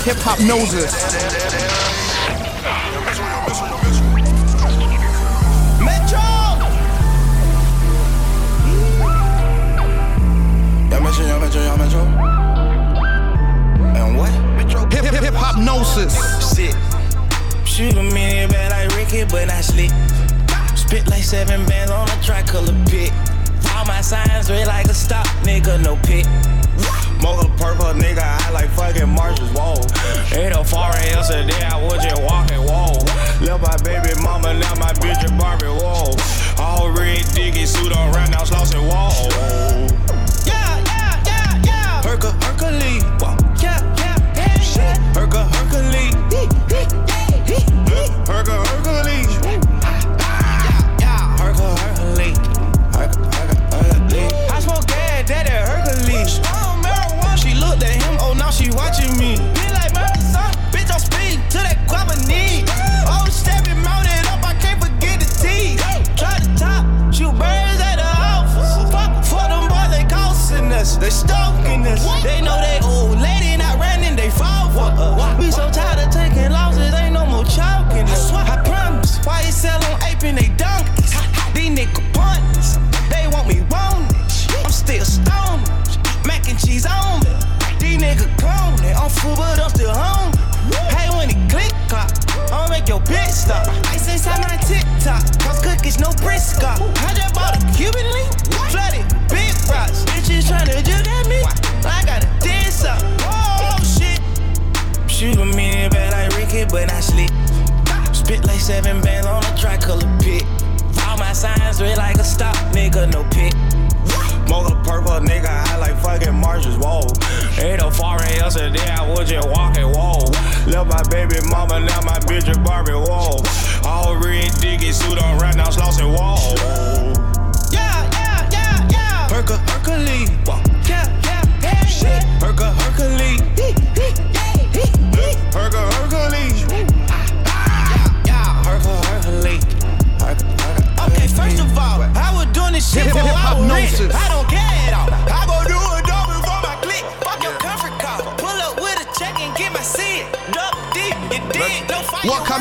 Hip 0.09 0.17
hop 0.23 0.39
noses. 0.39 1.58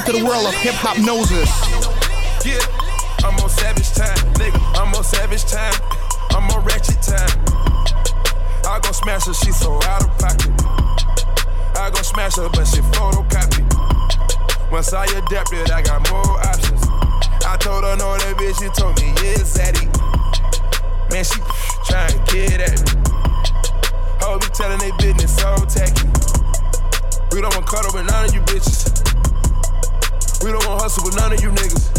To 0.09 0.17
the 0.17 0.25
world 0.25 0.47
of 0.47 0.55
Hiphopnosis. 0.65 1.53
Yeah, 2.41 2.57
I'm 3.29 3.37
on 3.45 3.51
savage 3.51 3.93
time, 3.93 4.17
nigga. 4.41 4.57
I'm 4.81 4.95
on 4.95 5.05
savage 5.05 5.45
time. 5.45 5.75
I'm 6.31 6.49
on 6.49 6.65
ratchet 6.65 6.97
time. 7.05 7.29
I 8.65 8.81
gon' 8.81 8.95
smash 8.95 9.27
her, 9.27 9.35
she 9.35 9.53
so 9.53 9.75
out 9.85 10.09
of 10.09 10.09
pocket. 10.17 10.49
I 11.77 11.91
gon' 11.93 12.05
smash 12.05 12.37
her, 12.37 12.49
but 12.49 12.65
she 12.65 12.81
photocopy. 12.97 13.69
Once 14.73 14.95
I 14.95 15.05
adapted, 15.05 15.71
I 15.71 15.83
got 15.83 16.01
more 16.09 16.41
options. 16.41 16.81
I 17.45 17.59
told 17.61 17.85
her 17.85 17.95
no, 17.97 18.17
that 18.17 18.35
bitch, 18.41 18.57
she 18.65 18.73
told 18.81 18.97
me, 18.97 19.13
yeah, 19.21 19.45
Zaddy. 19.45 19.93
Man, 21.13 21.21
she 21.21 21.37
trying 21.85 22.17
to 22.17 22.33
get 22.33 22.65
at 22.65 22.81
me. 22.81 22.97
Hoes 24.25 24.41
be 24.41 24.49
telling 24.57 24.79
they 24.79 24.91
business 24.97 25.37
so 25.37 25.53
tacky. 25.69 26.09
We 27.31 27.43
don't 27.43 27.53
cut 27.67 27.85
up 27.85 27.93
with 27.93 28.07
none 28.09 28.25
of 28.25 28.35
you 28.35 28.41
bitches. 28.49 28.88
We 30.43 30.55
don't 30.55 30.62
want 30.70 30.82
hustle 30.82 31.03
with 31.03 31.16
none 31.18 31.32
of 31.34 31.43
you 31.43 31.51
niggas. 31.51 31.91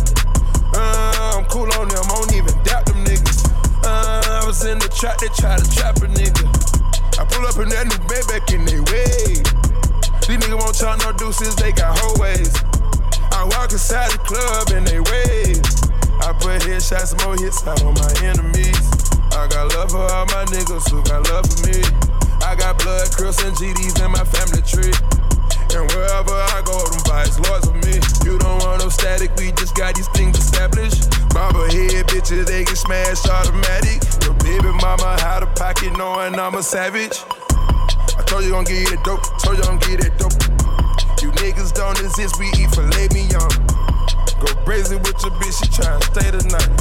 Uh, 0.71 1.35
I'm 1.35 1.45
cool 1.51 1.67
on 1.75 1.91
them, 1.91 2.07
I 2.07 2.15
don't 2.15 2.33
even 2.39 2.55
doubt 2.63 2.85
them 2.87 3.03
niggas. 3.03 3.43
Uh, 3.83 4.39
I 4.39 4.47
was 4.47 4.63
in 4.63 4.79
the 4.79 4.87
trap, 4.87 5.19
they 5.19 5.27
try 5.35 5.59
to 5.59 5.67
trap 5.67 5.99
a 5.99 6.07
nigga. 6.07 6.47
I 7.19 7.27
pull 7.27 7.43
up 7.43 7.59
in 7.59 7.67
that 7.75 7.91
new 7.91 7.99
back 8.07 8.47
in 8.55 8.63
they 8.63 8.79
way. 8.87 9.43
These 10.23 10.39
niggas 10.39 10.55
won't 10.55 10.77
talk 10.79 11.03
no 11.03 11.11
deuces, 11.19 11.55
they 11.59 11.75
got 11.75 11.99
whole 11.99 12.15
ways. 12.15 12.55
I 13.35 13.43
walk 13.43 13.75
inside 13.75 14.11
the 14.15 14.23
club 14.23 14.71
and 14.71 14.87
they 14.87 15.03
wave. 15.03 15.59
I 16.23 16.31
put 16.39 16.63
headshots, 16.63 17.19
more 17.25 17.35
hits 17.35 17.67
out 17.67 17.83
on 17.83 17.91
my 17.99 18.13
enemies. 18.23 18.79
I 19.35 19.51
got 19.51 19.75
love 19.75 19.91
for 19.91 20.07
all 20.07 20.25
my 20.31 20.47
niggas 20.47 20.87
who 20.87 21.03
got 21.03 21.27
love 21.27 21.43
for 21.43 21.67
me. 21.67 21.83
I 22.39 22.55
got 22.55 22.79
blood, 22.79 23.11
Crips, 23.11 23.43
and 23.43 23.51
GDs 23.51 23.99
in 23.99 24.11
my 24.15 24.23
family 24.23 24.63
tree. 24.63 25.18
And 25.75 25.85
wherever 25.93 26.33
I 26.33 26.61
go, 26.65 26.73
them 26.89 27.03
vibes 27.05 27.37
lords 27.45 27.67
of 27.67 27.75
me. 27.85 28.01
You 28.25 28.39
don't 28.39 28.57
want 28.65 28.81
no 28.81 28.89
static, 28.89 29.29
we 29.37 29.51
just 29.53 29.75
got 29.75 29.93
these 29.95 30.07
things 30.09 30.37
established. 30.37 31.09
Mama 31.33 31.69
head 31.71 32.07
bitches, 32.09 32.47
they 32.47 32.65
get 32.65 32.77
smashed 32.77 33.29
automatic. 33.29 34.01
Your 34.25 34.33
baby 34.41 34.73
mama 34.81 35.17
how 35.21 35.39
to 35.39 35.47
pocket 35.53 35.95
knowing 35.97 36.39
I'm 36.39 36.55
a 36.55 36.63
savage. 36.63 37.21
I 38.17 38.23
told 38.25 38.43
you 38.43 38.55
I'm 38.55 38.63
gon' 38.63 38.73
get 38.73 38.89
that 38.89 39.03
dope, 39.05 39.21
told 39.39 39.57
you 39.57 39.63
I'm 39.69 39.77
gon' 39.77 39.89
get 39.89 40.01
that 40.01 40.17
dope. 40.17 40.33
You 41.21 41.31
niggas 41.37 41.73
don't 41.73 41.99
exist, 42.01 42.39
we 42.39 42.47
eat 42.57 42.73
filet 42.73 43.07
mignon. 43.13 43.49
Go 44.41 44.49
crazy 44.65 44.95
with 44.97 45.21
your 45.21 45.31
bitch, 45.37 45.53
she 45.61 45.69
tryna 45.69 46.01
stay 46.09 46.31
the 46.31 46.41
night. 46.49 46.73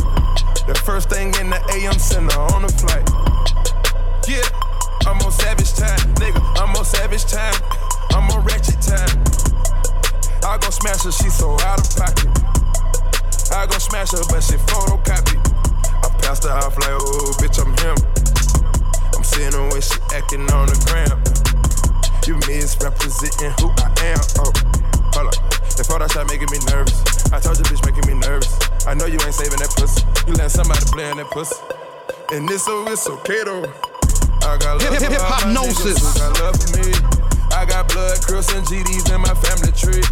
The 0.67 0.75
first 0.75 1.11
thing 1.11 1.29
in 1.41 1.51
the 1.51 1.61
AM, 1.77 1.99
send 1.99 2.33
her 2.33 2.41
on 2.57 2.63
the 2.63 2.73
flight. 2.73 3.05
Yeah, 4.27 4.49
I'm 5.05 5.21
on 5.21 5.33
savage 5.33 5.75
time, 5.75 6.15
nigga, 6.17 6.41
I'm 6.57 6.75
on 6.75 6.85
savage 6.85 7.25
time. 7.25 7.88
I'm 8.13 8.29
on 8.31 8.45
ratchet 8.45 8.81
time. 8.81 9.17
I 10.45 10.57
gon' 10.59 10.73
smash 10.73 11.03
her, 11.05 11.13
she 11.13 11.29
so 11.31 11.53
out 11.61 11.81
of 11.81 11.89
pocket. 11.97 12.31
I 13.53 13.67
gon' 13.67 13.81
smash 13.81 14.13
her, 14.13 14.23
but 14.31 14.41
she 14.43 14.57
photocopy. 14.69 15.37
I 16.05 16.09
passed 16.23 16.45
her 16.45 16.51
off 16.51 16.77
like, 16.79 16.95
oh, 16.95 17.33
bitch, 17.41 17.59
I'm 17.61 17.73
him. 17.85 17.97
I'm 19.17 19.25
seeing 19.25 19.51
the 19.51 19.63
way 19.73 19.81
she 19.81 19.99
acting 20.15 20.49
on 20.53 20.69
the 20.69 20.79
gram. 20.89 21.19
You 22.27 22.37
misrepresenting 22.47 23.53
who 23.61 23.73
I 23.81 23.89
am. 24.13 24.21
Oh, 24.41 24.53
hold 25.17 25.33
up. 25.33 25.37
The 25.79 25.85
Photoshop 25.87 26.27
making 26.29 26.51
me 26.53 26.59
nervous. 26.69 27.01
I 27.33 27.41
told 27.41 27.57
you, 27.59 27.65
bitch, 27.65 27.85
making 27.87 28.05
me 28.13 28.19
nervous. 28.21 28.53
I 28.87 28.95
know 28.95 29.07
you 29.07 29.19
ain't 29.25 29.35
saving 29.35 29.59
that 29.61 29.73
pussy. 29.77 30.05
You 30.27 30.33
letting 30.35 30.51
somebody 30.51 30.85
play 30.93 31.11
in 31.11 31.17
that 31.19 31.31
pussy. 31.31 31.57
And 32.33 32.49
this 32.49 32.65
so 32.65 32.87
it's 32.89 33.09
okay 33.09 33.45
though. 33.45 33.65
I 34.45 34.57
got 34.61 34.77
love 34.77 34.83
Hip- 34.83 35.01
hip- 35.01 35.13
for 35.13 35.25
all 35.25 35.31
my 35.31 35.37
hip-hopnosis. 35.41 35.97
niggas 35.97 36.05
who 36.05 36.19
got 36.21 36.41
love 36.41 36.57
for 36.61 36.71
me. 36.77 37.28
I 37.59 37.67
got 37.67 37.89
blood, 37.91 38.23
Crips, 38.23 38.55
and 38.55 38.65
GDs 38.65 39.11
in 39.11 39.19
my 39.19 39.35
family 39.35 39.75
tree. 39.75 40.07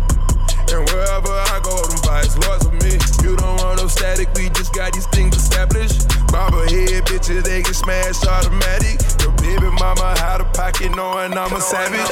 And 0.74 0.82
wherever 0.90 1.30
I 1.30 1.62
go, 1.62 1.78
them 1.78 2.02
vibes 2.02 2.34
lords 2.42 2.66
of 2.66 2.74
me. 2.74 2.98
You 3.22 3.38
don't 3.38 3.62
want 3.62 3.78
no 3.78 3.86
static, 3.86 4.26
we 4.34 4.50
just 4.50 4.74
got 4.74 4.92
these 4.92 5.06
things 5.14 5.36
established. 5.36 6.10
Bobber 6.34 6.66
head 6.66 7.06
bitches, 7.06 7.46
they 7.46 7.62
get 7.62 7.76
smashed 7.78 8.26
automatic. 8.26 8.98
Your 9.22 9.30
baby 9.38 9.70
mama 9.78 10.18
how 10.18 10.42
to 10.42 10.44
pocket 10.58 10.90
knowing 10.98 11.38
I'm 11.38 11.54
a 11.54 11.60
savage. 11.62 12.02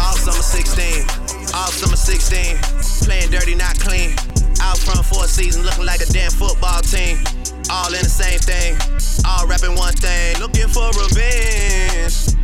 All 0.00 0.16
summer 0.16 0.40
16, 0.40 1.04
all 1.52 1.68
summer 1.76 2.00
16. 2.00 2.56
Playing 3.04 3.28
dirty, 3.28 3.54
not 3.54 3.78
clean. 3.84 4.16
Out 4.64 4.80
front 4.80 5.04
for 5.04 5.24
a 5.24 5.28
season, 5.28 5.60
looking 5.60 5.84
like 5.84 6.00
a 6.00 6.08
damn 6.08 6.32
football 6.32 6.80
team. 6.80 7.20
All 7.68 7.92
in 7.92 8.00
the 8.00 8.08
same 8.08 8.40
thing, 8.40 8.80
all 9.28 9.46
rapping 9.46 9.76
one 9.76 9.92
thing. 9.92 10.40
Looking 10.40 10.72
for 10.72 10.88
revenge. 10.96 12.34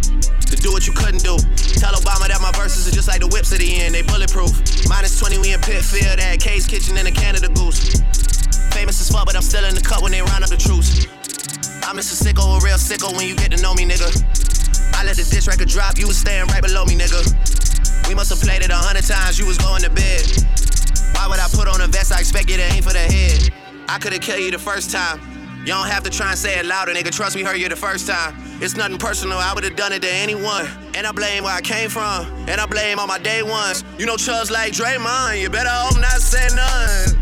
To 0.51 0.57
do 0.59 0.73
what 0.73 0.87
you 0.87 0.93
couldn't 0.93 1.23
do. 1.23 1.39
Tell 1.79 1.95
Obama 1.95 2.27
that 2.27 2.43
my 2.43 2.51
verses 2.59 2.91
are 2.91 2.91
just 2.91 3.07
like 3.07 3.23
the 3.23 3.31
whips 3.31 3.55
at 3.55 3.63
the 3.63 3.71
end, 3.81 3.95
they 3.95 4.03
bulletproof. 4.03 4.51
Minus 4.91 5.15
20, 5.19 5.39
we 5.39 5.55
in 5.55 5.61
Pitfield, 5.63 6.19
at 6.19 6.43
K's 6.43 6.67
Kitchen 6.67 6.99
and 6.99 7.07
a 7.07 7.15
Canada 7.15 7.47
Goose. 7.55 8.03
Famous 8.75 9.01
as 9.01 9.09
fuck, 9.09 9.27
but 9.27 9.37
I'm 9.37 9.47
still 9.47 9.65
in 9.65 9.75
the 9.75 9.81
cut 9.81 10.03
when 10.03 10.11
they 10.11 10.23
round 10.23 10.43
up 10.43 10.51
the 10.51 10.59
troops. 10.59 11.07
I'm 11.87 11.95
just 11.97 12.11
a 12.11 12.19
sicko, 12.19 12.59
a 12.59 12.65
real 12.67 12.79
sicko 12.83 13.15
when 13.15 13.31
you 13.31 13.37
get 13.39 13.55
to 13.55 13.63
know 13.63 13.75
me, 13.75 13.87
nigga. 13.87 14.11
I 14.99 15.07
let 15.07 15.17
the 15.17 15.23
diss 15.23 15.47
record 15.47 15.71
drop, 15.71 15.99
you 15.99 16.11
was 16.11 16.19
staying 16.19 16.47
right 16.51 16.63
below 16.63 16.85
me, 16.85 16.99
nigga. 16.99 17.23
We 18.11 18.15
must 18.19 18.35
have 18.35 18.43
played 18.43 18.67
it 18.67 18.75
a 18.75 18.77
hundred 18.77 19.07
times, 19.07 19.39
you 19.39 19.47
was 19.47 19.59
going 19.59 19.83
to 19.87 19.91
bed. 19.91 20.27
Why 21.15 21.31
would 21.31 21.39
I 21.39 21.47
put 21.47 21.71
on 21.71 21.81
a 21.81 21.87
vest? 21.87 22.11
I 22.11 22.19
expect 22.19 22.51
you 22.51 22.59
to 22.59 22.67
aim 22.75 22.83
for 22.83 22.93
the 22.93 23.07
head. 23.07 23.55
I 23.87 23.99
could've 24.03 24.21
killed 24.21 24.43
you 24.43 24.51
the 24.51 24.59
first 24.59 24.91
time. 24.91 25.23
You 25.63 25.79
don't 25.79 25.87
have 25.87 26.03
to 26.03 26.11
try 26.11 26.31
and 26.31 26.39
say 26.39 26.59
it 26.59 26.67
louder, 26.67 26.93
nigga. 26.93 27.15
Trust 27.15 27.37
me, 27.37 27.43
heard 27.43 27.59
you 27.59 27.69
the 27.69 27.77
first 27.77 28.09
time. 28.09 28.50
It's 28.61 28.77
nothing 28.77 28.99
personal, 28.99 29.39
I 29.39 29.55
would've 29.55 29.75
done 29.75 29.93
it 29.93 30.03
to 30.03 30.13
anyone. 30.13 30.69
And 30.93 31.07
I 31.07 31.13
blame 31.13 31.45
where 31.45 31.55
I 31.57 31.63
came 31.63 31.89
from, 31.89 32.29
and 32.45 32.61
I 32.61 32.67
blame 32.67 32.99
all 32.99 33.07
my 33.07 33.19
day 33.19 33.43
ones. 33.43 33.85
You 33.97 34.05
know 34.05 34.19
Chubbs 34.19 34.51
like 34.51 34.75
Draymond, 34.75 35.41
you 35.41 35.49
better 35.49 35.73
hope 35.73 35.97
not 35.97 36.21
say 36.21 36.45
none. 36.53 37.17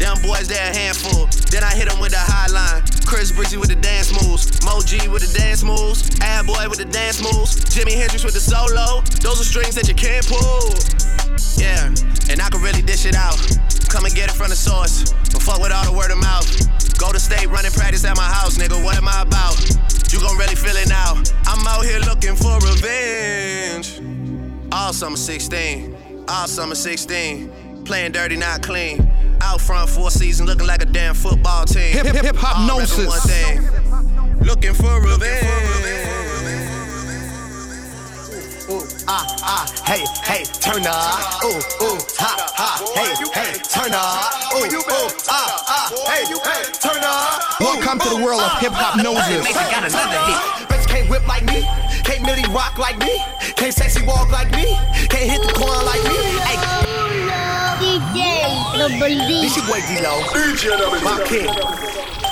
Them 0.00 0.16
boys, 0.24 0.48
they 0.48 0.56
a 0.56 0.72
handful. 0.72 1.28
Then 1.52 1.62
I 1.62 1.76
hit 1.76 1.90
them 1.90 2.00
with 2.00 2.12
the 2.12 2.24
high 2.24 2.48
line. 2.48 2.80
Chris 3.04 3.30
Breezy 3.30 3.58
with 3.58 3.68
the 3.68 3.76
dance 3.76 4.16
moves. 4.16 4.64
Mo 4.64 4.80
G 4.80 4.96
with 5.12 5.20
the 5.20 5.38
dance 5.38 5.62
moves. 5.62 6.08
Ad 6.24 6.46
Boy 6.46 6.64
with 6.72 6.78
the 6.78 6.88
dance 6.88 7.20
moves. 7.20 7.52
Jimi 7.68 7.92
Hendrix 7.92 8.24
with 8.24 8.32
the 8.32 8.40
solo. 8.40 9.04
Those 9.20 9.44
are 9.44 9.44
strings 9.44 9.76
that 9.76 9.86
you 9.86 9.94
can't 9.94 10.24
pull. 10.24 10.72
Yeah, 11.60 11.92
and 12.32 12.40
I 12.40 12.48
can 12.48 12.64
really 12.64 12.80
dish 12.80 13.04
it 13.04 13.14
out. 13.14 13.36
Come 13.92 14.06
and 14.08 14.14
get 14.14 14.32
it 14.32 14.34
from 14.34 14.48
the 14.48 14.56
source. 14.56 15.12
Don't 15.28 15.44
fuck 15.44 15.60
with 15.60 15.70
all 15.70 15.84
the 15.84 15.92
word 15.92 16.10
of 16.10 16.18
mouth. 16.18 16.48
Go 16.96 17.12
to 17.12 17.20
state 17.20 17.46
running 17.52 17.72
practice 17.72 18.08
at 18.08 18.16
my 18.16 18.24
house, 18.24 18.56
nigga. 18.56 18.82
What 18.82 18.96
am 18.96 19.06
I 19.06 19.20
about? 19.20 19.60
You 20.12 20.20
gon' 20.20 20.36
really 20.36 20.54
feel 20.54 20.76
it 20.76 20.88
now. 20.90 21.14
I'm 21.46 21.66
out 21.66 21.84
here 21.84 21.98
looking 22.00 22.36
for 22.36 22.54
revenge. 22.58 23.98
All 24.70 24.92
summer 24.92 25.16
16. 25.16 26.24
All 26.28 26.46
summer 26.46 26.74
16. 26.74 27.84
Playing 27.86 28.12
dirty, 28.12 28.36
not 28.36 28.62
clean. 28.62 29.10
Out 29.40 29.60
front 29.60 29.88
for 29.88 30.08
a 30.08 30.10
season, 30.10 30.44
looking 30.46 30.66
like 30.66 30.82
a 30.82 30.86
damn 30.86 31.14
football 31.14 31.64
team. 31.64 31.92
Hip- 31.94 32.06
hip- 32.06 32.44
All 32.44 32.50
rapping 32.52 32.66
gnosis. 32.66 33.06
one 33.06 33.20
thing. 33.20 34.38
Looking 34.46 34.74
for 34.74 35.00
revenge. 35.00 36.11
Ooh, 38.72 38.80
ah, 39.04 39.20
ah, 39.44 39.64
hey, 39.84 40.00
hey, 40.24 40.48
turn 40.48 40.80
up. 40.88 41.44
Ooh, 41.44 41.60
ooh, 41.84 42.00
ha, 42.16 42.32
ha, 42.56 42.80
hey, 42.96 43.12
hey, 43.36 43.52
turn 43.68 43.92
up. 43.92 44.32
Ooh, 44.56 44.64
ooh, 44.64 45.12
ah, 45.28 45.60
ah, 45.68 45.92
hey, 46.08 46.24
hey, 46.24 46.64
turn 46.80 47.04
up. 47.04 47.60
Welcome 47.60 48.00
to 48.00 48.08
the 48.16 48.24
world 48.24 48.40
of 48.40 48.48
Hiphopnosis. 48.64 49.44
Mason 49.44 49.68
got 49.68 49.84
another 49.84 50.20
hit. 50.24 50.72
Bitch 50.72 50.88
can't 50.88 51.04
whip 51.12 51.20
like 51.28 51.44
me, 51.44 51.68
can't 52.00 52.24
really 52.24 52.48
rock 52.48 52.80
like 52.80 52.96
me, 52.96 53.20
can't 53.60 53.76
sexy 53.76 54.06
walk 54.08 54.32
like 54.32 54.48
me, 54.56 54.72
can't 55.12 55.28
hit 55.28 55.44
the 55.44 55.52
corner 55.52 55.84
like 55.84 56.00
me. 56.08 56.16
Hey, 56.40 56.56
DJ 57.76 58.40
Double 58.72 58.96
this 58.96 59.52
your 59.52 59.68
boy 59.68 59.84
D-Lo, 59.84 60.24
my 61.04 61.20
king. 61.28 61.52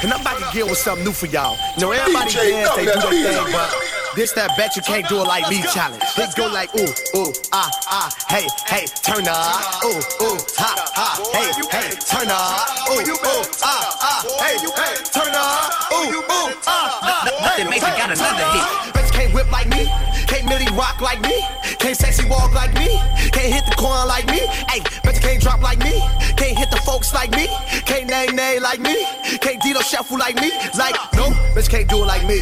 And 0.01 0.09
I'm 0.09 0.23
about 0.23 0.41
to 0.41 0.49
get 0.57 0.65
with 0.65 0.79
something 0.79 1.05
new 1.05 1.13
for 1.13 1.27
y'all. 1.27 1.59
You 1.77 1.85
know, 1.85 1.93
everybody 1.93 2.33
dance, 2.33 2.73
they 2.81 2.89
do 2.89 2.97
their 2.97 3.45
thing, 3.45 3.53
but 3.53 3.90
This 4.17 4.33
that 4.33 4.57
bet 4.57 4.75
you 4.75 4.83
can't 4.83 5.09
do 5.09 5.23
it 5.23 5.27
like 5.31 5.49
me 5.49 5.63
challenge. 5.71 6.03
It 6.19 6.35
go 6.35 6.51
like 6.51 6.75
ooh, 6.75 6.91
ooh, 7.15 7.33
ah, 7.53 7.71
ah, 7.87 8.11
hey, 8.27 8.43
hey, 8.67 8.87
turn 9.07 9.23
up. 9.31 9.63
Ooh, 9.87 10.03
ooh, 10.27 10.39
ha, 10.59 10.75
ha, 10.99 11.15
hey, 11.31 11.47
hey, 11.71 11.95
turn 12.11 12.27
up. 12.27 12.91
Ooh, 12.91 13.07
ooh, 13.07 13.43
ah, 13.63 13.87
ah, 14.03 14.21
hey, 14.43 14.59
hey, 14.59 14.95
turn 15.15 15.31
up. 15.31 15.95
Ooh, 15.95 16.27
ooh, 16.27 16.51
ah, 16.67 16.99
ah, 17.07 17.23
Nothing 17.39 17.71
makes 17.71 17.87
it 17.87 17.95
got 17.95 18.11
another 18.11 18.47
hit. 18.51 18.67
Bitch 18.99 19.13
can't 19.15 19.33
whip 19.33 19.47
like 19.53 19.69
me. 19.71 19.87
Can't 20.27 20.45
Millie 20.47 20.75
rock 20.75 21.01
like 21.01 21.23
me. 21.23 21.47
Can't 21.81 21.97
sexy 21.97 22.29
walk 22.29 22.53
like 22.55 22.75
me. 22.75 23.01
Can't 23.33 23.53
hit 23.53 23.65
the 23.65 23.75
corner 23.77 24.07
like 24.07 24.27
me. 24.27 24.47
Hey, 24.69 24.81
bitch 25.01 25.21
can't 25.21 25.41
drop 25.41 25.63
like 25.63 25.79
me. 25.79 25.99
Can't 26.37 26.57
hit 26.57 26.71
the 26.71 26.77
folks 26.85 27.15
like 27.15 27.31
me. 27.31 27.49
Can't 27.87 28.07
name 28.07 28.37
name 28.37 28.63
like 28.63 28.81
me. 28.81 29.05
Can't 29.41 29.61
Dito 29.63 29.83
shuffle 29.83 30.19
like 30.19 30.37
me. 30.37 30.53
Like, 30.77 30.95
no, 31.15 31.31
bitch 31.57 31.71
can't 31.71 31.89
do 31.89 32.03
it 32.03 32.07
like 32.07 32.27
me. 32.27 32.41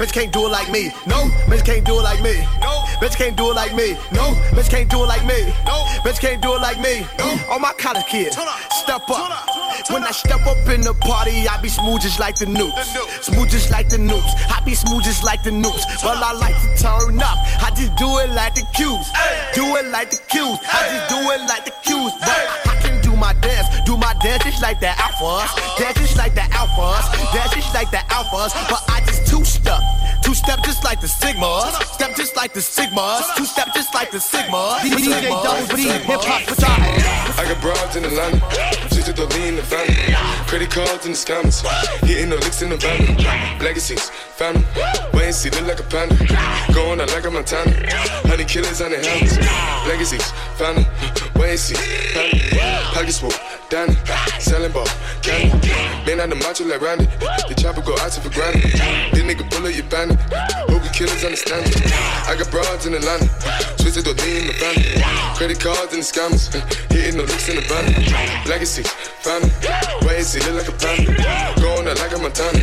Bitch 0.00 0.12
can't 0.12 0.32
do 0.32 0.46
it 0.46 0.50
like 0.50 0.70
me. 0.70 0.90
No, 1.06 1.28
bitch 1.52 1.64
can't 1.64 1.84
do 1.84 1.98
it 1.98 2.02
like 2.02 2.22
me. 2.22 2.34
No, 2.62 2.84
bitch 3.00 3.16
can't 3.16 3.36
do 3.36 3.50
it 3.50 3.54
like 3.54 3.74
me. 3.74 3.92
No, 4.10 4.32
bitch 4.56 4.70
can't 4.70 4.90
do 4.90 5.02
it 5.04 5.06
like 5.06 5.26
me. 5.26 5.52
No, 5.66 5.84
bitch 6.04 6.18
can't 6.18 6.40
do 6.40 6.54
it 6.54 6.62
like 6.62 6.80
me. 6.80 7.06
All 7.50 7.58
my 7.58 7.72
college 7.78 8.06
kids, 8.06 8.36
step 8.70 9.08
up. 9.10 9.48
When 9.90 10.04
I 10.04 10.12
step 10.12 10.46
up 10.46 10.68
in 10.68 10.80
the 10.80 10.94
party, 10.94 11.46
I 11.48 11.60
be 11.60 11.68
smooth 11.68 12.00
just 12.00 12.20
like 12.20 12.36
the 12.36 12.46
newts. 12.46 12.94
Smooth 13.26 13.50
just 13.50 13.70
like 13.70 13.88
the 13.88 13.98
newts. 13.98 14.32
I 14.48 14.62
be 14.64 14.74
smooth 14.74 15.02
just 15.04 15.24
like 15.24 15.42
the 15.42 15.50
newts. 15.50 15.84
Well, 16.02 16.22
I 16.22 16.32
like 16.32 16.54
to 16.54 16.82
turn 16.82 17.20
up. 17.20 17.38
I 17.62 17.70
just 17.74 17.94
do 17.96 18.18
it 18.18 18.30
like 18.30 18.54
the 18.54 18.61
cues. 18.74 19.06
Do 19.54 19.76
it 19.76 19.86
like 19.90 20.10
the 20.10 20.18
cues. 20.28 20.58
I 20.62 20.88
just 20.90 21.08
do 21.08 21.18
it 21.30 21.40
like 21.48 21.64
the 21.64 21.74
cues. 21.82 22.12
But 22.20 22.68
I 22.68 22.78
can 22.82 23.00
do 23.02 23.16
my 23.16 23.32
dance. 23.34 23.68
Do 23.84 23.96
my 23.96 24.14
dance 24.20 24.44
just 24.44 24.62
like 24.62 24.80
the 24.80 24.92
alphas. 24.98 25.50
Dance 25.78 25.98
just 25.98 26.16
like 26.16 26.34
the 26.34 26.46
alphas. 26.52 27.04
Dance 27.32 27.54
just 27.54 27.74
like 27.74 27.90
the 27.90 28.02
alphas. 28.10 28.52
But 28.68 28.82
I 28.88 29.00
just 29.06 29.26
two 29.26 29.44
step. 29.44 29.80
Two 30.22 30.34
step 30.34 30.62
just 30.62 30.84
like 30.84 31.00
the 31.00 31.06
sigmas. 31.06 31.72
Step 31.94 32.16
just 32.16 32.36
like 32.36 32.52
the 32.52 32.60
sigmas. 32.60 33.22
Two 33.36 33.44
step 33.44 33.68
just 33.74 33.92
like 33.94 34.10
the 34.10 34.18
sigmas. 34.18 34.78
DJ 34.80 35.28
Double 35.28 35.76
D, 35.76 35.82
hip 35.88 36.02
hop 36.06 36.42
style. 36.56 37.32
I 37.38 37.44
got 37.48 37.60
broads 37.60 37.96
in 37.96 38.04
Atlanta, 38.04 38.38
just 38.88 39.06
to 39.06 39.12
the 39.12 39.26
lean 39.36 39.56
the 39.56 39.62
family. 39.62 40.14
Credit 40.46 40.70
cards 40.70 41.06
in 41.06 41.12
the 41.12 41.18
scammers, 41.18 41.62
hitting 42.06 42.30
the 42.30 42.36
licks 42.36 42.62
in 42.62 42.70
the 42.70 42.76
van. 42.76 43.16
Legacies, 43.58 44.10
family, 44.10 44.64
wait 45.12 45.26
and 45.26 45.34
see, 45.34 45.50
look 45.50 45.66
like 45.66 45.80
a 45.80 45.84
panda. 45.84 46.14
Going 46.72 47.00
out 47.00 47.10
like 47.12 47.24
a 47.24 47.30
Montana, 47.30 47.72
honey 48.28 48.44
killers 48.44 48.80
on 48.80 48.90
their 48.90 49.02
helmets. 49.02 49.38
Legacies, 49.88 50.30
family, 50.56 50.86
wait 51.36 51.50
and 51.50 51.58
see, 51.58 51.74
family. 52.12 52.40
Pockets 52.94 53.18
full, 53.18 53.32
Danny, 53.72 53.96
selling 54.38 54.70
ball, 54.70 54.84
candy. 55.22 55.72
Man 56.04 56.20
on 56.20 56.28
the 56.28 56.36
macho 56.36 56.68
like 56.68 56.82
Randy, 56.82 57.06
the 57.48 57.56
chopper 57.56 57.80
go 57.80 57.96
out 58.04 58.12
for 58.12 58.28
granted. 58.28 58.68
This 58.68 59.24
nigga 59.24 59.48
bullet, 59.48 59.74
you 59.74 59.82
bandit. 59.84 60.20
Hope 60.68 60.84
you 60.84 60.90
killers 60.92 61.24
understand 61.24 61.64
it. 61.72 61.80
I 62.28 62.36
got 62.36 62.50
broads 62.50 62.84
in 62.84 62.92
Atlanta, 62.92 63.32
twisted 63.80 64.04
the 64.04 64.12
lean 64.20 64.44
in 64.44 64.46
the 64.48 64.56
family. 64.60 64.92
Credit 65.40 65.56
cards 65.56 65.96
and 65.96 66.04
the 66.04 66.08
scammers, 66.12 66.52
hitting 66.92 67.16
the 67.16 67.24
looks 67.24 67.48
in 67.48 67.56
the 67.56 67.64
van. 67.64 68.44
Legacy, 68.44 68.84
family, 69.24 69.48
wait 70.24 70.38
look 70.46 70.62
like 70.62 70.68
a 70.68 70.76
panda. 70.78 71.12
Going 71.60 71.88
out 71.88 71.98
like 71.98 72.14
a 72.14 72.18
Montana, 72.18 72.58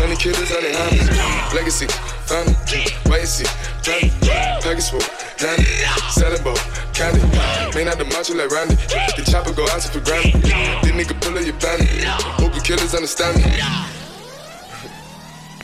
honey 0.00 0.16
killers 0.16 0.50
on 0.52 0.62
their 0.62 0.72
hands. 0.72 1.04
Legacy, 1.52 1.86
family, 2.24 2.56
wait 3.06 3.20
and 3.20 3.28
see, 3.28 3.44
family. 3.84 4.08
Package 4.64 4.88
full, 4.88 5.04
Danny, 5.36 5.64
selling 6.16 6.42
ball, 6.42 6.56
candy. 6.96 7.20
Man 7.76 7.88
out 7.88 7.98
the 7.98 8.04
macho 8.08 8.34
like 8.34 8.50
Randy, 8.50 8.76
the 9.16 9.24
chopper 9.30 9.52
go 9.52 9.68
out 9.68 9.82
to 9.82 9.88
for 9.88 10.00
granted. 10.00 10.40
This 10.40 10.92
nigga 10.96 11.20
pull 11.20 11.36
up 11.36 11.44
your 11.44 11.52
bandit. 11.60 12.04
Hope 12.40 12.54
you 12.54 12.62
killers 12.62 12.94
understand 12.94 13.36
me. 13.36 13.52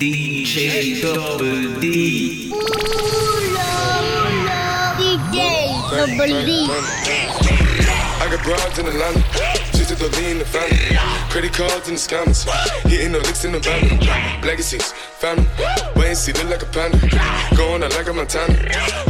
DJ 0.01 1.01
Double 1.01 1.81
D. 1.81 2.53
DJ 5.01 5.37
Double 5.89 6.45
D. 6.45 6.69
I 8.21 8.29
got 8.29 8.45
broads 8.45 8.79
in 8.79 8.87
Atlanta, 8.87 9.21
just 9.91 10.03
to 10.03 10.09
the 10.09 10.17
lean 10.23 10.39
the 10.39 10.45
family. 10.45 10.97
Credit 11.31 11.53
cards 11.53 11.89
and 11.89 11.97
the 11.97 12.03
scammers, 12.03 12.47
hitting 12.89 13.13
the 13.13 13.19
licks 13.19 13.45
in 13.45 13.53
the 13.53 13.59
van. 13.59 13.99
Legacies, 14.43 14.93
family, 15.19 15.47
wait 15.97 16.09
and 16.09 16.19
see, 16.19 16.33
look 16.33 16.51
like 16.51 16.63
a 16.63 16.67
panda. 16.67 16.99
Going 17.57 17.83
out 17.83 17.91
like 17.95 18.07
a 18.07 18.13
Montana, 18.13 18.55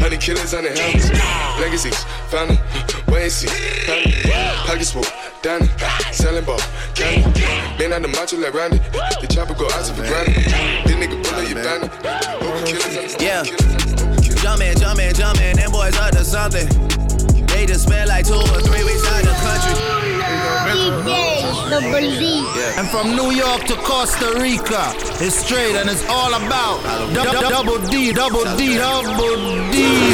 honey 0.01 0.17
killers 0.17 0.55
on 0.55 0.65
the 0.65 0.71
hands. 0.71 1.11
Legacies, 1.61 2.05
family, 2.33 2.59
wait 3.09 3.25
and 3.25 3.33
see, 3.33 3.49
family. 3.85 4.33
Pockets 4.65 4.93
full, 4.93 5.05
Danny, 5.43 5.69
selling 6.13 6.45
ball, 6.45 6.61
candy. 6.95 7.41
Man 7.79 7.93
out 7.93 8.03
the 8.03 8.09
macho 8.09 8.39
like 8.39 8.55
Randy, 8.55 8.79
the 9.21 9.29
chopper 9.29 9.55
go 9.55 9.67
out 9.67 9.85
to 9.85 9.93
for 9.93 10.07
granted. 10.07 10.35
This 10.87 10.97
nigga 10.97 11.17
pull 11.25 11.37
up 11.37 11.49
your. 11.49 11.61
Hope 12.41 12.69
you 12.69 12.77
killers 12.77 12.97
understand. 12.97 13.23
Yeah. 13.23 13.81
Jumpin', 14.41 14.75
jumpin', 14.79 15.13
jumpin', 15.15 15.57
them 15.57 15.71
boys 15.71 15.97
up 15.99 16.13
to 16.13 16.25
something. 16.25 17.20
They 17.61 17.67
just 17.67 17.83
spent 17.83 18.09
like 18.09 18.27
two 18.27 18.33
or 18.37 18.61
three 18.63 18.83
weeks 18.85 19.07
out 19.07 19.23
the 19.23 19.35
country. 19.45 19.75
DJ 21.05 21.45
Double 21.69 22.79
And 22.79 22.89
from 22.89 23.15
New 23.15 23.33
York 23.33 23.65
to 23.65 23.75
Costa 23.77 24.33
Rica, 24.41 24.95
it's 25.23 25.37
straight 25.37 25.75
and 25.77 25.91
it's 25.91 26.03
all 26.09 26.33
about 26.33 26.81
du- 27.13 27.23
du- 27.23 27.51
double 27.51 27.79
D, 27.91 28.13
double 28.15 28.45
D, 28.57 28.79
double 28.79 29.37
D. 29.71 30.11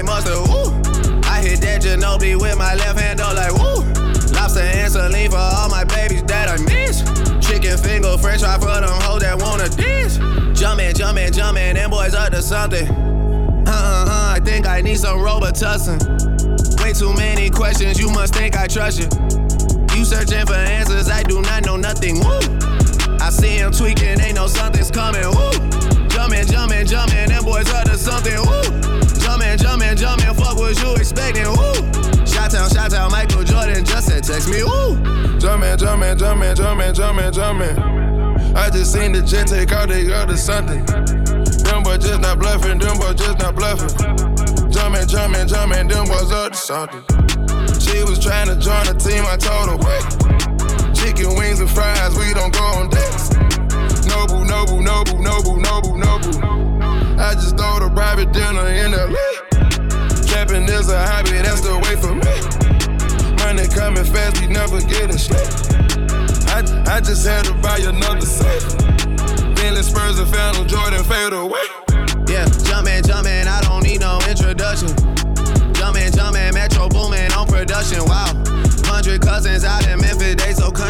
Mustard. 0.00 0.48
Ooh, 0.48 0.72
I 1.28 1.42
hit 1.42 1.60
that 1.60 1.82
Ginobili 1.82 2.40
with 2.40 2.56
my 2.56 2.74
left 2.74 2.98
hand, 2.98 3.18
though, 3.18 3.34
like 3.34 3.52
woo. 3.52 3.84
Lobster 4.32 4.60
and 4.60 4.90
saline 4.90 5.30
for 5.30 5.36
all 5.36 5.68
my 5.68 5.84
babies 5.84 6.22
that 6.24 6.48
I 6.48 6.56
miss. 6.64 7.02
Chicken 7.46 7.76
finger, 7.76 8.16
french 8.16 8.40
fry 8.40 8.56
for 8.58 8.80
them 8.80 8.88
hoes 9.02 9.20
that 9.20 9.38
wanna 9.38 9.68
dance. 9.68 10.16
Jumpin', 10.58 10.94
jumpin', 10.94 11.32
jumpin', 11.32 11.74
them 11.74 11.90
boys 11.90 12.14
up 12.14 12.30
to 12.30 12.40
something. 12.40 12.88
Uh 12.88 13.70
uh 13.70 14.06
uh, 14.08 14.34
I 14.36 14.40
think 14.42 14.66
I 14.66 14.80
need 14.80 14.98
some 14.98 15.18
Robitussin. 15.18 16.00
Way 16.82 16.92
too 16.92 17.12
many 17.14 17.50
questions, 17.50 17.98
you 17.98 18.10
must 18.10 18.34
think 18.34 18.56
I 18.56 18.66
trust 18.66 18.98
you. 18.98 19.08
You 19.96 20.04
searching 20.04 20.46
for 20.46 20.54
answers, 20.54 21.10
I 21.10 21.22
do 21.22 21.42
not 21.42 21.66
know 21.66 21.76
nothing. 21.76 22.20
Woo! 22.20 22.40
I 23.20 23.30
see 23.30 23.58
him 23.58 23.70
tweaking, 23.72 24.20
ain't 24.20 24.34
no 24.36 24.46
something's 24.46 24.90
coming. 24.90 25.26
Woo! 25.26 25.52
Jumpin', 26.08 26.46
jumpin', 26.46 26.86
jumpin', 26.86 27.28
them 27.28 27.44
boys 27.44 27.70
up 27.72 27.84
to 27.84 27.98
something. 27.98 28.40
Woo! 28.40 29.01
Jumpin', 30.02 30.26
jumpin', 30.26 30.44
fuck 30.44 30.56
what 30.58 30.82
you 30.82 30.96
expecting. 30.96 31.46
Woo! 31.46 32.26
Shot 32.26 32.50
town, 32.50 32.68
shot 32.70 32.90
town, 32.90 33.12
Michael 33.12 33.44
Jordan 33.44 33.84
just 33.84 34.08
said 34.08 34.24
text 34.24 34.48
me. 34.48 34.64
Woo! 34.64 34.98
Jumpin', 35.38 35.78
jumpin', 35.78 36.18
jumpin', 36.18 36.56
jumpin', 36.56 36.92
jumpin', 36.92 37.32
jumpin'. 37.32 37.78
I 38.56 38.68
just 38.68 38.92
seen 38.92 39.12
the 39.12 39.22
jet 39.22 39.46
take 39.46 39.70
out 39.70 39.90
they 39.90 40.06
to 40.06 40.36
something. 40.36 40.84
Them 41.62 41.84
boys 41.84 42.02
just 42.02 42.20
not 42.20 42.40
bluffing, 42.40 42.80
them 42.80 42.98
boys 42.98 43.14
just 43.14 43.38
not 43.38 43.54
bluffing. 43.54 43.94
Jumpin', 44.72 45.06
jumpin', 45.06 45.46
jumpin', 45.46 45.86
them 45.86 46.08
boys 46.08 46.32
up 46.32 46.50
to 46.50 46.58
something. 46.58 47.04
She 47.78 48.02
was 48.02 48.18
trying 48.18 48.48
to 48.48 48.58
join 48.58 48.82
the 48.90 48.98
team, 48.98 49.22
I 49.22 49.36
told 49.38 49.70
her, 49.70 49.78
wait. 49.86 50.98
Chicken 50.98 51.36
wings 51.38 51.60
and 51.60 51.70
fries, 51.70 52.18
we 52.18 52.34
don't 52.34 52.52
go 52.52 52.64
on 52.74 52.90
dates. 52.90 53.51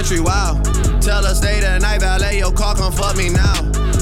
Country, 0.02 0.20
wow. 0.20 0.60
Tell 1.00 1.24
her 1.24 1.34
stay 1.34 1.60
the 1.60 1.78
night, 1.78 2.00
valet 2.00 2.38
your 2.38 2.50
car, 2.52 2.74
come 2.74 2.92
fuck 2.92 3.16
me 3.16 3.28
now. 3.28 3.54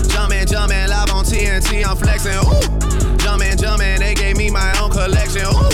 Jumpin', 0.08 0.46
jumpin', 0.46 0.88
live 0.88 1.10
on 1.10 1.24
TNT, 1.24 1.84
I'm 1.84 1.96
flexin', 1.96 2.40
ooh. 2.40 3.16
Jumpin', 3.18 3.58
jumpin', 3.58 4.00
they 4.00 4.14
gave 4.14 4.38
me 4.38 4.50
my 4.50 4.72
own 4.80 4.90
collection, 4.90 5.44
ooh. 5.44 5.68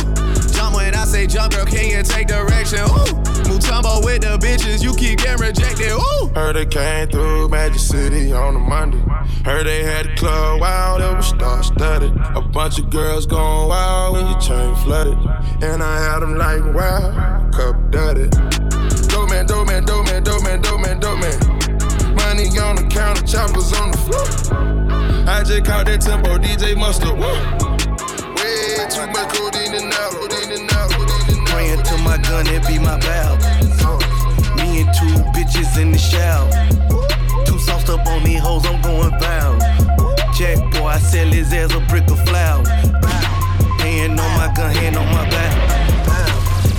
Jump 0.53 0.75
when 0.75 0.95
I 0.95 1.05
say 1.05 1.29
jump, 1.29 1.55
girl, 1.55 1.65
can 1.65 1.87
you 1.87 2.03
take 2.03 2.27
direction, 2.27 2.81
ooh. 2.81 3.15
Mutombo 3.47 4.05
with 4.05 4.23
the 4.23 4.37
bitches, 4.43 4.83
you 4.83 4.97
keep 4.97 5.21
getting 5.21 5.47
rejected, 5.47 5.93
ooh. 5.93 6.33
Heard 6.35 6.57
they 6.57 6.67
came 6.67 7.09
through 7.09 7.49
Magic 7.49 7.79
City 7.79 8.33
on 8.33 8.57
a 8.57 8.59
Monday. 8.59 9.03
Heard 9.45 9.67
they 9.67 9.85
had 9.85 10.07
the 10.07 10.15
club 10.17 10.61
wild, 10.61 11.03
it 11.03 11.17
was 11.17 11.29
star 11.29 11.63
studded. 11.63 12.13
A 12.35 12.41
bunch 12.41 12.81
of 12.81 12.91
girls 12.91 13.27
going 13.27 13.69
wild 13.69 14.15
when 14.15 14.27
your 14.27 14.41
chain 14.41 14.75
flooded. 14.83 15.19
And 15.63 15.85
I 15.85 16.01
had 16.01 16.21
them 16.21 16.37
like, 16.37 16.75
wow, 16.75 17.49
cup 17.53 17.93
dirty. 17.93 18.66
Dope 19.57 19.69
man, 19.69 19.85
dope 19.85 20.05
man, 20.05 20.23
dope 20.23 20.43
man, 20.43 20.61
dope 20.61 20.81
man, 20.83 21.01
dope 21.01 21.19
man, 21.19 21.41
money 22.15 22.45
on 22.61 22.77
the 22.77 22.87
counter, 22.91 23.25
choppers 23.25 23.73
on 23.73 23.91
the 23.91 23.97
floor. 23.97 24.29
I 25.27 25.43
just 25.45 25.65
caught 25.65 25.87
that 25.87 26.03
tempo, 26.03 26.37
DJ 26.37 26.77
Mustard. 26.77 27.17
Whoa. 27.17 27.33
Way 28.37 28.85
too 28.93 29.09
much 29.17 29.33
codeine 29.33 29.81
and 29.81 29.95
out, 29.97 30.13
codeine 30.13 30.61
and 30.61 30.71
out, 30.77 30.93
codeine 30.93 31.33
and 31.33 31.41
out. 31.41 31.49
Praying 31.49 31.83
to 31.89 31.97
my 32.05 32.19
gun, 32.19 32.47
it 32.53 32.69
be 32.69 32.77
my 32.79 33.01
valve. 33.01 33.41
Me 34.61 34.85
and 34.85 34.93
two 34.93 35.25
bitches 35.33 35.81
in 35.81 35.91
the 35.91 35.97
shower. 35.97 36.53
Two 37.47 37.59
sauced 37.59 37.89
up 37.89 38.07
on 38.07 38.23
me 38.25 38.35
hoes, 38.35 38.67
I'm 38.67 38.79
going 38.83 39.19
foul. 39.19 39.57
Jack 40.37 40.61
boy, 40.77 40.85
I 40.85 40.99
sell 40.99 41.33
his 41.33 41.51
ass 41.55 41.73
a 41.73 41.81
brick 41.89 42.05
of 42.11 42.21
flour. 42.29 42.63
Hand 43.81 44.21
on 44.21 44.31
my 44.37 44.53
gun, 44.55 44.71
hand 44.75 44.99
on 44.99 45.07
my 45.07 45.25
back. 45.31 45.57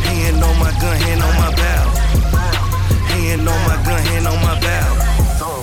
Hand 0.06 0.44
on 0.44 0.60
my 0.60 0.70
gun, 0.78 0.96
hand 1.02 1.24
on 1.24 1.36
my 1.42 1.56
bow. 1.56 1.87
Hand 3.28 3.42
on 3.42 3.62
my 3.68 3.76
gun, 3.84 4.00
hand 4.08 4.26
on 4.26 4.42
my 4.42 4.58
bow. 4.62 5.60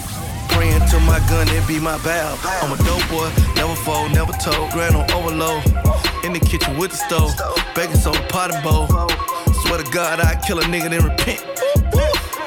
Praying 0.51 0.87
to 0.91 1.01
my 1.01 1.19
gun, 1.31 1.49
it 1.49 1.67
be 1.67 1.81
my 1.81 1.97
bow. 2.05 2.37
I'm 2.45 2.71
a 2.71 2.77
dope 2.85 3.09
boy, 3.09 3.31
never 3.57 3.75
fold, 3.75 4.13
never 4.13 4.33
told. 4.33 4.71
Grand 4.71 4.95
on 4.95 5.11
overload. 5.13 5.65
In 6.25 6.35
the 6.35 6.41
kitchen 6.41 6.77
with 6.77 6.91
the 6.91 6.99
stove. 6.99 7.33
Baking 7.75 7.97
soda, 7.97 8.21
pot 8.29 8.55
and 8.55 8.63
bowl. 8.63 8.87
Swear 9.63 9.83
to 9.83 9.91
God, 9.91 10.21
I 10.21 10.39
kill 10.47 10.59
a 10.59 10.63
nigga 10.65 10.91
then 10.91 11.05
repent. 11.05 11.43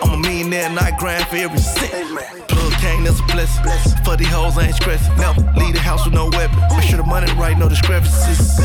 I'm 0.03 0.13
a 0.13 0.18
millionaire 0.18 0.70
and 0.70 0.78
I 0.78 0.95
grind 0.99 1.26
for 1.26 1.38
every 1.38 1.57
cent. 1.57 2.46
Cane, 2.88 3.03
that's 3.03 3.19
a 3.19 3.23
blessing. 3.23 3.63
For 4.05 4.15
these 4.15 4.29
hoes, 4.29 4.57
I 4.57 4.67
ain't 4.67 4.75
stressing. 4.75 5.15
Never 5.17 5.41
leave 5.59 5.73
the 5.73 5.79
house 5.79 6.05
with 6.05 6.13
no 6.13 6.29
weapon. 6.31 6.57
Make 6.71 6.83
sure 6.88 6.97
the 6.97 7.03
money 7.03 7.31
right, 7.33 7.57
no 7.57 7.67
discrepancies. 7.67 8.55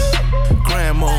Grandma. 0.64 1.10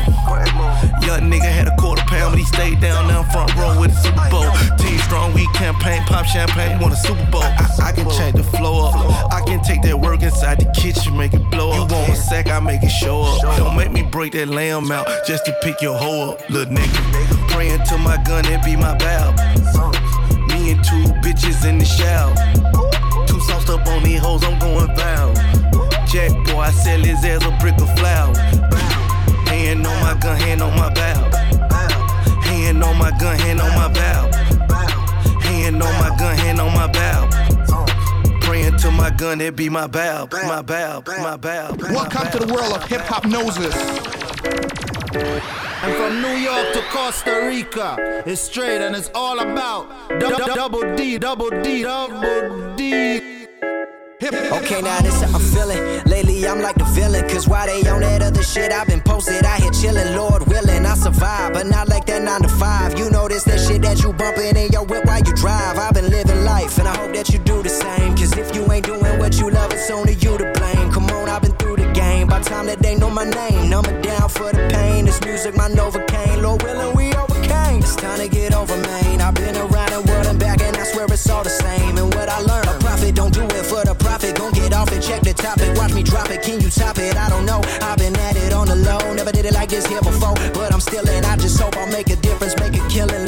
Young 1.04 1.28
nigga 1.30 1.50
had 1.52 1.68
a 1.68 1.76
quarter 1.76 2.02
pound, 2.06 2.32
but 2.32 2.38
he 2.38 2.44
stayed 2.44 2.80
down 2.80 3.08
down 3.08 3.24
front 3.28 3.54
row 3.56 3.78
with 3.78 3.90
the 3.90 4.00
Super 4.00 4.28
Bowl. 4.30 4.48
Team 4.78 4.98
strong, 5.00 5.34
we 5.34 5.46
campaign, 5.52 6.00
pop 6.04 6.24
champagne, 6.24 6.80
won 6.80 6.92
a 6.92 6.96
Super 6.96 7.26
Bowl. 7.30 7.42
I, 7.42 7.68
I 7.88 7.92
can 7.92 8.08
change 8.10 8.36
the 8.36 8.42
flow 8.42 8.86
up. 8.86 8.94
I 9.32 9.42
can 9.42 9.62
take 9.62 9.82
that 9.82 10.00
work 10.00 10.22
inside 10.22 10.60
the 10.60 10.72
kitchen, 10.72 11.16
make 11.16 11.34
it 11.34 11.44
blow 11.50 11.72
up. 11.72 11.90
You 11.90 11.96
want 11.96 12.12
a 12.12 12.16
sack, 12.16 12.48
I 12.48 12.58
make 12.60 12.82
it 12.82 12.88
show 12.88 13.20
up. 13.20 13.42
Don't 13.58 13.76
make 13.76 13.92
me 13.92 14.02
break 14.02 14.32
that 14.32 14.48
lamb 14.48 14.90
out 14.90 15.06
just 15.26 15.44
to 15.44 15.52
pick 15.62 15.82
your 15.82 15.96
hoe 15.98 16.30
up, 16.30 16.48
little 16.48 16.74
nigga. 16.74 17.48
Praying 17.50 17.84
to 17.84 17.98
my 17.98 18.16
gun, 18.24 18.46
it 18.46 18.64
be 18.64 18.76
my 18.76 18.96
valve. 18.96 19.36
And 20.66 20.82
two 20.82 21.04
bitches 21.20 21.68
in 21.68 21.76
the 21.76 21.84
shower. 21.84 22.34
Two 23.26 23.38
sauced 23.40 23.68
up 23.68 23.86
on 23.86 24.02
these 24.02 24.18
hoes, 24.18 24.42
I'm 24.44 24.58
going 24.58 24.86
foul. 24.96 25.34
Jack 26.06 26.32
boy, 26.46 26.60
I 26.60 26.70
sell 26.70 27.00
his 27.00 27.22
ass 27.22 27.44
a 27.44 27.50
brick 27.60 27.78
of 27.82 27.94
flour. 27.98 28.34
Hand 29.44 29.86
on 29.86 30.00
my 30.00 30.14
gun, 30.18 30.40
hand 30.40 30.62
on 30.62 30.74
my 30.74 30.88
bow. 30.88 31.30
Hand 32.40 32.82
on 32.82 32.96
my 32.96 33.10
gun, 33.18 33.38
hand 33.38 33.60
on 33.60 33.74
my 33.74 33.88
bow. 33.88 34.30
Hand 35.42 35.82
on 35.82 35.92
my 36.00 36.08
gun, 36.16 36.34
hand 36.38 36.58
on 36.58 36.72
my 36.72 36.86
bow. 36.86 37.28
Praying 38.40 38.78
to 38.78 38.90
my 38.90 39.10
gun, 39.10 39.42
it 39.42 39.56
be 39.56 39.68
my 39.68 39.86
bow, 39.86 40.26
my 40.32 40.62
bow, 40.62 41.02
my 41.06 41.36
bow. 41.36 41.76
Welcome 41.78 42.30
to 42.32 42.38
the 42.38 42.46
world 42.50 42.72
of 42.72 42.82
Hiphopnosis. 42.84 43.74
And 45.16 45.94
from 45.96 46.22
New 46.22 46.36
York 46.36 46.72
to 46.72 46.80
Costa 46.90 47.46
Rica, 47.46 48.22
it's 48.26 48.40
straight 48.40 48.80
and 48.80 48.96
it's 48.96 49.10
all 49.14 49.38
about 49.38 49.88
double 50.18 50.96
D, 50.96 51.18
double 51.18 51.50
D, 51.62 51.82
double 51.82 52.74
D. 52.74 53.34
Okay, 54.22 54.80
now 54.80 55.00
this 55.02 55.20
how 55.22 55.34
I'm 55.34 55.40
feeling. 55.40 56.02
Lately, 56.04 56.46
I'm 56.48 56.60
like 56.60 56.76
the 56.76 56.84
villain. 56.84 57.28
Cause 57.28 57.46
while 57.46 57.66
they 57.66 57.86
on 57.88 58.00
that 58.00 58.22
other 58.22 58.42
shit, 58.42 58.72
I've 58.72 58.86
been 58.86 59.02
posted 59.02 59.44
out 59.44 59.60
here 59.60 59.70
chillin'. 59.70 60.16
Lord 60.16 60.46
willing, 60.46 60.86
I 60.86 60.94
survive, 60.94 61.52
but 61.52 61.66
not 61.66 61.88
like 61.88 62.06
that 62.06 62.22
9 62.22 62.42
to 62.42 62.48
5. 62.48 62.98
You 62.98 63.10
notice 63.10 63.44
that 63.44 63.60
shit 63.60 63.82
that 63.82 64.02
you 64.02 64.12
bumpin' 64.14 64.56
in 64.56 64.72
your 64.72 64.84
whip 64.84 65.04
while 65.04 65.20
you 65.20 65.34
drive. 65.34 65.78
I've 65.78 65.94
been 65.94 66.10
living 66.10 66.44
life, 66.44 66.78
and 66.78 66.88
I 66.88 66.96
hope 66.96 67.12
that 67.14 67.28
you 67.28 67.38
do 67.40 67.62
the 67.62 67.68
same. 67.68 68.16
Cause 68.16 68.36
if 68.36 68.54
you 68.54 68.70
ain't 68.72 68.86
doing 68.86 69.18
what 69.18 69.38
you 69.38 69.50
love, 69.50 69.72
it's 69.72 69.90
only 69.90 70.14
you 70.14 70.38
to 70.38 70.52
blame. 70.54 70.90
Come 70.90 71.04
on, 71.10 71.28
I've 71.28 71.42
been 71.42 71.52
through 71.56 71.76
the 71.76 71.92
game. 71.92 72.26
By 72.26 72.40
time 72.40 72.66
that 72.66 72.80
they 72.80 72.96
know 72.96 73.10
my 73.10 73.24
name, 73.24 73.68
number 73.68 73.92
for 74.34 74.52
the 74.52 74.68
pain. 74.72 75.06
This 75.06 75.20
music, 75.24 75.56
my 75.56 75.68
Novocaine. 75.68 76.42
Lord 76.42 76.62
willing, 76.62 76.94
we 76.96 77.14
overcame. 77.14 77.80
It's 77.80 77.96
time 77.96 78.18
to 78.18 78.28
get 78.28 78.54
over, 78.54 78.76
man. 78.76 79.20
I've 79.20 79.34
been 79.34 79.56
around 79.56 79.90
the 79.90 80.02
world 80.08 80.26
and 80.26 80.38
back, 80.38 80.60
and 80.60 80.76
I 80.76 80.84
swear 80.84 81.06
it's 81.06 81.28
all 81.30 81.42
the 81.42 81.50
same. 81.50 81.96
And 81.96 82.12
what 82.14 82.28
I 82.28 82.38
learned, 82.40 82.68
a 82.68 82.78
prophet 82.78 83.14
don't 83.14 83.32
do 83.32 83.44
it 83.44 83.64
for 83.64 83.82
the 83.84 83.94
profit. 83.94 84.36
Gon' 84.36 84.52
get 84.52 84.72
off 84.72 84.90
and 84.92 85.02
check 85.02 85.22
the 85.22 85.34
topic. 85.34 85.76
Watch 85.76 85.92
me 85.94 86.02
drop 86.02 86.30
it. 86.30 86.42
Can 86.42 86.60
you 86.60 86.70
top 86.70 86.98
it? 86.98 87.16
I 87.16 87.28
don't 87.28 87.46
know. 87.46 87.60
I've 87.82 87.98
been 87.98 88.16
at 88.16 88.36
it 88.36 88.52
on 88.52 88.66
the 88.66 88.76
low. 88.76 89.00
Never 89.14 89.32
did 89.32 89.46
it 89.46 89.54
like 89.54 89.70
this 89.70 89.86
here 89.86 90.02
before. 90.02 90.34
But 90.52 90.72
I'm 90.72 90.80
still 90.80 91.06
in. 91.08 91.24
I 91.24 91.36
just 91.36 91.60
hope 91.60 91.76
I'll 91.76 91.90
make 91.90 92.10
a 92.10 92.16
difference. 92.16 92.54
Make 92.58 92.74
a 92.76 92.88
killing, 92.88 93.26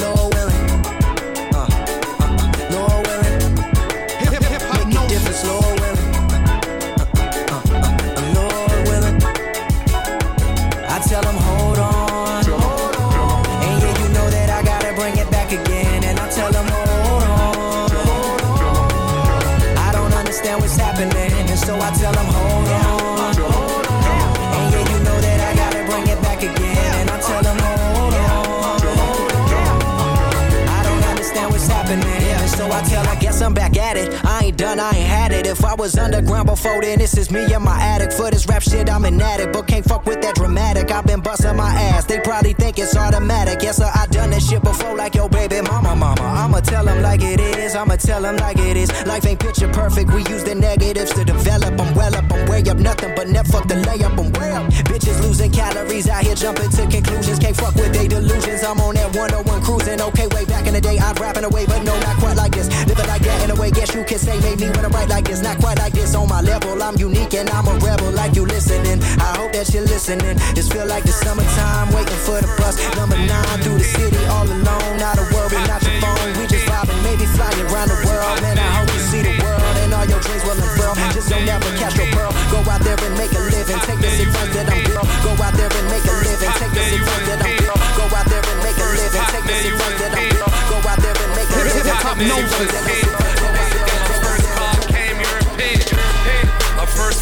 If 35.46 35.64
I 35.64 35.74
was 35.74 35.96
underground 35.96 36.48
before, 36.48 36.80
then 36.82 36.98
this 36.98 37.16
is 37.16 37.30
me 37.30 37.54
in 37.54 37.62
my 37.62 37.80
attic. 37.80 38.10
For 38.10 38.28
this 38.32 38.48
rap 38.48 38.62
shit, 38.62 38.90
I'm 38.90 39.04
an 39.04 39.20
addict. 39.20 39.52
But 39.52 39.68
can't 39.68 39.84
fuck 39.84 40.04
with 40.04 40.20
that 40.22 40.34
dramatic. 40.34 40.90
I've 40.90 41.06
been 41.06 41.20
busting 41.20 41.56
my 41.56 41.70
ass. 41.70 42.04
They 42.04 42.18
probably 42.18 42.52
think 42.52 42.80
it's 42.80 42.96
automatic. 42.96 43.62
Yes, 43.62 43.76
sir, 43.76 43.88
I 43.94 44.06
done 44.06 44.30
this 44.30 44.48
shit 44.50 44.60
before, 44.64 44.96
like 44.96 45.14
yo, 45.14 45.28
baby 45.28 45.60
mama, 45.60 45.94
mama. 45.94 46.20
I'ma 46.20 46.58
tell 46.60 46.84
them 46.84 47.00
like 47.00 47.22
it 47.22 47.38
is. 47.38 47.76
I'ma 47.76 47.94
tell 47.94 48.22
them 48.22 48.36
like 48.38 48.58
it 48.58 48.76
is. 48.76 48.90
Life 49.06 49.24
ain't 49.24 49.38
picture 49.38 49.68
perfect. 49.68 50.12
We 50.12 50.24
use 50.24 50.42
the 50.42 50.56
negatives 50.56 51.12
to 51.14 51.24
develop. 51.24 51.78
I'm 51.80 51.94
well 51.94 52.16
up, 52.16 52.32
I'm 52.32 52.48
way 52.48 52.62
up. 52.68 52.78
Nothing 52.78 53.14
but 53.14 53.28
net 53.28 53.46
fuck 53.46 53.68
the 53.68 53.74
layup. 53.74 54.18
I'm 54.18 54.32
way 54.32 54.50
up. 54.50 54.66
Bitches 54.90 55.22
losing 55.22 55.52
calories 55.52 56.08
out 56.08 56.24
here 56.24 56.34
jumping 56.34 56.70
to 56.70 56.82
conclusions. 56.88 57.38
Can't 57.38 57.56
fuck 57.56 57.76
with 57.76 57.92
they 57.92 58.08
delusions. 58.08 58.64
I'm 58.64 58.80
on 58.80 58.96
that 58.96 59.14
101 59.14 59.62
cruising. 59.62 60.00
Okay, 60.00 60.26
way 60.34 60.44
back 60.44 60.66
in 60.66 60.74
the 60.74 60.80
day, 60.80 60.98
I'd 60.98 61.20
rapping 61.20 61.44
away, 61.44 61.66
but 61.66 61.84
no, 61.84 61.94
not 62.00 62.16
quite 62.18 62.36
like 62.36 62.50
this. 62.50 62.66
Living 62.88 63.06
like 63.06 63.22
that 63.22 63.44
in 63.44 63.50
a 63.50 63.54
way, 63.54 63.70
guess 63.70 63.94
you 63.94 64.02
can 64.02 64.18
say 64.18 64.40
made 64.40 64.58
me 64.58 64.70
wanna 64.74 64.88
write 64.88 65.08
like 65.08 65.24
this. 65.24 65.35
Not 65.42 65.58
quite 65.58 65.78
like 65.78 65.92
this 65.92 66.14
on 66.14 66.28
my 66.28 66.40
level. 66.40 66.82
I'm 66.82 66.96
unique 66.96 67.34
and 67.34 67.50
I'm 67.50 67.66
a 67.66 67.74
rebel 67.78 68.10
like 68.12 68.34
you 68.34 68.46
listening. 68.46 69.02
I 69.20 69.36
hope 69.36 69.52
that 69.52 69.72
you're 69.74 69.84
listening. 69.84 70.36
This 70.54 70.68
feel 70.68 70.86
like 70.86 71.04
the 71.04 71.12
summertime, 71.12 71.92
waiting 71.92 72.20
for 72.24 72.40
the 72.40 72.48
bus. 72.56 72.76
Number 72.96 73.18
nine 73.18 73.58
through 73.60 73.78
the 73.78 73.84
city, 73.84 74.22
all 74.32 74.46
alone. 74.46 74.96
Not 74.96 75.18
a 75.18 75.24
worry, 75.34 75.60
not 75.68 75.82
your 75.82 75.96
phone. 76.00 76.30
We 76.38 76.46
just 76.46 76.64
vibing, 76.64 77.00
maybe 77.04 77.26
flying 77.36 77.60
around 77.68 77.88
the 77.92 77.98
world. 78.06 78.40
Man, 78.40 78.58
I 78.58 78.68
hope 78.80 78.90
you 78.94 79.02
see 79.02 79.22
the 79.22 79.34
world 79.42 79.76
and 79.86 79.94
all 79.94 80.06
your 80.06 80.20
dreams 80.20 80.42
will 80.42 80.58
unfurl. 80.58 80.94
Just 81.14 81.28
don't 81.30 81.46
ever 81.46 81.70
catch 81.76 81.96
your 81.96 82.10
pearl. 82.16 82.32
Go 82.50 82.64
out 82.66 82.82
there 82.82 82.98
and 82.98 83.14
make 83.20 83.32
a 83.32 83.42
living. 83.50 83.80
Take 83.86 84.00
this 84.00 84.18
advice 84.20 84.50
that 84.56 84.66
I'm 84.72 84.82
girl. 84.88 85.06
Go 85.22 85.30
out 85.38 85.54
there 85.54 85.70
and 85.70 85.86
make 85.92 86.06
a 86.06 86.14
living. 86.26 86.52
Take 86.58 86.72
this 86.74 86.90
advice 86.96 87.24
that 87.28 87.40
I'm 87.44 87.54
girl. 87.60 87.78
Go 87.94 88.04
out 88.10 88.26
there 88.26 88.42
and 88.42 88.58
make 88.64 88.78
a 88.78 88.86
living. 88.98 89.26
Take 89.30 89.46
this 89.46 89.62
advice 89.68 89.96
that 90.00 90.12
I'm 90.16 90.26
girl. 90.32 90.50
Go 90.70 90.76
out 90.86 90.98
there 90.98 91.16
and 91.16 91.32
make 91.38 91.50
a 91.50 91.58
living. 91.60 91.84
Hip 91.86 92.00
hop 92.02 92.18
knows 92.18 92.50
this. 92.56 92.76
came 92.86 93.35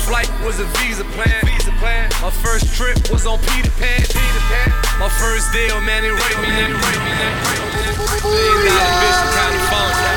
flight 0.05 0.29
was 0.45 0.61
a 0.61 0.69
visa 0.81 1.05
plan. 1.17 1.41
Visa 1.45 1.73
plan. 1.81 2.09
My 2.21 2.31
first 2.31 2.73
trip 2.77 2.97
was 3.11 3.27
on 3.27 3.39
Peter 3.41 3.73
Pan. 3.81 4.01
Peter 4.05 4.45
Pan. 4.53 4.69
My 5.01 5.09
first 5.09 5.53
deal, 5.53 5.81
man, 5.81 6.03
they 6.05 6.13
raped 6.13 6.41
me, 6.45 6.49
nigga. 6.53 6.77
Raped 6.77 7.05
me, 7.05 7.13
nigga. 7.17 7.85
Million 8.25 8.69
dollar 8.69 8.97
bitch 9.01 9.19
from 9.21 9.33
California. 9.33 10.13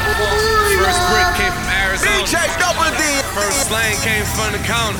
First 0.83 1.01
brick 1.11 1.29
came 1.39 1.53
from 1.55 1.67
Arizona. 1.71 2.11
DJ 2.19 2.35
Double 2.59 2.91
D. 2.99 3.26
First 3.37 3.69
slang 3.69 3.93
came 4.01 4.25
from 4.33 4.49
the 4.49 4.61
counter. 4.65 4.97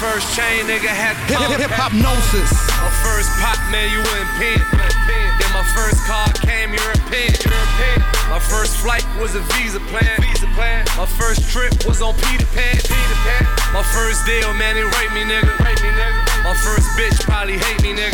First 0.00 0.32
chain 0.32 0.64
nigga 0.64 0.88
had 0.88 1.12
Hiphopnosis. 1.28 2.50
My 2.80 2.88
first 3.04 3.28
pop, 3.36 3.60
man, 3.68 3.92
you 3.92 4.00
wouldn't 4.00 4.32
pin. 4.40 4.56
Then 5.36 5.50
my 5.52 5.64
first 5.76 6.00
car 6.08 6.24
came 6.40 6.72
European. 6.72 7.36
European. 7.36 8.00
My 8.32 8.40
first 8.40 8.80
flight 8.80 9.04
was 9.20 9.36
a 9.36 9.44
visa 9.52 9.80
plan. 9.92 10.16
Visa 10.24 10.48
plan. 10.56 10.88
My 10.96 11.04
first 11.04 11.44
trip 11.52 11.72
was 11.84 12.00
on 12.00 12.14
Peter 12.32 12.48
Pan. 12.56 12.80
Peter 12.80 13.18
Pan. 13.28 13.44
My 13.76 13.84
first 13.92 14.24
deal, 14.24 14.48
man, 14.54 14.80
they 14.80 14.86
raped 14.96 15.12
me, 15.12 15.28
nigga. 15.28 15.52
Raped 15.60 15.82
me, 15.84 15.92
nigga. 15.92 16.44
My 16.48 16.56
first 16.64 16.88
bitch 16.96 17.20
probably 17.28 17.58
hate 17.58 17.82
me, 17.82 17.92
nigga. 17.92 18.13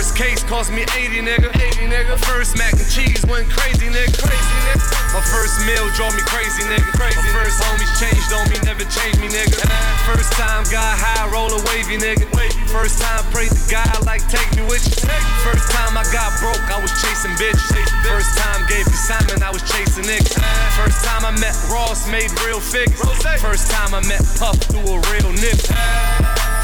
First 0.00 0.16
case 0.16 0.40
cost 0.48 0.72
me 0.72 0.80
80, 0.96 1.20
nigga. 1.20 1.52
80, 1.52 1.92
nigga. 1.92 2.16
First 2.24 2.56
mac 2.56 2.72
and 2.72 2.88
cheese 2.88 3.20
went 3.28 3.44
crazy, 3.52 3.84
nigga. 3.92 4.16
Crazy, 4.16 4.56
nigga. 4.64 4.80
My 5.12 5.20
first 5.28 5.60
meal 5.68 5.84
drove 5.92 6.16
me 6.16 6.24
crazy, 6.24 6.64
nigga. 6.72 6.88
Crazy. 6.96 7.20
My 7.20 7.28
first 7.36 7.60
homies 7.60 7.92
changed 8.00 8.32
on 8.32 8.48
me, 8.48 8.56
never 8.64 8.80
changed 8.88 9.20
me, 9.20 9.28
nigga. 9.28 9.60
First 10.08 10.32
time 10.40 10.64
got 10.72 10.96
high, 10.96 11.28
roll 11.28 11.52
roller 11.52 11.60
wavy, 11.68 12.00
nigga. 12.00 12.24
First 12.72 12.96
time 12.96 13.28
prayed 13.28 13.52
to 13.52 13.60
God, 13.68 13.92
like 14.08 14.24
take 14.32 14.48
me 14.56 14.64
with 14.72 14.80
you. 14.88 15.04
First 15.44 15.68
time 15.68 15.92
I 15.92 16.08
got 16.08 16.32
broke, 16.40 16.64
I 16.72 16.80
was 16.80 16.96
chasing 17.04 17.36
bitches. 17.36 17.68
First 18.08 18.32
time 18.40 18.64
gave 18.72 18.88
consignment, 18.88 19.44
I 19.44 19.52
was 19.52 19.60
chasing 19.68 20.08
niggas. 20.08 20.32
First 20.80 21.04
time 21.04 21.28
I 21.28 21.32
met 21.36 21.52
Ross, 21.68 22.08
made 22.08 22.32
real 22.48 22.60
figures. 22.64 23.04
First 23.36 23.68
time 23.68 23.92
I 23.92 24.00
met 24.08 24.24
Puff 24.40 24.56
through 24.64 24.96
a 24.96 24.98
real 25.12 25.28
nigga. 25.36 25.76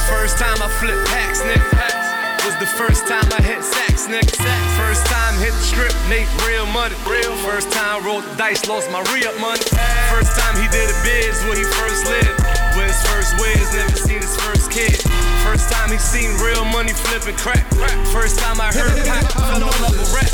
First 0.09 0.41
time 0.41 0.57
I 0.65 0.73
flipped 0.81 1.05
packs, 1.13 1.45
nigga. 1.45 1.96
Was 2.47 2.55
the 2.63 2.79
first 2.79 3.11
time 3.11 3.27
I 3.35 3.43
hit 3.43 3.59
sacks, 3.59 4.07
nigga. 4.07 4.31
First 4.79 5.03
time 5.11 5.35
hit 5.43 5.51
the 5.51 5.67
strip, 5.67 5.91
made 6.07 6.31
real 6.47 6.63
money. 6.71 6.95
Real. 7.03 7.35
First 7.43 7.75
time 7.75 8.07
rolled 8.07 8.23
the 8.23 8.31
dice, 8.39 8.71
lost 8.71 8.87
my 8.95 9.03
re-up 9.11 9.35
money. 9.43 9.67
First 10.15 10.31
time 10.39 10.55
he 10.55 10.71
did 10.71 10.87
a 10.87 10.95
biz 11.03 11.35
where 11.51 11.59
he 11.59 11.67
first 11.75 12.07
lived. 12.07 12.39
Where 12.79 12.87
his 12.87 13.03
first 13.11 13.35
whiz, 13.43 13.67
never 13.75 13.99
seen 13.99 14.23
his 14.23 14.39
first 14.47 14.71
kid. 14.71 14.95
First 15.43 15.75
time 15.75 15.91
he 15.91 15.99
seen 15.99 16.39
real 16.39 16.63
money 16.71 16.95
flipping 16.95 17.35
crack. 17.35 17.67
First 18.15 18.39
time 18.39 18.63
I 18.63 18.71
heard 18.71 18.95
pack, 19.03 19.27
no 19.59 19.67
level 19.83 20.07
rap. 20.15 20.31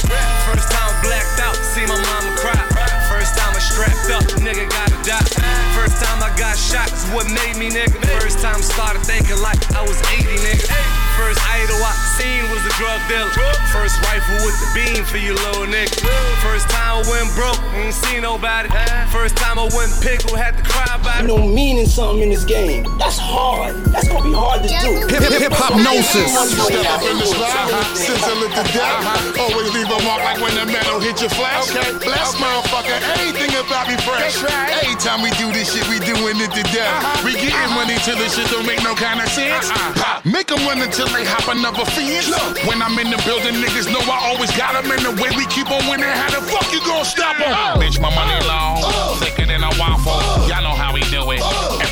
First 0.52 0.68
time 0.68 0.92
blacked 1.00 1.40
out, 1.40 1.56
see 1.72 1.88
my 1.88 1.96
mama 1.96 2.36
cry. 2.36 2.60
First 3.08 3.40
time 3.40 3.56
I 3.56 3.62
strapped 3.64 4.12
up, 4.12 4.24
nigga 4.44 4.68
gotta 4.68 5.00
die. 5.00 5.32
First 5.72 5.96
time 5.96 6.20
I 6.20 6.28
got 6.36 6.60
shot 6.60 6.92
is 6.92 7.08
what 7.16 7.24
made 7.32 7.56
me 7.56 7.72
nigga. 7.72 7.96
First 8.20 8.44
time 8.44 8.60
started 8.60 9.00
thinking 9.00 9.40
like 9.40 9.64
I 9.72 9.80
was 9.80 9.96
80 10.12 10.28
nigga. 10.44 11.01
First 11.16 11.40
idol 11.48 11.76
I 11.84 11.92
seen 12.18 12.42
was 12.50 12.62
a 12.64 12.72
drug 12.80 13.00
dealer. 13.08 13.30
First 13.72 14.00
rifle 14.08 14.36
with 14.44 14.56
the 14.60 14.68
beam 14.74 15.04
for 15.04 15.16
you 15.18 15.34
little 15.34 15.66
nigga. 15.68 16.00
First 16.40 16.68
time 16.68 17.04
I 17.04 17.10
went 17.10 17.28
broke, 17.34 17.60
ain't 17.76 17.94
seen 17.94 18.22
nobody. 18.22 18.68
First 19.12 19.36
time 19.36 19.58
I 19.58 19.68
went 19.76 19.92
pickle, 20.00 20.36
had 20.36 20.56
to 20.56 20.62
cry 20.64 20.88
about 20.96 21.22
You 21.24 21.34
it. 21.34 21.38
know, 21.38 21.46
meaning 21.46 21.86
something 21.86 22.22
in 22.22 22.30
this 22.30 22.44
game. 22.44 22.84
That's 22.98 23.18
hard. 23.18 23.76
That's 23.92 24.08
gonna 24.08 24.24
be 24.24 24.32
hard 24.34 24.62
to 24.64 24.68
do. 24.68 24.92
Hiphopnosis. 25.08 26.32
Step 26.32 26.86
up 26.88 27.02
in 27.04 27.16
the 27.18 27.26
spot, 27.26 27.68
sizzle 27.96 28.42
it 28.44 28.52
to 28.56 28.64
death. 28.72 29.38
Always 29.38 29.68
leave 29.72 29.88
a 29.92 29.98
mark 30.04 30.22
like 30.24 30.40
when 30.40 30.54
the 30.56 30.66
metal 30.66 31.00
hit 31.00 31.20
your 31.20 31.30
flesh. 31.30 31.70
Okay, 31.70 31.92
bless 32.04 32.34
motherfucker, 32.36 32.96
anything 33.20 33.52
about 33.60 33.88
me 33.88 33.96
fresh. 34.04 34.36
Every 34.80 34.96
time 34.96 35.22
we 35.22 35.30
do 35.36 35.52
this 35.52 35.72
shit, 35.72 35.84
we 35.88 36.00
doing 36.00 36.40
it 36.40 36.50
to 36.56 36.62
death. 36.72 37.24
We 37.24 37.32
getting 37.36 37.72
money 37.76 37.96
till 38.04 38.16
this 38.16 38.34
shit 38.36 38.48
don't 38.50 38.66
make 38.66 38.82
no 38.82 38.94
kind 38.94 39.20
of 39.20 39.28
sense. 39.28 39.68
Ha, 39.70 40.20
Make 40.24 40.46
them 40.48 40.60
run 40.66 40.80
until 40.80 41.01
they 41.10 41.24
hop 41.26 41.50
another 41.50 41.84
fence. 41.84 42.30
When 42.68 42.78
I'm 42.82 42.94
in 42.98 43.10
the 43.10 43.18
building, 43.26 43.58
niggas 43.58 43.90
know 43.90 44.02
I 44.06 44.30
always 44.30 44.54
got 44.54 44.78
them 44.78 44.86
in 44.92 45.02
the 45.02 45.14
way 45.18 45.34
we 45.34 45.46
keep 45.50 45.70
on 45.70 45.82
winning. 45.90 46.06
How 46.06 46.30
the 46.30 46.42
fuck 46.46 46.70
you 46.70 46.80
gonna 46.86 47.04
stop 47.04 47.36
them? 47.38 47.50
Oh. 47.50 47.80
Bitch, 47.80 47.98
my 47.98 48.12
money 48.14 48.38
oh. 48.42 48.46
long, 48.46 49.18
thicker 49.18 49.46
than 49.46 49.62
a 49.64 49.72
waffle. 49.80 50.14
Oh. 50.14 50.46
Y'all 50.46 50.62
know 50.62 50.76
how 50.76 50.94
we 50.94 51.02
do 51.10 51.22
it. 51.34 51.42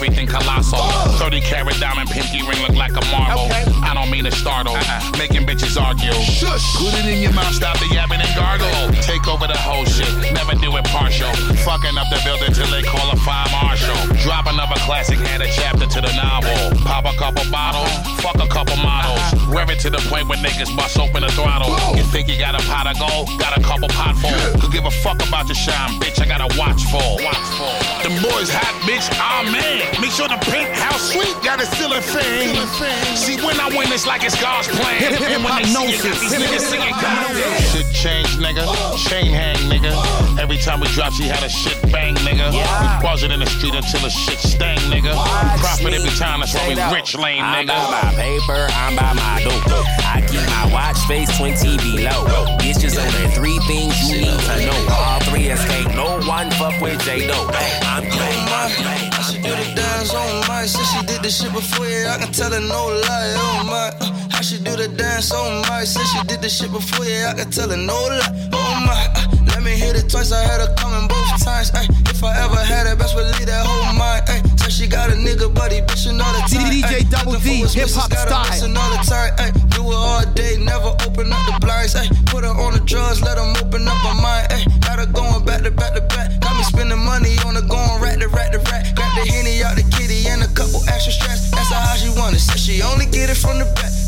Everything 0.01 0.29
colossal. 0.29 0.81
30 1.21 1.43
carat 1.43 1.77
diamond 1.77 2.09
pinky 2.09 2.41
ring 2.41 2.57
look 2.65 2.73
like 2.73 2.97
a 2.97 3.05
marble. 3.13 3.53
I 3.85 3.93
don't 3.93 4.09
mean 4.09 4.25
to 4.25 4.33
startle. 4.33 4.73
Uh-uh. 4.73 5.13
Making 5.21 5.45
bitches 5.45 5.77
argue. 5.77 6.09
Put 6.81 6.97
it 6.97 7.05
in 7.05 7.21
your 7.21 7.37
mouth, 7.37 7.53
stop 7.53 7.77
the 7.77 7.85
yapping 7.93 8.25
and 8.25 8.33
gargle. 8.33 8.73
Take 9.05 9.29
over 9.29 9.45
the 9.45 9.61
whole 9.61 9.85
shit. 9.85 10.09
Never 10.33 10.57
do 10.57 10.73
it 10.81 10.89
partial. 10.89 11.29
Fucking 11.69 12.01
up 12.01 12.09
the 12.09 12.17
building 12.25 12.49
till 12.57 12.73
they 12.73 12.81
call 12.81 13.13
a 13.13 13.17
fire 13.29 13.45
marshal. 13.53 13.93
Drop 14.25 14.49
another 14.49 14.81
classic, 14.89 15.21
add 15.37 15.45
a 15.45 15.49
chapter 15.53 15.85
to 15.85 16.01
the 16.01 16.13
novel. 16.17 16.57
Pop 16.89 17.05
a 17.05 17.13
couple 17.21 17.45
bottles, 17.53 17.93
fuck 18.25 18.41
a 18.41 18.49
couple 18.49 18.81
models. 18.81 19.21
Uh-huh. 19.37 19.53
Rev 19.53 19.69
it 19.69 19.81
to 19.85 19.91
the 19.91 20.01
point 20.09 20.33
where 20.33 20.41
niggas 20.41 20.73
bust 20.81 20.97
open 20.97 21.21
the 21.21 21.33
throttle. 21.37 21.77
You 21.93 22.05
think 22.09 22.29
you 22.33 22.39
got 22.39 22.57
a 22.57 22.63
pot 22.65 22.89
of 22.89 22.97
gold? 22.97 23.29
Got 23.37 23.53
a 23.53 23.61
couple 23.61 23.89
pot 23.93 24.17
full. 24.17 24.33
Could 24.65 24.73
give 24.73 24.87
a 24.89 24.95
fuck 25.05 25.21
about 25.29 25.45
your 25.45 25.61
shine, 25.61 26.01
bitch. 26.01 26.17
I 26.23 26.25
got 26.25 26.41
a 26.41 26.49
watch 26.57 26.81
full. 26.89 27.21
Watch 27.21 27.45
full. 27.61 27.77
Them 28.01 28.17
boys 28.23 28.49
hot, 28.49 28.73
bitch. 28.89 29.05
Amen. 29.21 29.90
Make 29.99 30.13
sure 30.13 30.29
the 30.29 30.39
penthouse 30.47 31.11
suite 31.11 31.35
got 31.43 31.61
a 31.61 31.67
ceiling 31.67 32.03
fan. 32.03 33.17
See, 33.17 33.37
when 33.43 33.59
I 33.59 33.69
win, 33.69 33.91
it's 33.93 34.07
like 34.07 34.23
it's 34.25 34.39
God's 34.41 34.69
plan. 34.69 35.01
Hip- 35.01 35.19
hip- 35.19 35.31
and 35.35 35.43
when 35.45 35.57
they 35.57 35.65
see 35.65 35.97
it, 35.97 36.03
these 36.21 36.33
niggas 36.37 36.61
singing 36.71 36.95
God. 37.01 37.27
Shit 37.73 37.89
change, 37.95 38.29
nigga. 38.39 38.65
Chain 39.09 39.33
hang, 39.33 39.57
nigga. 39.71 39.91
Every 40.39 40.59
time 40.59 40.81
we 40.81 40.89
drop, 40.89 41.13
she 41.13 41.25
had 41.25 41.43
a 41.43 41.49
shit 41.49 41.81
bang, 41.91 42.15
nigga. 42.27 42.53
We 42.53 42.87
pause 43.05 43.23
it 43.23 43.31
in 43.31 43.41
the 43.41 43.47
street 43.47 43.75
until 43.75 44.01
the 44.01 44.11
shit 44.11 44.39
stang, 44.39 44.79
nigga. 44.93 45.13
We 45.13 45.61
profit 45.61 45.93
every 45.95 46.11
time, 46.19 46.41
that's 46.41 46.55
why 46.55 46.69
we 46.69 46.75
rich 46.95 47.15
lame, 47.17 47.43
I'm 47.43 47.67
nigga. 47.67 47.75
by 47.75 48.03
my 48.05 48.15
paper, 48.15 48.67
I'm 48.71 48.97
by 48.97 49.13
my 49.15 49.43
dope. 49.43 49.67
I 50.05 50.21
keep 50.29 50.41
my 50.49 50.73
watch 50.73 50.99
face 51.07 51.31
20 51.39 51.77
below. 51.79 52.57
It's 52.61 52.79
just 52.81 52.99
only 52.99 53.29
three 53.35 53.59
things 53.67 53.95
you 54.11 54.21
need 54.23 54.41
to 54.41 54.67
know. 54.67 54.87
All 54.93 55.21
three 55.21 55.49
escape, 55.49 55.89
no 55.95 56.21
one 56.27 56.51
fuck 56.53 56.81
with 56.81 57.01
J 57.05 57.27
Doe. 57.27 57.49
I'm 57.83 58.03
clean, 58.11 58.49
I'm 58.49 58.71
clean. 58.71 59.10
Dance 59.81 60.15
on 60.15 60.41
my 60.49 60.67
Since 60.67 60.89
she 60.93 61.01
did 61.07 61.23
the 61.23 61.31
shit 61.31 61.53
before, 61.53 61.87
yeah, 61.87 62.15
I 62.15 62.19
can 62.21 62.33
tell 62.33 62.53
her 62.53 62.61
no 62.61 62.81
lie, 63.09 63.35
oh 63.37 63.65
my 63.65 63.89
uh, 64.01 64.37
I 64.37 64.41
should 64.43 64.65
do 64.65 64.77
the 64.77 64.89
dance 64.89 65.33
on 65.33 65.63
my 65.69 65.85
Since 65.85 66.09
she 66.13 66.21
did 66.29 66.41
the 66.43 66.49
shit 66.49 66.71
before, 66.71 67.05
yeah, 67.05 67.33
I 67.33 67.35
can 67.39 67.51
tell 67.51 67.71
her 67.71 67.77
no 67.77 67.97
lie, 67.97 68.51
oh 68.53 68.75
my 68.87 69.01
uh, 69.17 69.31
Let 69.53 69.63
me 69.63 69.73
hit 69.73 69.97
it 69.97 70.11
twice, 70.11 70.33
I 70.33 70.43
had 70.45 70.61
her 70.61 70.73
coming 70.77 71.09
both 71.09 71.45
times, 71.45 71.73
ay. 71.75 71.87
If 72.13 72.23
I 72.23 72.37
ever 72.45 72.61
had 72.61 72.87
it, 72.87 72.99
best 72.99 73.17
believe 73.17 73.47
that 73.49 73.65
whole 73.65 73.97
mind, 73.97 74.25
ay. 74.29 74.41
Said 74.61 74.73
she 74.73 74.87
got 74.87 75.09
a 75.11 75.17
nigga 75.17 75.49
buddy, 75.53 75.81
all 75.81 76.33
the 76.37 76.43
time, 76.53 76.69
DJ 76.69 76.85
ay. 76.85 77.03
Double 77.09 77.41
D, 77.41 77.65
hip 77.65 77.89
hop 77.97 78.13
style. 78.13 78.69
the 78.69 79.01
time, 79.09 79.33
ay. 79.41 79.51
Do 79.73 79.89
it 79.89 79.97
all 79.97 80.25
day, 80.37 80.57
never 80.61 80.93
open 81.09 81.33
up 81.33 81.43
the 81.49 81.57
blinds, 81.61 81.97
ay. 81.97 82.07
Put 82.27 82.45
her 82.45 82.53
on 82.53 82.77
the 82.77 82.83
drugs, 82.85 83.23
let 83.23 83.37
them 83.37 83.57
open 83.57 83.89
up 83.89 83.97
her 84.05 84.17
mind, 84.21 84.47
ay. 84.53 84.63
Got 84.85 84.99
her 85.01 85.07
going 85.07 85.45
back 85.45 85.63
to 85.63 85.71
back 85.71 85.95
to 85.95 86.03
back 86.13 86.41
Got 86.41 86.57
me 86.57 86.63
spending 86.65 86.99
money 86.99 87.37
on 87.47 87.55
her 87.55 87.63
going 87.63 88.03
rat 88.03 88.21
to 88.21 88.29
rat 88.29 88.53
to 88.53 88.59
rat 88.59 88.90
the 89.25 89.33
henny 89.33 89.63
out 89.63 89.77
the 89.77 89.83
kitty 89.97 90.29
and 90.29 90.43
a 90.43 90.49
couple 90.49 90.81
extra 90.89 91.13
straps. 91.13 91.51
That's 91.51 91.71
how 91.71 91.95
she 91.97 92.09
want 92.19 92.35
it, 92.35 92.41
said 92.41 92.59
she 92.59 92.83
only 92.83 93.07
get 93.07 93.31
it 93.31 93.37
from 93.37 93.59
the 93.59 93.65
back 93.77 94.00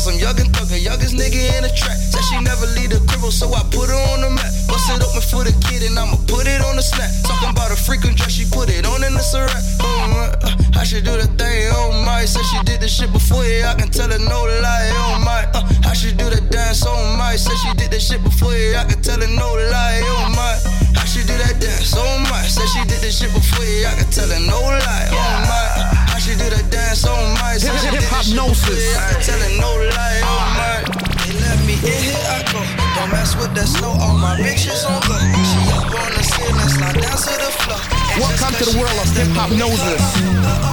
cause 0.00 0.08
I'm 0.08 0.18
young 0.18 0.40
and 0.40 0.48
thugger, 0.48 0.80
youngest 0.80 1.12
nigga 1.12 1.36
in 1.56 1.62
the 1.62 1.72
track 1.76 1.96
Said 2.00 2.24
she 2.24 2.40
never 2.40 2.64
leave 2.72 2.88
the 2.88 3.00
cribble, 3.04 3.30
so 3.30 3.52
I 3.52 3.60
put 3.68 3.92
her 3.92 4.00
on 4.16 4.24
the 4.24 4.30
map. 4.32 4.48
Bust 4.64 4.88
it 4.88 5.04
open 5.04 5.20
for 5.20 5.44
the 5.44 5.52
kid 5.68 5.84
and 5.84 5.98
I'ma 5.98 6.16
put 6.24 6.48
it 6.48 6.64
on 6.64 6.80
the 6.80 6.82
snap. 6.82 7.12
Talking 7.28 7.52
about 7.52 7.68
a 7.68 7.76
frequent 7.76 8.16
dress, 8.16 8.32
she 8.32 8.48
put 8.48 8.72
it 8.72 8.88
on 8.88 9.04
in 9.04 9.12
the 9.12 9.20
syrup 9.20 9.52
oh, 9.52 10.32
uh, 10.40 10.80
I 10.80 10.84
should 10.88 11.04
do 11.04 11.12
the 11.20 11.28
thing, 11.36 11.68
oh 11.76 11.92
my 12.06 12.24
Said 12.24 12.44
she 12.48 12.58
did 12.64 12.80
the 12.80 12.88
shit 12.88 13.12
before, 13.12 13.44
yeah, 13.44 13.72
I 13.72 13.74
can 13.76 13.92
tell 13.92 14.08
her 14.08 14.18
no 14.18 14.48
lie, 14.64 14.88
oh 14.96 15.20
my 15.20 15.44
uh, 15.52 15.68
I 15.84 15.92
should 15.92 16.16
do 16.16 16.32
the 16.32 16.40
dance, 16.48 16.84
oh 16.86 16.96
my 17.20 17.36
Said 17.36 17.56
she 17.60 17.70
did 17.76 17.92
the 17.92 18.00
shit 18.00 18.24
before, 18.24 18.56
yeah, 18.56 18.80
I 18.80 18.88
can 18.88 19.02
tell 19.04 19.20
her 19.20 19.28
no 19.28 19.48
lie, 19.68 20.00
oh 20.00 20.32
my 20.32 20.56
I 20.96 21.04
should 21.04 21.28
do 21.28 21.36
that 21.36 21.60
dance, 21.60 21.92
oh 21.92 22.24
my 22.32 22.40
Said 22.48 22.68
she 22.72 22.80
did 22.88 23.04
the 23.04 23.12
shit 23.12 23.32
before, 23.36 23.68
yeah, 23.68 23.92
I 23.92 24.00
can 24.00 24.08
tell 24.08 24.28
her 24.28 24.40
no 24.40 24.56
lie, 24.64 25.08
oh 25.12 25.36
my 25.44 25.99
I 26.30 26.38
should 26.38 26.46
do 26.46 26.62
the 26.62 26.62
dance, 26.70 27.02
oh 27.08 27.34
my 27.42 27.58
Said 27.58 27.74
she 27.82 27.90
did 27.90 28.06
the 28.06 28.22
shit 28.22 28.38
before, 28.38 28.70
yeah, 28.70 29.02
I 29.02 29.18
can 29.18 29.22
tell 29.26 29.40
her 29.42 29.50
no 29.58 29.70
lie, 29.82 30.22
oh 30.22 30.46
my 30.54 30.78
They 31.26 31.34
let 31.42 31.58
me 31.66 31.74
in, 31.74 32.02
here 32.06 32.22
I 32.30 32.46
go. 32.54 32.62
Don't 32.94 33.10
mess 33.10 33.34
with 33.34 33.50
that 33.58 33.66
snow, 33.66 33.98
all 33.98 34.14
my 34.14 34.38
bitches 34.38 34.86
on 34.86 35.02
go 35.10 35.18
She 35.18 35.58
up 35.74 35.90
on 35.90 36.10
the 36.14 36.22
ceiling, 36.22 36.70
slide 36.70 37.02
down 37.02 37.18
to 37.18 37.34
the 37.34 37.50
floor. 37.66 37.82
And 38.14 38.22
Welcome 38.22 38.54
to 38.62 38.64
the 38.70 38.78
world 38.78 38.94
of 39.02 39.10
Hiphopnosis. 39.10 40.06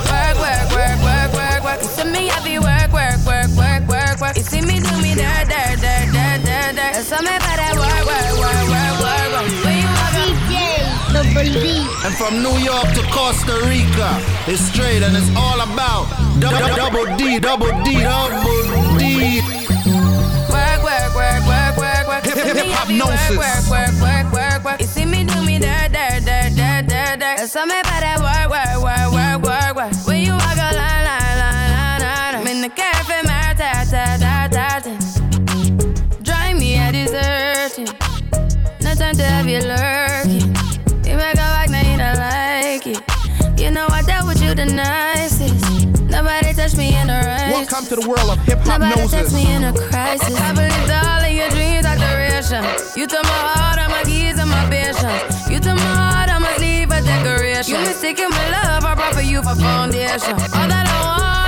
Work, 0.06 0.38
work, 0.38 0.68
work, 0.78 0.98
work, 1.02 1.30
work, 1.34 1.62
work. 1.66 1.80
You 1.82 1.90
see 1.90 2.06
me, 2.06 2.30
I 2.30 2.38
be 2.46 2.62
work, 2.62 2.94
work, 2.94 3.18
work, 3.26 3.50
work, 3.58 3.82
work, 3.90 4.16
work. 4.22 4.38
You 4.38 4.46
see 4.46 4.62
me 4.62 4.78
do 4.78 4.94
me 5.02 5.18
And 11.40 12.16
from 12.18 12.42
New 12.42 12.58
York 12.58 12.90
to 12.96 13.04
Costa 13.14 13.54
Rica, 13.70 14.18
it's 14.48 14.60
straight 14.60 15.04
and 15.04 15.16
it's 15.16 15.30
all 15.38 15.62
about 15.62 16.10
double, 16.40 16.76
double 16.76 17.16
D, 17.16 17.38
double 17.38 17.70
D, 17.84 18.02
double 18.02 18.98
D. 18.98 19.42
work, 20.50 20.82
work, 20.82 21.14
work, 21.14 21.46
work, 21.46 21.78
work, 21.78 22.08
work. 22.08 22.26
You 22.26 22.32
see 22.32 22.54
me, 22.54 22.74
I 22.74 22.90
work, 22.90 23.70
work, 23.70 24.02
work, 24.02 24.34
work, 24.34 24.64
work. 24.66 24.82
You 24.82 24.88
see 24.88 25.06
me 25.06 25.26
do 25.26 25.46
me 25.46 25.60
dirt, 25.60 25.94
dirt, 25.94 26.26
dirt, 26.26 26.56
dirt, 26.58 26.88
dirt, 26.90 27.20
dirt. 27.20 27.38
There's 27.38 27.52
something 27.52 27.82
about 27.82 28.02
that 28.02 28.18
work, 28.18 28.50
work, 28.50 28.82
work, 28.82 29.14
work, 29.14 29.44
work, 29.46 29.76
work. 29.76 30.08
When 30.08 30.24
you 30.26 30.32
walk 30.32 30.58
a 30.58 30.74
line, 30.74 31.06
line, 31.06 31.38
line, 31.38 31.70
line, 31.70 32.02
line. 32.02 32.36
I'm 32.36 32.48
in 32.48 32.62
the 32.62 32.70
cafe, 32.70 33.22
my 33.30 33.54
ta, 33.54 33.86
ta, 33.86 34.18
ta, 34.18 34.50
ta, 34.50 34.82
ta. 34.82 36.18
Drive 36.24 36.58
me 36.58 36.80
a 36.80 36.92
desertion. 36.92 37.86
No 38.82 38.96
time 38.96 39.14
to 39.14 39.24
have 39.24 39.48
you 39.48 39.60
lurking. 39.62 40.17
You 44.48 44.56
the 44.56 44.66
nicest. 44.66 45.88
Nobody 46.08 46.54
touched 46.54 46.78
me 46.78 46.96
in 46.96 47.10
a 47.10 47.20
rush. 47.20 47.52
Welcome 47.52 47.86
to 47.92 47.96
the 48.00 48.08
world 48.08 48.30
of 48.32 48.40
hip 48.46 48.60
hop 48.60 48.80
Nobody 48.80 49.02
noses. 49.02 49.12
touched 49.12 49.34
me 49.34 49.52
in 49.52 49.64
a 49.66 49.74
crisis. 49.74 50.36
I 50.40 50.54
believed 50.56 50.92
all 50.92 51.24
of 51.28 51.32
your 51.32 51.50
dreams 51.50 51.86
are 51.86 52.00
duration. 52.00 52.64
You 52.96 53.08
took 53.08 53.24
my 53.24 53.42
heart, 53.52 53.80
all 53.80 53.90
my 53.90 54.04
keys, 54.04 54.40
and 54.40 54.50
my 54.50 54.64
patience. 54.70 55.50
You 55.52 55.60
took 55.60 55.76
my 55.76 55.96
heart, 56.00 56.30
I 56.32 56.40
must 56.40 56.60
leave 56.60 56.90
a 56.92 57.02
decoration. 57.02 57.76
You 57.76 57.80
mistaken 57.82 58.30
my 58.30 58.46
love, 58.56 58.86
I 58.86 58.96
brought 58.96 59.14
for 59.16 59.22
you 59.22 59.44
for 59.44 59.56
foundation. 59.56 60.36
All 60.56 60.68
that 60.72 60.86
I 60.88 60.96
wanted 61.04 61.47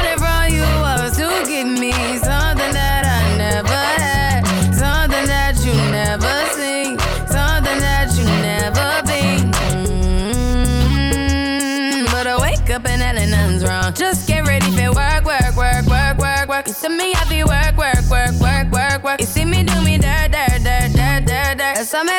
You 16.69 16.75
see 16.75 16.89
me 16.89 17.13
happy 17.13 17.43
work, 17.43 17.75
work, 17.77 18.05
work, 18.11 18.39
work, 18.39 18.71
work, 18.71 19.03
work. 19.03 19.19
You 19.19 19.25
see 19.25 19.43
me 19.43 19.63
do 19.63 19.81
me 19.81 19.97
dirt, 19.97 20.29
dirt, 20.29 20.61
dirt, 20.61 20.93
dirt, 20.93 21.25
dirt, 21.25 21.57
dirt. 21.57 21.57
There's 21.57 21.89
something 21.89 22.18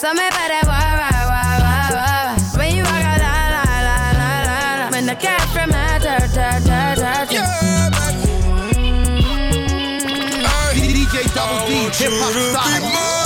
da, 0.00 0.14
da. 0.14 0.20
Something 0.20 0.26
about 0.28 0.48
that, 0.48 0.64
work, 0.64 0.96
work, 0.96 1.28
work, 1.28 1.60
work, 1.60 1.92
work. 2.00 2.58
When 2.58 2.76
you 2.76 2.82
walk 2.84 3.04
out, 3.04 3.20
la, 3.20 3.32
la, 3.52 3.64
la, 3.84 3.96
la, 4.16 4.30
la, 4.44 4.84
la. 4.84 4.90
When 4.90 5.04
the 5.06 5.14
cat 5.14 5.48
from 5.52 5.70
my 5.70 5.98
ta, 5.98 6.18
ta, 6.32 6.58
ta, 6.64 6.94
ta, 6.94 7.24
ta. 7.24 7.40
DJ 10.74 11.34
Double 11.34 11.66
D, 11.66 11.72
hip 11.98 12.12
hop 12.12 12.34
style. 12.62 13.19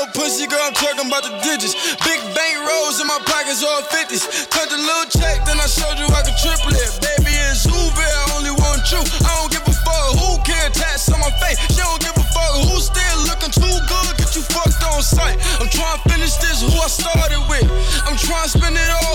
No 0.00 0.06
pussy, 0.16 0.46
girl. 0.48 0.60
I'm 0.64 0.72
talking 0.72 1.04
about 1.04 1.24
the 1.24 1.34
digits. 1.44 1.76
Big 2.00 2.20
bank 2.32 2.54
rolls 2.64 3.00
in 3.00 3.06
my 3.06 3.20
pockets, 3.28 3.60
all 3.60 3.82
50s. 3.82 4.48
Cut 4.48 4.72
a 4.72 4.80
little 4.80 5.08
check, 5.12 5.44
then 5.44 5.60
I 5.60 5.68
showed 5.68 6.00
you 6.00 6.08
I 6.08 6.24
could 6.24 6.38
triple 6.40 6.72
it. 6.72 6.88
Baby, 7.04 7.36
it's 7.52 7.68
Uber, 7.68 8.00
I 8.00 8.24
only 8.36 8.54
want 8.56 8.80
you. 8.88 9.00
I 9.00 9.30
don't 9.36 9.52
give 9.52 9.64
a 9.66 9.76
fuck 9.84 10.16
who 10.16 10.40
can 10.46 10.72
tats 10.72 11.12
on 11.12 11.20
my 11.20 11.32
face. 11.42 11.60
She 11.68 11.80
don't 11.84 12.00
give 12.00 12.16
a 12.16 12.26
fuck 12.32 12.52
who's 12.64 12.88
still 12.88 13.18
looking 13.28 13.52
too 13.52 13.76
good. 13.88 14.12
Get 14.16 14.32
you 14.32 14.42
fucked 14.48 14.80
on 14.88 15.02
sight. 15.02 15.36
I'm 15.60 15.68
trying 15.68 16.00
to 16.00 16.02
finish 16.08 16.36
this, 16.40 16.64
who 16.64 16.72
I 16.80 16.88
started 16.88 17.42
with. 17.50 17.66
I'm 18.08 18.16
trying 18.16 18.48
to 18.48 18.52
spend 18.56 18.76
it 18.80 18.90
all, 19.04 19.09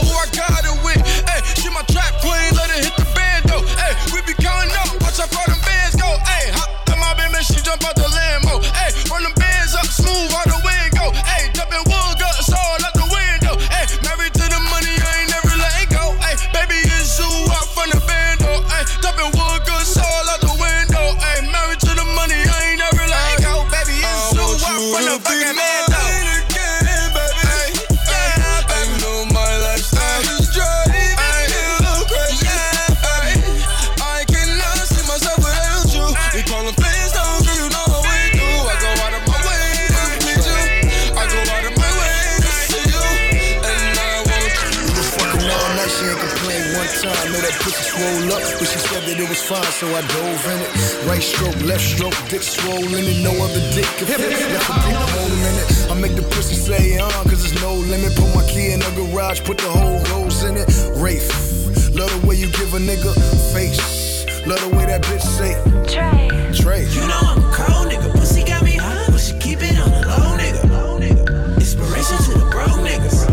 Right 51.16 51.24
stroke, 51.24 51.56
left 51.64 51.82
stroke, 51.82 52.14
dick 52.28 52.44
swollen 52.44 52.92
it. 52.92 53.24
No 53.24 53.32
other 53.42 53.64
dick 53.72 53.88
can 53.96 54.06
fit. 54.06 54.20
Left 54.20 54.36
a 54.36 54.52
dick 54.52 55.00
hole 55.16 55.32
in 55.32 55.56
it. 55.64 55.88
I 55.90 55.94
make 55.96 56.14
the 56.14 56.24
pussy 56.24 56.56
say 56.56 57.00
uh, 57.00 57.08
cause 57.24 57.40
there's 57.40 57.56
no 57.64 57.74
limit. 57.74 58.12
Put 58.18 58.36
my 58.36 58.44
key 58.52 58.72
in 58.74 58.82
the 58.82 58.92
garage, 58.92 59.40
put 59.42 59.58
the 59.58 59.70
whole 59.72 60.04
rose 60.12 60.44
in 60.44 60.58
it. 60.58 60.68
Rafe, 61.00 61.32
love 61.96 62.12
the 62.20 62.28
way 62.28 62.36
you 62.36 62.48
give 62.52 62.74
a 62.74 62.80
nigga 62.80 63.16
face. 63.56 63.80
Love 64.46 64.60
the 64.60 64.76
way 64.76 64.84
that 64.88 65.04
bitch 65.04 65.24
say. 65.24 65.56
Trey. 65.88 66.28
Trey. 66.52 66.84
You 66.92 67.08
know 67.08 67.22
I'm 67.24 67.40
a 67.40 67.56
cold 67.56 67.88
nigga. 67.88 68.12
Pussy 68.12 68.44
got 68.44 68.62
me 68.66 68.76
high, 68.76 69.08
but 69.08 69.22
she 69.22 69.40
keep 69.40 69.60
it 69.64 69.80
on 69.80 69.92
the 69.96 70.04
low 70.12 70.36
nigga. 70.36 71.56
Inspiration 71.56 72.18
to 72.28 72.40
the 72.44 72.46
broke 72.52 72.84
niggas. 72.84 73.24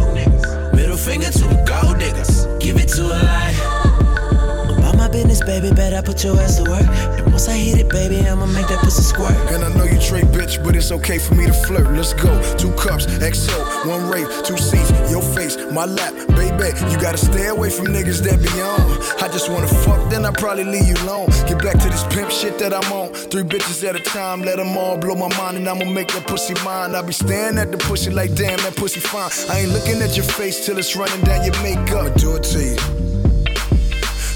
Middle 0.73 0.97
finger 0.97 1.33
to 1.33 1.45
the 1.51 1.59
gold 1.67 1.99
niggas. 1.99 2.47
Give 2.61 2.77
it 2.77 2.87
to 2.95 3.07
a 3.07 3.19
lie. 3.19 4.79
About 4.79 4.97
my 4.97 5.09
business, 5.09 5.43
baby, 5.43 5.73
better 5.75 5.97
I 5.97 6.01
put 6.01 6.23
your 6.23 6.39
ass 6.39 6.59
to 6.59 6.71
work. 6.71 7.32
Once 7.43 7.59
I 7.59 7.59
hit 7.59 7.81
it, 7.81 7.89
baby, 7.89 8.25
I'ma 8.25 8.47
make 8.47 8.69
that 8.69 8.79
pussy 8.85 9.03
squirt. 9.03 9.35
And 9.51 9.65
I 9.65 9.69
know 9.75 9.83
you 9.83 9.99
trade 9.99 10.27
bitch, 10.27 10.63
but 10.63 10.77
it's 10.77 10.93
okay 10.93 11.19
for 11.19 11.35
me 11.35 11.47
to 11.47 11.53
flirt. 11.53 11.91
Let's 11.91 12.15
go. 12.15 12.31
Two 12.55 12.71
cups, 12.75 13.07
XO, 13.07 13.59
one 13.85 14.09
rape, 14.09 14.29
two 14.45 14.57
seats, 14.57 14.93
your 15.11 15.23
face, 15.35 15.57
my 15.73 15.85
lap, 15.85 16.15
baby. 16.39 16.71
You 16.89 17.01
gotta 17.01 17.19
stay 17.19 17.49
away 17.49 17.69
from 17.69 17.87
niggas 17.87 18.23
that 18.23 18.39
be 18.39 18.55
on. 18.63 18.81
I 19.21 19.27
just 19.27 19.51
wanna 19.51 19.67
fuck, 19.67 20.09
then 20.09 20.25
I 20.25 20.31
probably 20.31 20.63
leave 20.63 20.87
you 20.87 20.95
alone. 21.03 21.31
Get 21.49 21.59
back 21.59 21.81
to 21.83 21.91
this 21.91 22.05
pimp 22.15 22.31
shit 22.31 22.61
that 22.61 22.73
I'm 22.73 22.93
on. 22.93 23.13
Three 23.13 23.43
bitches 23.43 23.83
at 23.89 23.97
a 23.97 24.05
time, 24.05 24.43
let 24.43 24.59
them 24.59 24.77
all 24.77 24.97
blow 24.97 25.17
my 25.17 25.37
mind, 25.37 25.57
and 25.57 25.69
I'ma 25.69 25.85
make 25.85 26.13
that 26.15 26.29
pussy 26.29 26.55
mine. 26.63 26.95
I 26.95 27.03
be 27.03 27.13
staring 27.13 27.59
at 27.59 27.73
the 27.73 27.79
pussy 27.79 28.13
like, 28.13 28.37
damn, 28.37 28.59
that 28.59 28.77
pussy 28.77 29.01
fine. 29.01 29.33
I 29.51 29.63
ain't 29.63 29.73
looking 29.73 30.01
at 30.01 30.17
your 30.17 30.27
face 30.27 30.65
till 30.65 30.79
it's 30.79 30.95
running 30.95 31.21
down 31.23 31.45
your 31.45 31.61
makeup. 31.61 32.07
I'ma 32.07 32.15
do 32.15 32.37
it 32.37 32.45
to 32.55 32.61
you. 32.63 32.77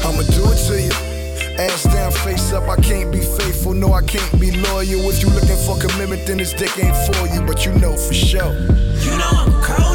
I'ma 0.02 0.22
do 0.34 0.42
it 0.50 0.58
to 0.66 0.82
you. 0.82 1.05
Ass 1.58 1.84
down, 1.84 2.12
face 2.12 2.52
up, 2.52 2.68
I 2.68 2.76
can't 2.76 3.10
be 3.10 3.20
faithful, 3.20 3.72
no, 3.72 3.94
I 3.94 4.02
can't 4.02 4.40
be 4.40 4.50
loyal. 4.50 5.08
If 5.08 5.22
you 5.22 5.30
looking 5.30 5.56
for 5.64 5.78
commitment, 5.78 6.26
then 6.26 6.36
this 6.36 6.52
dick 6.52 6.78
ain't 6.78 6.96
for 7.06 7.26
you, 7.28 7.40
but 7.42 7.64
you 7.64 7.72
know 7.72 7.96
for 7.96 8.12
sure. 8.12 8.52
You 8.52 9.16
know 9.16 9.30
I'm 9.32 9.62
cold 9.62 9.85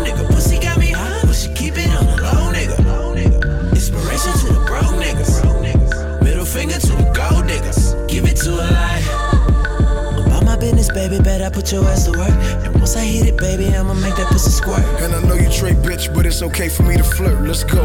baby, 10.93 11.19
bet 11.19 11.41
I 11.41 11.49
put 11.49 11.71
your 11.71 11.85
ass 11.85 12.05
to 12.05 12.11
work. 12.11 12.31
And 12.65 12.73
once 12.75 12.95
I 12.95 13.03
hit 13.03 13.27
it, 13.27 13.37
baby, 13.37 13.67
I'ma 13.75 13.93
make 13.93 14.15
that 14.15 14.27
pussy 14.27 14.49
squirt. 14.51 14.83
And 15.01 15.13
I 15.13 15.21
know 15.21 15.35
you 15.35 15.49
trade 15.49 15.77
bitch, 15.77 16.13
but 16.13 16.25
it's 16.25 16.41
okay 16.41 16.69
for 16.69 16.83
me 16.83 16.97
to 16.97 17.03
flirt. 17.03 17.41
Let's 17.41 17.63
go. 17.63 17.83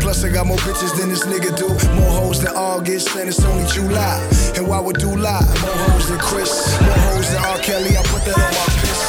Plus, 0.00 0.24
I 0.24 0.28
got 0.30 0.46
more 0.46 0.58
bitches 0.58 0.96
than 0.98 1.08
this 1.08 1.24
nigga 1.24 1.56
do. 1.56 1.68
More 1.94 2.10
hoes 2.10 2.42
than 2.42 2.54
August, 2.56 3.14
and 3.16 3.28
it's 3.28 3.44
only 3.44 3.66
July. 3.70 4.18
And 4.56 4.66
why 4.66 4.80
would 4.80 4.98
do 4.98 5.14
lie? 5.16 5.40
More 5.62 5.78
hoes 5.90 6.08
than 6.08 6.18
Chris, 6.18 6.52
more 6.80 6.90
hoes 6.90 7.30
than 7.30 7.44
R. 7.44 7.58
Kelly. 7.58 7.96
I 7.96 8.02
put 8.04 8.24
that 8.24 8.36
on 8.36 8.52
my 8.58 8.66
piss. 8.80 9.00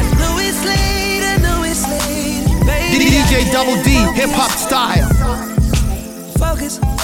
I 0.00 0.14
know 0.20 0.38
it's 0.38 0.62
late, 0.64 1.24
I 1.24 1.36
know 1.42 1.62
it's 1.64 1.84
late. 1.88 2.46
Baby, 2.66 3.04
DJ 3.04 3.52
Double 3.52 3.76
D, 3.82 3.90
hip 4.18 4.30
hop 4.30 4.50
style. 4.52 5.08
Focus. 6.38 6.99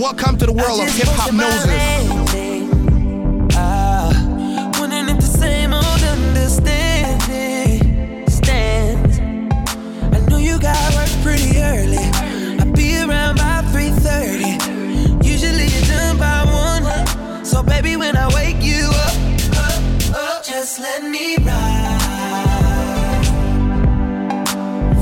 Welcome 0.00 0.38
to 0.38 0.46
the 0.46 0.52
world 0.54 0.80
of 0.80 0.88
Hiphopnosis. 0.88 1.68
Ah, 3.52 4.70
wondering 4.80 5.10
if 5.10 5.16
the 5.16 5.22
same 5.26 5.74
old 5.74 5.84
understanding 5.84 8.26
stands. 8.26 9.18
I 9.18 10.18
know 10.26 10.38
you 10.38 10.58
got 10.58 10.94
work 10.94 11.10
pretty 11.22 11.60
early. 11.60 11.98
I'll 12.58 12.72
be 12.72 12.96
around 12.96 13.36
by 13.36 13.60
3:30. 13.72 14.56
Usually 15.22 15.66
you're 15.66 15.86
done 15.86 16.16
by 16.16 16.44
one. 16.46 16.86
So 17.44 17.62
baby, 17.62 17.96
when 17.96 18.16
I 18.16 18.26
wake 18.34 18.62
you 18.62 18.88
up, 19.06 19.14
up, 19.68 19.82
up, 20.16 20.42
just 20.42 20.80
let 20.80 21.04
me 21.04 21.36
ride. 21.44 23.26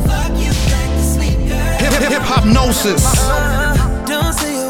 Fuck 0.09 0.33
you 0.43 0.51
back 0.67 0.91
to 0.97 1.03
sleep, 1.15 1.39
girl. 1.47 1.79
Hip 1.87 1.93
hip 2.11 2.23
hop 2.23 2.45
noses. 2.45 3.05
Uh, 3.07 3.77
don't 4.05 4.33
say 4.35 4.68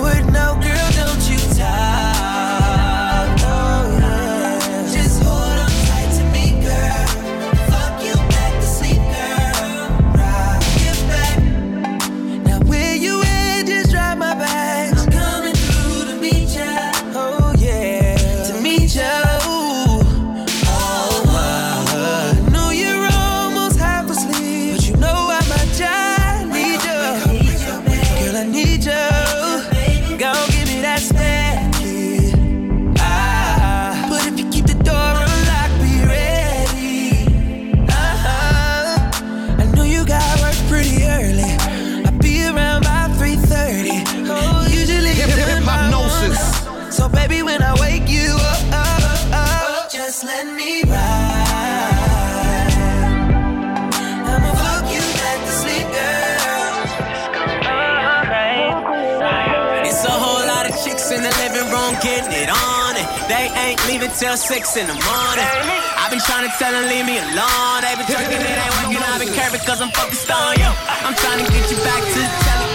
They 63.29 63.53
ain't 63.61 63.77
leaving 63.87 64.11
till 64.17 64.37
six 64.37 64.77
in 64.77 64.87
the 64.87 64.97
morning. 64.97 65.53
I've 66.01 66.11
been 66.11 66.21
trying 66.21 66.49
to 66.49 66.53
tell 66.57 66.73
them 66.73 66.89
leave 66.89 67.05
me 67.05 67.19
alone. 67.21 67.85
They 67.85 67.93
been 67.95 68.09
twerking, 68.09 68.41
it 68.41 68.57
ain't 68.57 68.73
working. 68.81 68.97
I've 69.05 69.21
been 69.21 69.35
curving 69.37 69.61
cause 69.69 69.81
I'm 69.85 69.93
focused 69.93 70.31
on 70.33 70.57
you. 70.57 70.71
I'm 71.05 71.15
trying 71.15 71.45
to 71.45 71.53
get 71.53 71.71
you 71.71 71.77
back 71.85 72.01
to 72.09 72.21
the 72.25 72.31
telly. 72.49 72.69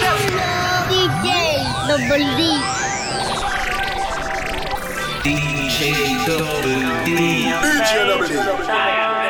DJ 5.26 6.22
Double 6.24 6.62
D. 7.06 7.44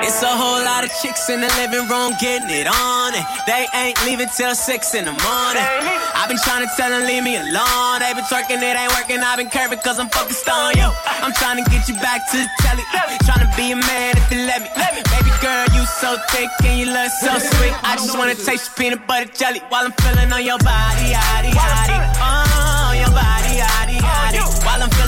It's 0.05 0.21
a 0.21 0.29
whole 0.29 0.61
lot 0.61 0.85
of 0.85 0.93
chicks 1.01 1.33
in 1.33 1.41
the 1.41 1.49
living 1.57 1.89
room 1.89 2.13
getting 2.21 2.53
it 2.53 2.69
on 2.69 3.17
it. 3.17 3.25
They 3.49 3.65
ain't 3.73 3.97
leaving 4.05 4.29
till 4.37 4.55
six 4.55 4.93
in 4.93 5.09
the 5.09 5.17
morning. 5.17 5.65
I've 6.13 6.29
been 6.29 6.37
trying 6.45 6.61
to 6.61 6.69
tell 6.77 6.93
them 6.93 7.09
leave 7.09 7.25
me 7.25 7.41
alone. 7.41 8.05
They 8.05 8.13
been 8.13 8.29
twerking, 8.29 8.61
it 8.61 8.77
ain't 8.77 8.93
working. 8.93 9.25
I've 9.25 9.41
been 9.41 9.49
curving 9.49 9.81
cause 9.81 9.99
I'm 9.99 10.13
focused 10.13 10.45
on 10.45 10.77
you. 10.77 10.93
I'm 11.25 11.33
trying 11.33 11.57
to 11.57 11.65
get 11.73 11.89
you 11.89 11.97
back 12.05 12.21
to 12.33 12.37
the 12.37 12.49
telly. 12.61 12.85
Trying 13.25 13.49
to 13.49 13.51
be 13.57 13.73
a 13.73 13.81
man 13.81 14.21
if 14.21 14.29
you 14.29 14.45
let 14.45 14.61
me. 14.61 14.69
Baby 14.77 15.33
girl, 15.41 15.65
you 15.73 15.89
so 15.89 16.21
thick 16.37 16.53
and 16.69 16.77
you 16.77 16.87
look 16.93 17.09
so 17.25 17.33
sweet. 17.41 17.73
I 17.81 17.97
just 17.97 18.13
wanna 18.13 18.37
taste 18.37 18.69
your 18.69 18.77
peanut 18.77 19.09
butter 19.09 19.33
jelly 19.33 19.65
while 19.73 19.89
I'm 19.89 19.97
feeling 20.05 20.29
on 20.29 20.45
your 20.45 20.61
body, 20.61 21.17
yaddy, 21.17 21.49
yaddy. 21.49 21.97
Oh, 22.21 22.93
your 22.93 23.09
body, 23.09 23.57
yaddy, 23.57 23.97
yaddy. 24.05 24.45
While 24.69 24.85
I'm 24.85 24.91
feeling 24.93 25.04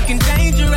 looking 0.00 0.18
dangerous. 0.18 0.72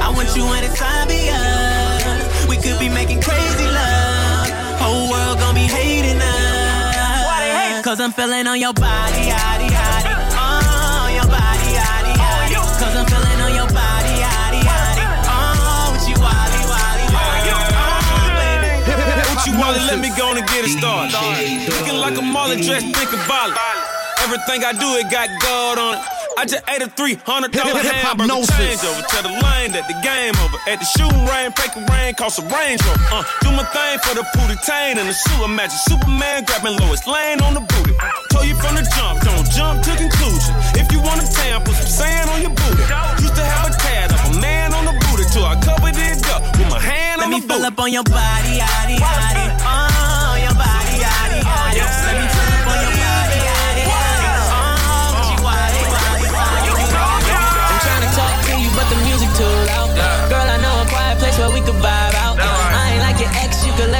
I 0.00 0.08
want 0.14 0.32
you 0.36 0.44
anytime 0.56 1.08
be 1.08 1.28
us. 1.28 2.48
We 2.48 2.56
could 2.56 2.78
be 2.80 2.88
making 2.88 3.20
crazy 3.20 3.68
love. 3.68 4.48
Whole 4.80 5.10
world 5.12 5.38
gon' 5.38 5.54
be 5.54 5.68
hating 5.68 6.16
us. 6.16 7.84
Cause 7.84 8.00
I'm 8.00 8.12
feeling 8.12 8.46
on 8.46 8.60
your 8.60 8.72
body, 8.72 9.32
yaddy, 9.32 9.68
yaddy. 9.68 10.12
Oh, 10.36 11.08
your 11.08 11.28
body, 11.28 11.68
yaddy, 11.76 12.14
oh, 12.16 12.52
yaddy. 12.52 12.80
Cause 12.80 12.94
I'm 12.96 13.06
feeling 13.08 13.40
on 13.40 13.52
your 13.54 13.70
body, 13.72 14.12
yaddy, 14.24 14.60
yaddy. 14.60 15.04
Oh, 15.24 15.92
with 15.92 16.08
you, 16.08 16.18
wally, 16.20 16.62
wally, 16.68 17.06
wally. 17.12 17.48
Oh, 17.48 18.12
oh 18.12 18.28
baby. 18.40 18.72
What 19.28 19.46
you 19.46 19.52
want 19.56 19.76
let 19.88 20.00
me 20.00 20.10
go 20.16 20.32
and 20.32 20.46
get 20.48 20.64
it 20.64 20.72
started. 20.76 21.12
Looking 21.68 21.98
like 22.00 22.16
a 22.18 22.22
Marlin 22.22 22.60
dressed, 22.60 22.88
thinking 22.92 23.20
violent. 23.28 23.56
Everything 24.20 24.64
I 24.64 24.72
do, 24.72 24.96
it 24.96 25.10
got 25.10 25.28
gold 25.40 25.78
on 25.78 25.94
it. 25.96 26.17
I 26.38 26.44
just 26.46 26.62
ate 26.70 26.82
a 26.82 26.86
$300 26.86 27.50
Hip- 27.50 27.66
hip- 27.82 27.98
hop 28.06 28.14
hamburger 28.14 28.30
gnosis. 28.30 28.54
change 28.54 28.78
over. 28.86 29.02
Tell 29.10 29.26
the 29.26 29.34
lane 29.42 29.74
that 29.74 29.90
the 29.90 29.98
game 30.06 30.30
over. 30.46 30.54
At 30.70 30.78
the 30.78 30.86
shooting 30.94 31.26
range, 31.26 31.50
break 31.58 31.74
a 31.74 31.82
rain, 31.90 32.14
cost 32.14 32.38
a 32.38 32.46
Range 32.46 32.78
Rover. 32.86 33.02
Uh, 33.10 33.22
do 33.42 33.50
my 33.58 33.66
thing 33.74 33.98
for 34.06 34.14
the 34.14 34.22
booty 34.38 34.54
tain 34.62 35.02
and 35.02 35.08
the 35.10 35.16
suit. 35.18 35.42
Imagine 35.42 35.74
Superman 35.90 36.46
grabbing 36.46 36.78
Lois 36.78 37.02
Lane 37.10 37.42
on 37.42 37.58
the 37.58 37.64
booty. 37.66 37.90
Told 38.30 38.46
you 38.46 38.54
from 38.54 38.78
the 38.78 38.86
jump, 38.94 39.18
don't 39.26 39.50
jump 39.50 39.82
to 39.82 39.90
conclusion. 39.98 40.54
If 40.78 40.86
you 40.94 41.02
want 41.02 41.18
a 41.18 41.26
tan, 41.26 41.58
put 41.66 41.74
some 41.74 41.90
sand 42.06 42.30
on 42.30 42.38
your 42.46 42.54
booty. 42.54 42.86
Used 43.18 43.34
to 43.34 43.42
have 43.42 43.66
a 43.66 43.72
tad 43.74 44.14
of 44.14 44.20
a 44.30 44.32
man 44.38 44.70
on 44.78 44.86
the 44.86 44.94
booty 45.10 45.26
till 45.34 45.42
I 45.42 45.58
covered 45.58 45.98
it 45.98 46.22
up 46.30 46.42
with 46.54 46.70
my 46.70 46.78
hand 46.78 47.18
Let 47.18 47.26
on 47.26 47.30
me 47.34 47.40
the 47.42 47.50
fill 47.50 47.58
booty. 47.58 47.66
up 47.74 47.78
on 47.82 47.90
your 47.90 48.06
body, 48.06 48.62
yaddy, 48.62 48.94
yaddy. 48.94 49.46
Oh, 49.66 50.38
your 50.38 50.54
body, 50.54 50.94
yaddy, 51.02 51.40
yaddy. 51.42 51.82
Let 51.82 52.14
me 52.22 52.26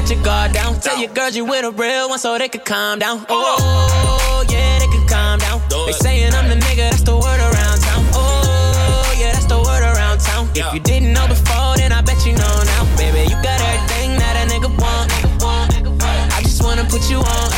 let 0.09 0.17
your 0.17 0.25
guard 0.25 0.53
down. 0.53 0.81
Tell 0.81 0.99
your 0.99 1.13
girls 1.13 1.37
you 1.37 1.45
with 1.45 1.65
a 1.65 1.71
real 1.71 2.09
one 2.09 2.19
so 2.19 2.39
they 2.39 2.49
could 2.49 2.65
calm 2.65 2.99
down. 2.99 3.27
Oh, 3.29 4.45
yeah, 4.49 4.79
they 4.79 4.87
could 4.87 5.09
calm 5.09 5.39
down. 5.39 5.61
They 5.69 5.93
saying 5.93 6.35
I'm 6.35 6.49
the 6.49 6.55
nigga, 6.55 6.91
that's 6.91 7.03
the 7.03 7.15
word 7.15 7.41
around 7.41 7.79
town. 7.81 8.05
Oh, 8.15 9.17
yeah, 9.19 9.33
that's 9.33 9.47
the 9.47 9.59
word 9.59 9.83
around 9.83 10.21
town. 10.21 10.49
If 10.55 10.73
you 10.73 10.81
didn't 10.81 11.13
know 11.13 11.27
before, 11.29 11.77
then 11.77 11.93
I 11.93 12.01
bet 12.01 12.25
you 12.25 12.33
know 12.33 12.63
now, 12.65 12.97
baby. 12.97 13.29
You 13.29 13.37
got 13.43 13.61
everything 13.61 14.17
that 14.19 14.35
a 14.41 14.49
nigga 14.49 14.71
want. 14.81 15.13
I 16.33 16.43
just 16.43 16.63
wanna 16.63 16.85
put 16.85 17.11
you 17.11 17.19
on, 17.19 17.49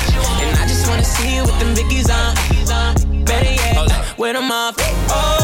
and 0.43 0.59
I 0.59 0.67
just 0.67 0.89
wanna 0.89 1.05
see 1.05 1.37
you 1.37 1.43
with 1.43 1.59
them 1.61 1.75
Vickies 1.75 2.11
on. 2.11 2.35
Better 3.25 3.53
yet, 3.53 4.19
with 4.19 4.35
them 4.35 4.51
off. 4.51 4.75
Oh, 5.09 5.40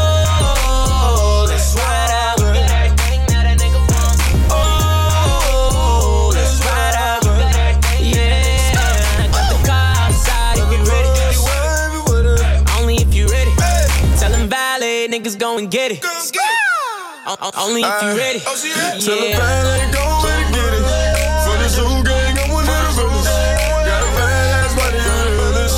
and 15.66 15.72
get 15.72 15.90
it. 15.90 15.98
O- 17.26 17.36
o- 17.42 17.50
Only 17.66 17.82
if 17.82 18.02
you 18.02 18.14
ready. 18.16 18.40
Oh, 18.46 18.54
Tell 19.02 19.18
the 19.18 19.34
valet 19.34 19.90
go 19.90 20.06
and 20.30 20.54
get 20.54 20.72
it. 20.78 20.86
For 21.42 21.56
this 21.58 21.74
whole 21.74 22.02
gang, 22.06 22.38
I'm 22.38 22.50
one 22.54 22.62
of 22.62 22.70
the 22.70 23.02
villains. 23.02 23.26
Got 23.26 23.98
a 23.98 24.10
fast 24.14 24.76
body 24.78 24.98
on 25.02 25.26
the 25.26 25.34
villas. 25.34 25.74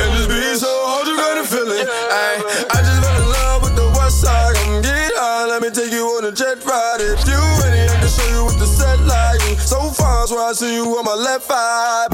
And 0.00 0.08
this 0.16 0.26
beat 0.32 0.56
so 0.56 0.72
hard, 0.88 1.06
you 1.06 1.16
gotta 1.20 1.44
feel 1.44 1.68
it. 1.68 1.84
Ay, 1.84 2.40
I 2.72 2.78
just 2.80 2.96
fell 3.04 3.12
in 3.20 3.28
love 3.28 3.60
with 3.62 3.76
the 3.76 3.88
west 4.00 4.22
side. 4.24 4.56
Come 4.56 4.80
get 4.80 5.12
high, 5.20 5.44
let 5.52 5.60
me 5.60 5.68
take 5.68 5.92
you 5.92 6.06
on 6.16 6.24
a 6.24 6.32
jet 6.32 6.64
ride. 6.64 7.00
If 7.04 7.20
you 7.28 7.36
ready, 7.60 7.84
I 7.84 7.96
can 8.00 8.08
show 8.08 8.24
you 8.32 8.44
what 8.48 8.56
the 8.58 8.64
set 8.66 9.00
like. 9.04 9.60
So 9.60 9.90
far, 9.92 10.26
so 10.26 10.38
I 10.40 10.52
see 10.54 10.74
you 10.80 10.96
on 10.96 11.04
my 11.04 11.12
left 11.14 11.50
eye. 11.50 12.08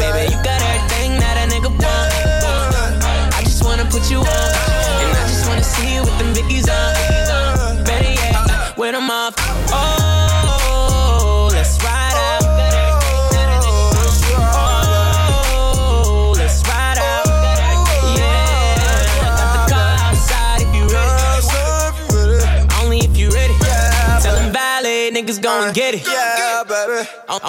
Go 25.63 25.69
and 25.69 25.75
get 25.75 25.95
it. 25.95 26.07
Yeah, 26.07 26.65
baby. 26.65 27.09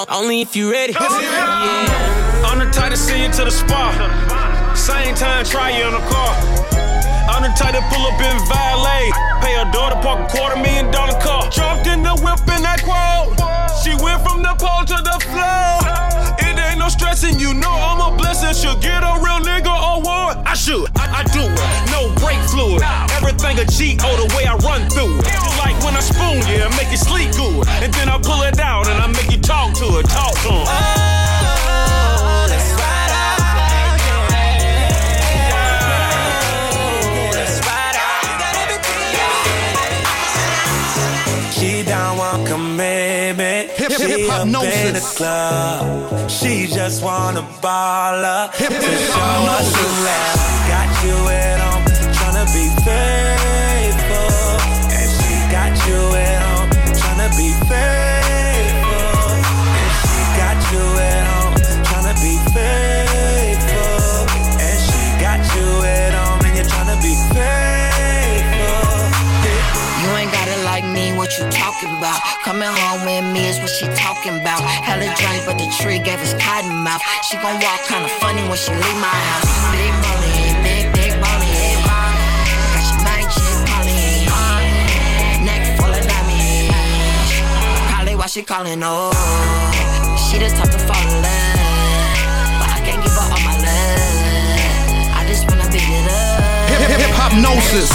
Only 0.09 0.41
if 0.41 0.55
you 0.55 0.71
ready. 0.71 0.93
Yeah. 0.93 2.45
I'm 2.45 2.59
the 2.59 2.69
type 2.71 2.91
to 2.91 2.97
see 2.97 3.23
you 3.23 3.31
to 3.31 3.45
the 3.45 3.51
spot. 3.51 3.93
Same 4.77 5.15
time, 5.15 5.45
try 5.45 5.69
you 5.77 5.85
in 5.85 5.93
the 5.93 6.03
car. 6.09 6.33
I'm 7.29 7.41
the 7.41 7.49
type 7.57 7.73
to 7.73 7.81
pull 7.89 8.05
up 8.05 8.19
in 8.21 8.37
valet. 8.45 9.09
Pay 9.41 9.53
her 9.57 9.71
daughter, 9.71 9.95
park 10.01 10.19
a 10.19 10.27
quarter 10.29 10.57
million 10.57 10.91
dollar 10.91 11.19
car. 11.21 11.49
Jumped 11.49 11.87
in 11.87 12.03
the 12.03 12.13
whip 12.21 12.39
in 12.53 12.61
that 12.61 12.83
quote. 12.83 13.33
She 13.81 13.95
went 14.03 14.21
from 14.21 14.43
the 14.43 14.53
pole 14.59 14.85
to 14.85 14.97
the 15.01 15.17
floor. 15.31 15.81
It 16.39 16.59
ain't 16.59 16.79
no 16.79 16.89
stressing, 16.89 17.39
you 17.39 17.53
know 17.53 17.71
I'm 17.71 18.13
a 18.13 18.15
blessing. 18.15 18.53
Should 18.53 18.81
get 18.81 19.01
a 19.03 19.17
real 19.23 19.41
nigga 19.41 19.73
award. 19.73 20.32
I 20.63 20.65
should, 20.65 20.87
I, 20.95 21.19
I 21.19 21.23
do 21.35 21.41
it. 21.43 21.91
No 21.91 22.07
brake 22.23 22.39
fluid. 22.47 22.81
Everything 23.11 23.59
a 23.59 23.65
G 23.65 23.97
O 23.99 24.15
the 24.15 24.33
way 24.33 24.45
I 24.45 24.55
run 24.63 24.87
through 24.89 25.19
it. 25.19 25.27
You 25.27 25.51
like 25.59 25.75
when 25.83 25.93
I 25.93 25.99
spoon 25.99 26.39
you 26.47 26.63
and 26.63 26.71
make 26.79 26.89
you 26.89 26.95
sleep 26.95 27.35
good. 27.35 27.67
And 27.83 27.93
then 27.93 28.07
I 28.07 28.17
pull 28.17 28.41
it 28.43 28.57
out 28.61 28.87
and 28.87 28.95
I 29.03 29.07
make 29.07 29.29
you 29.29 29.41
talk 29.41 29.73
to 29.75 29.99
it, 29.99 30.07
talk 30.07 30.31
to 30.31 30.51
him. 30.55 30.63
Oh, 30.63 32.47
let's 32.47 32.71
ride 32.79 33.11
out. 33.11 33.43
Let's 37.35 37.59
She 41.59 41.83
don't 41.83 42.17
want 42.17 42.47
commitment. 42.47 43.69
Hip- 43.71 43.91
hip- 43.91 43.99
she 43.99 44.29
up 44.29 44.45
in 44.47 44.51
the 44.53 44.59
hypnosis. 44.61 45.17
club. 45.17 46.29
She 46.31 46.67
just 46.67 47.03
wanna 47.03 47.41
ball 47.61 48.23
up. 48.23 48.55
Hip- 48.55 48.69
to 48.69 48.75
hip- 48.75 49.11
show 49.11 49.19
us 49.19 49.67
hypnosis. 49.67 49.99
you 49.99 50.03
left. 50.05 50.52
Got 50.52 50.52
you 51.05 51.15
at 51.29 51.59
home, 51.59 51.83
tryna 52.15 52.45
be 52.55 52.71
faithful. 52.83 54.55
And 54.91 55.09
she 55.19 55.35
got 55.51 55.71
you 55.87 55.99
at 56.15 56.39
home, 56.47 56.69
tryna 56.95 57.29
be 57.35 57.51
faithful. 57.67 59.35
And 59.79 59.91
she 59.99 60.19
got 60.39 60.57
you 60.71 60.83
at 61.03 61.25
home, 61.27 61.55
tryna 61.83 62.15
be 62.23 62.35
faithful. 62.55 64.25
And 64.63 64.77
she 64.79 65.03
got 65.19 65.39
you 65.55 65.67
at 65.83 66.13
home, 66.15 66.39
and 66.45 66.55
you're 66.55 66.69
tryna 66.71 66.97
be 67.03 67.13
faithful. 67.35 67.83
You 70.03 70.09
ain't 70.19 70.31
gotta 70.31 70.57
like 70.63 70.85
me, 70.85 71.13
what 71.13 71.37
you 71.37 71.47
talking 71.49 71.95
about? 71.97 72.19
Coming 72.43 72.67
home 72.67 73.05
with 73.05 73.23
me 73.33 73.47
is 73.47 73.59
what 73.59 73.69
she 73.69 73.87
talking 73.95 74.39
about. 74.39 74.61
Hella 74.63 75.07
drink, 75.15 75.45
but 75.45 75.57
the 75.57 75.67
tree 75.79 75.99
gave 75.99 76.19
us 76.19 76.33
cotton 76.43 76.75
mouth. 76.83 77.01
She 77.23 77.37
gon' 77.37 77.59
walk 77.59 77.81
kinda 77.87 78.09
funny 78.19 78.43
when 78.47 78.57
she 78.57 78.71
leave 78.71 78.99
my 78.99 79.07
house. 79.07 79.47
Big 79.71 79.93
money, 80.03 80.42
she 88.33 88.41
calling, 88.41 88.81
oh. 88.83 89.11
She 90.17 90.39
the 90.39 90.49
type 90.49 90.71
to 90.71 90.79
fall 90.79 90.97
in 91.05 91.21
love. 91.21 92.57
But 92.59 92.69
I 92.73 92.81
can't 92.83 93.03
give 93.03 93.11
her 93.13 93.21
all 93.21 93.41
my 93.45 93.53
love. 93.61 95.17
I 95.19 95.23
just 95.27 95.43
wanna 95.47 95.69
beat 95.69 95.85
it 95.85 96.07
up. 96.09 96.69
Hip 96.69 96.81
hip 96.81 96.99
hip 97.03 97.13
hypnosis. 97.13 97.89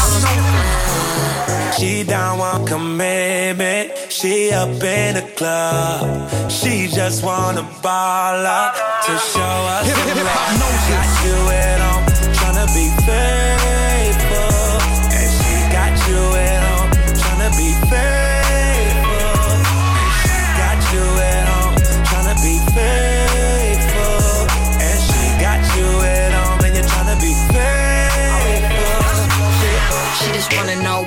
She 1.76 2.04
don't 2.04 2.38
want 2.38 2.68
commitment. 2.68 3.90
She 4.12 4.52
up 4.52 4.68
in 4.68 5.14
the 5.16 5.22
club. 5.36 6.30
She 6.48 6.86
just 6.86 7.24
wanna 7.24 7.62
ball 7.82 8.46
up 8.46 8.74
to 9.06 9.12
show 9.18 9.40
us 9.74 9.86
Hip- 9.88 9.96
some 9.96 10.06
hip- 10.06 10.24
love. 10.24 10.50
hypnosis. 10.50 10.88
Got 10.94 11.24
you 11.26 11.36
at 11.50 11.80
home, 11.80 12.04
tryna 12.38 12.66
be 12.74 12.86
faithful. 13.06 13.37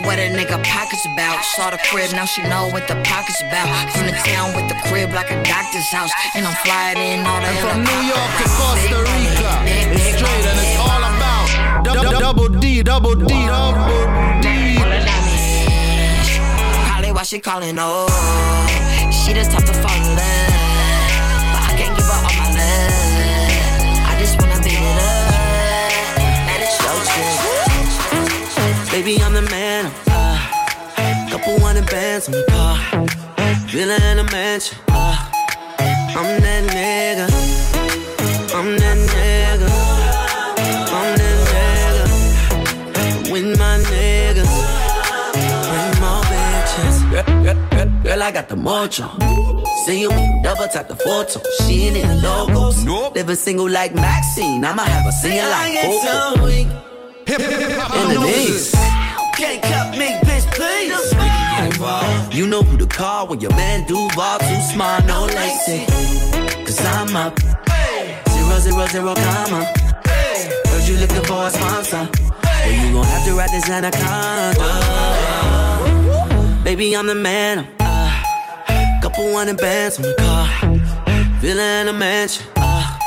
What 0.05 0.19
a 0.19 0.29
nigga 0.29 0.57
pockets 0.63 1.05
about. 1.05 1.43
Saw 1.55 1.69
the 1.71 1.79
crib, 1.89 2.11
now 2.11 2.25
she 2.25 2.41
know 2.43 2.69
what 2.69 2.87
the 2.87 2.95
pockets 3.03 3.41
about. 3.41 3.67
From 3.91 4.05
the 4.07 4.17
town 4.25 4.55
with 4.55 4.67
the 4.67 4.77
crib 4.87 5.11
like 5.11 5.31
a 5.31 5.41
doctor's 5.43 5.89
house. 5.89 6.11
And 6.35 6.45
I'm 6.45 6.55
flying 6.63 6.97
in 6.97 7.25
all 7.25 7.41
the 7.41 7.47
And 7.47 7.59
from 7.59 7.77
New 7.83 8.01
York 8.09 8.31
to. 8.39 8.47
Costa 8.57 8.99
Rica, 9.01 9.53
it's 9.93 10.17
straight 10.17 10.45
and 10.49 10.59
it's 10.59 10.77
all 10.79 11.03
about 11.03 11.21
double 12.31 12.47
D, 12.59 12.83
double 12.83 13.15
D, 13.15 13.27
double 13.45 14.05
D. 14.41 14.77
full 14.77 14.91
of 14.91 15.03
diamonds. 15.03 16.39
Probably 16.87 17.11
why 17.11 17.23
she 17.23 17.39
calling, 17.39 17.77
oh. 17.79 18.07
She 19.11 19.33
just 19.33 19.51
type 19.51 19.65
to 19.65 19.73
fall 19.73 19.95
in 19.95 20.15
love. 20.15 20.53
But 21.51 21.61
I 21.67 21.73
can't 21.77 21.95
give 21.97 22.05
her 22.05 22.13
all 22.13 22.35
my 22.39 22.47
love. 22.59 22.93
I 24.07 24.15
just 24.19 24.39
wanna 24.39 24.59
beat 24.63 24.79
it 24.79 24.97
up. 25.01 26.17
Let 26.47 26.61
it 26.61 26.71
show 26.79 26.95
Baby, 28.91 29.21
I'm 29.23 29.33
the 29.33 29.41
man. 29.41 29.60
Bands 32.11 32.27
on 32.27 32.33
the 32.33 32.43
car. 32.49 32.75
Villa 33.71 33.95
in 34.11 34.19
a 34.19 34.23
mansion. 34.31 34.77
Uh, 34.89 35.15
I'm 36.19 36.41
that 36.43 36.63
nigga. 36.75 37.27
I'm 38.53 38.77
that 38.81 38.97
nigga. 39.11 39.69
I'm 40.97 41.09
that 41.19 41.37
nigga. 41.51 42.05
With 43.31 43.57
my 43.57 43.77
niggas. 43.91 44.53
Bring 45.69 45.93
more 46.03 46.23
bitches. 46.31 46.95
Girl, 47.11 47.27
girl, 47.45 47.59
girl, 47.69 47.89
girl, 48.03 48.23
I 48.23 48.31
got 48.31 48.49
the 48.49 48.55
mojo. 48.55 49.07
See 49.85 50.01
you 50.01 50.09
double 50.43 50.67
tap 50.67 50.89
the 50.89 50.97
photo. 50.97 51.39
She 51.61 51.87
ain't 51.87 51.95
in 51.95 52.07
the 52.09 52.15
logos. 52.27 52.83
Living 53.15 53.35
single 53.37 53.69
like 53.69 53.95
Maxine. 53.95 54.65
I'ma 54.65 54.83
have 54.83 55.05
a 55.05 55.11
singing 55.13 55.49
like 55.55 55.81
Coco. 55.81 56.45
Hip 57.25 57.39
hip 57.39 57.39
hip 57.39 57.95
In 57.95 58.07
the 58.09 58.19
knees. 58.19 58.75
Can't 59.37 59.61
cut 59.63 59.97
me, 59.97 60.07
bitch, 60.27 60.45
please. 61.81 62.37
You 62.37 62.47
know 62.47 62.61
who 62.63 62.77
to 62.77 62.85
call 62.85 63.27
when 63.27 63.39
your 63.41 63.51
man 63.51 63.85
Duval 63.87 64.39
too 64.39 64.61
smart, 64.73 65.05
no 65.05 65.25
lacy. 65.25 65.85
Cause 66.65 66.79
I'm 66.85 67.15
up. 67.15 67.39
Zero, 68.29 68.59
zero, 68.59 68.85
zero, 68.87 69.13
comma. 69.15 69.65
Heard 70.05 70.87
you 70.87 70.97
looking 70.97 71.23
for 71.23 71.47
a 71.47 71.49
sponsor. 71.49 72.07
Well, 72.43 72.71
you 72.71 72.93
gon' 72.93 73.05
have 73.05 73.25
to 73.25 73.33
ride 73.33 73.49
this 73.49 73.69
anaconda. 73.69 74.69
Baby, 76.63 76.95
I'm 76.95 77.07
the 77.07 77.15
man. 77.15 77.67
Uh, 77.79 78.23
couple 79.01 79.33
hundred 79.35 79.57
bands 79.57 79.97
on 79.97 80.03
the 80.03 80.15
car. 80.19 80.47
Villa 81.39 81.81
in 81.81 81.87
a 81.87 81.93
mansion. 81.93 82.45
Uh, 82.55 82.99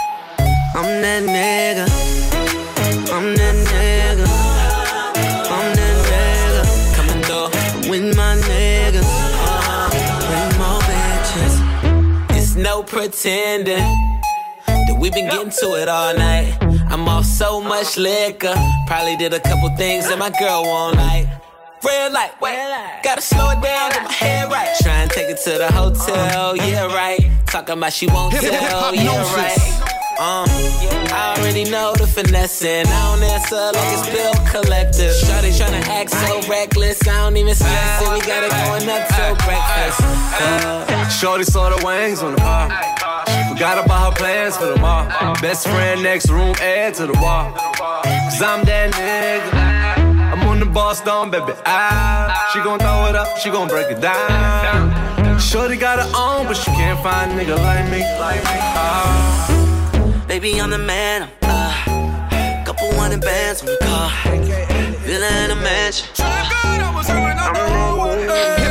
I'm 0.75 1.03
that 1.03 1.23
nigga. 1.23 1.87
I'm 3.13 3.35
that 3.37 3.55
nigga. 3.71 4.14
Pretending 12.87 13.77
that 14.67 14.97
we've 14.99 15.13
been 15.13 15.29
getting 15.29 15.51
to 15.51 15.75
it 15.75 15.89
all 15.89 16.15
night. 16.15 16.57
I'm 16.91 17.09
off 17.09 17.25
so 17.25 17.61
much 17.61 17.97
liquor. 17.97 18.55
Probably 18.87 19.17
did 19.17 19.33
a 19.33 19.41
couple 19.41 19.69
things 19.77 20.09
that 20.09 20.19
my 20.19 20.31
girl 20.31 20.63
won't 20.63 20.97
like. 20.97 21.29
Red 21.85 22.13
light, 22.13 22.41
wait, 22.41 23.01
gotta 23.03 23.21
slow 23.21 23.51
it 23.51 23.61
down, 23.61 23.91
get 23.91 24.05
my 24.05 24.13
head 24.13 24.51
right. 24.51 24.75
Try 24.81 25.03
and 25.03 25.11
take 25.11 25.29
it 25.29 25.39
to 25.45 25.59
the 25.59 25.71
hotel, 25.71 26.57
yeah, 26.57 26.87
right. 26.87 27.21
Talking 27.47 27.77
about 27.77 27.93
she 27.93 28.07
won't 28.07 28.33
tell, 28.33 28.95
yeah, 28.95 29.35
right. 29.35 30.01
Uh, 30.17 30.47
I 30.47 31.35
already 31.37 31.65
know 31.65 31.93
the 31.97 32.07
finessing. 32.07 32.87
I 32.87 33.17
don't 33.17 33.23
answer 33.25 33.57
like 33.75 33.93
it's 33.93 34.07
bill 34.09 34.33
collector. 34.47 35.11
Shawty 35.11 35.51
tryna 35.51 35.83
act 35.89 36.11
so 36.11 36.41
reckless. 36.49 37.07
I 37.09 37.25
don't 37.25 37.37
even 37.37 37.55
stress 37.55 38.01
it. 38.01 38.13
We 38.13 38.21
got 38.21 38.45
it 38.45 38.51
going 38.51 38.89
up 38.89 39.09
till 39.11 39.35
breakfast. 39.43 40.01
Uh, 40.41 41.09
Shorty 41.09 41.43
saw 41.43 41.71
the 41.71 41.85
wings 41.85 42.23
on 42.23 42.33
the 42.33 42.39
bar. 42.39 42.69
Forgot 43.49 43.85
about 43.85 44.13
her 44.13 44.17
plans 44.17 44.57
for 44.57 44.67
the 44.67 44.77
mall. 44.77 45.05
Best 45.43 45.67
friend 45.67 46.03
next 46.03 46.31
room, 46.31 46.55
add 46.61 46.95
to 46.95 47.07
the 47.07 47.15
wall. 47.15 47.53
Cause 47.53 48.41
I'm 48.41 48.65
that 48.65 48.93
nigga. 48.95 50.33
I'm 50.33 50.47
on 50.47 50.61
the 50.61 50.67
boss 50.67 51.01
down, 51.01 51.31
baby. 51.31 51.53
Ah, 51.67 52.51
she 52.53 52.61
gon' 52.61 52.79
throw 52.79 53.07
it 53.07 53.17
up, 53.17 53.37
she 53.39 53.51
gon' 53.51 53.67
break 53.67 53.91
it 53.91 54.01
down. 54.01 55.41
Shorty 55.41 55.77
got 55.77 55.99
her 55.99 56.13
own, 56.17 56.47
but 56.47 56.55
she 56.57 56.71
can't 56.71 57.01
find 57.03 57.33
a 57.33 57.35
nigga 57.35 57.59
like 57.59 57.91
me. 57.91 58.03
Ah. 58.05 59.64
Baby, 60.35 60.61
I'm 60.61 60.71
the 60.71 60.79
man. 60.79 61.29
I'm 61.43 61.49
uh, 61.49 62.65
couple 62.67 62.93
hundred 62.95 63.21
bands 63.21 63.61
on 63.61 63.67
the 63.67 63.79
car. 63.81 64.11
Villa 65.07 65.31
in 65.45 65.53
a 65.53 65.55
mansion. 65.55 66.09
Hip 66.17 66.27
hop 66.27 68.64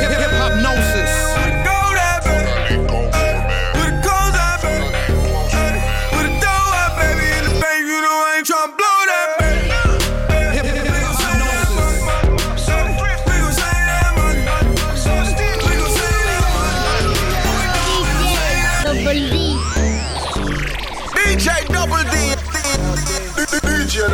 D. 24.04 24.10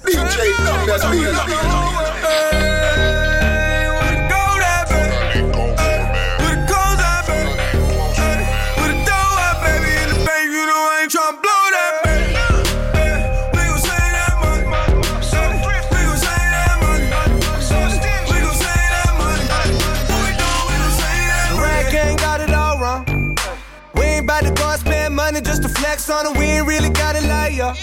DJ 0.00 0.36
Double 0.64 0.98
D. 1.10 1.16
Rag 2.22 2.75
flex 25.96 26.10
on 26.10 26.26
it. 26.26 26.38
We 26.38 26.44
ain't 26.46 26.66
really 26.66 26.90
got 26.90 27.16
it 27.16 27.24
like 27.24 27.56
ya. 27.56 27.74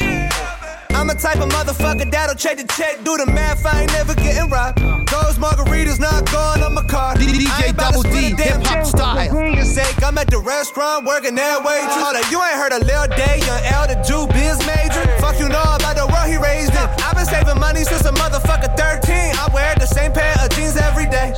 I'm 0.93 1.09
a 1.09 1.15
type 1.15 1.37
of 1.37 1.49
motherfucker 1.49 2.09
that'll 2.09 2.35
check 2.35 2.57
the 2.57 2.67
check, 2.77 3.03
do 3.03 3.17
the 3.17 3.25
math. 3.25 3.65
I 3.65 3.81
ain't 3.81 3.91
never 3.91 4.13
getting 4.13 4.49
robbed. 4.49 4.79
Those 5.09 5.37
margaritas 5.37 5.99
not 5.99 6.29
going 6.31 6.61
on 6.63 6.73
my 6.73 6.83
card. 6.83 7.17
DJ 7.17 7.75
Double 7.75 8.03
D, 8.03 8.35
hip 8.37 8.61
hop 8.63 8.85
style. 8.85 9.29
For 9.29 9.45
your 9.45 9.65
sake, 9.65 10.01
I'm 10.03 10.17
at 10.17 10.29
the 10.29 10.39
restaurant 10.39 11.05
working 11.05 11.35
that 11.35 11.63
way. 11.65 11.81
Hold 11.83 12.15
up, 12.15 12.29
you 12.31 12.41
ain't 12.41 12.55
heard 12.55 12.73
a 12.73 12.79
Lil 12.85 13.07
Day, 13.17 13.41
young 13.41 13.63
L, 13.73 13.87
the 13.87 13.97
Jew 14.05 14.27
biz 14.31 14.61
major. 14.65 15.03
Fuck 15.19 15.39
you 15.39 15.49
know 15.49 15.65
about 15.75 15.97
the 15.97 16.05
world 16.07 16.29
he 16.29 16.37
raised 16.37 16.71
in. 16.71 16.87
I've 17.01 17.17
been 17.17 17.25
saving 17.25 17.59
money 17.59 17.83
since 17.83 18.05
a 18.05 18.13
motherfucker 18.13 18.71
13. 18.77 19.33
I 19.41 19.49
wear 19.53 19.73
the 19.75 19.87
same 19.87 20.13
pair 20.13 20.35
of 20.39 20.49
jeans 20.51 20.77
every 20.77 21.09
day. 21.09 21.33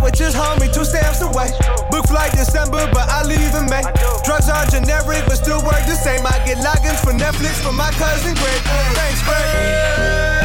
Free 0.00 0.10
sandwiches, 0.16 0.34
homie, 0.34 0.72
two 0.72 0.84
stamps 0.84 1.20
away. 1.20 1.50
Book 1.90 2.06
flight 2.06 2.32
December, 2.32 2.88
but 2.92 3.08
I 3.08 3.22
leave 3.22 3.54
in 3.54 3.66
May. 3.68 3.82
Drugs 4.24 4.48
are 4.48 4.66
generic, 4.66 5.24
but 5.26 5.36
still 5.36 5.62
work 5.62 5.84
the 5.86 5.94
same. 5.94 6.26
I 6.26 6.42
get 6.46 6.58
logins 6.58 7.00
for 7.00 7.12
Netflix 7.12 7.60
for 7.62 7.72
my 7.72 7.90
cousin 7.92 8.34
Greg. 8.34 8.60
Thanks, 8.94 9.22
Greg. 9.22 10.39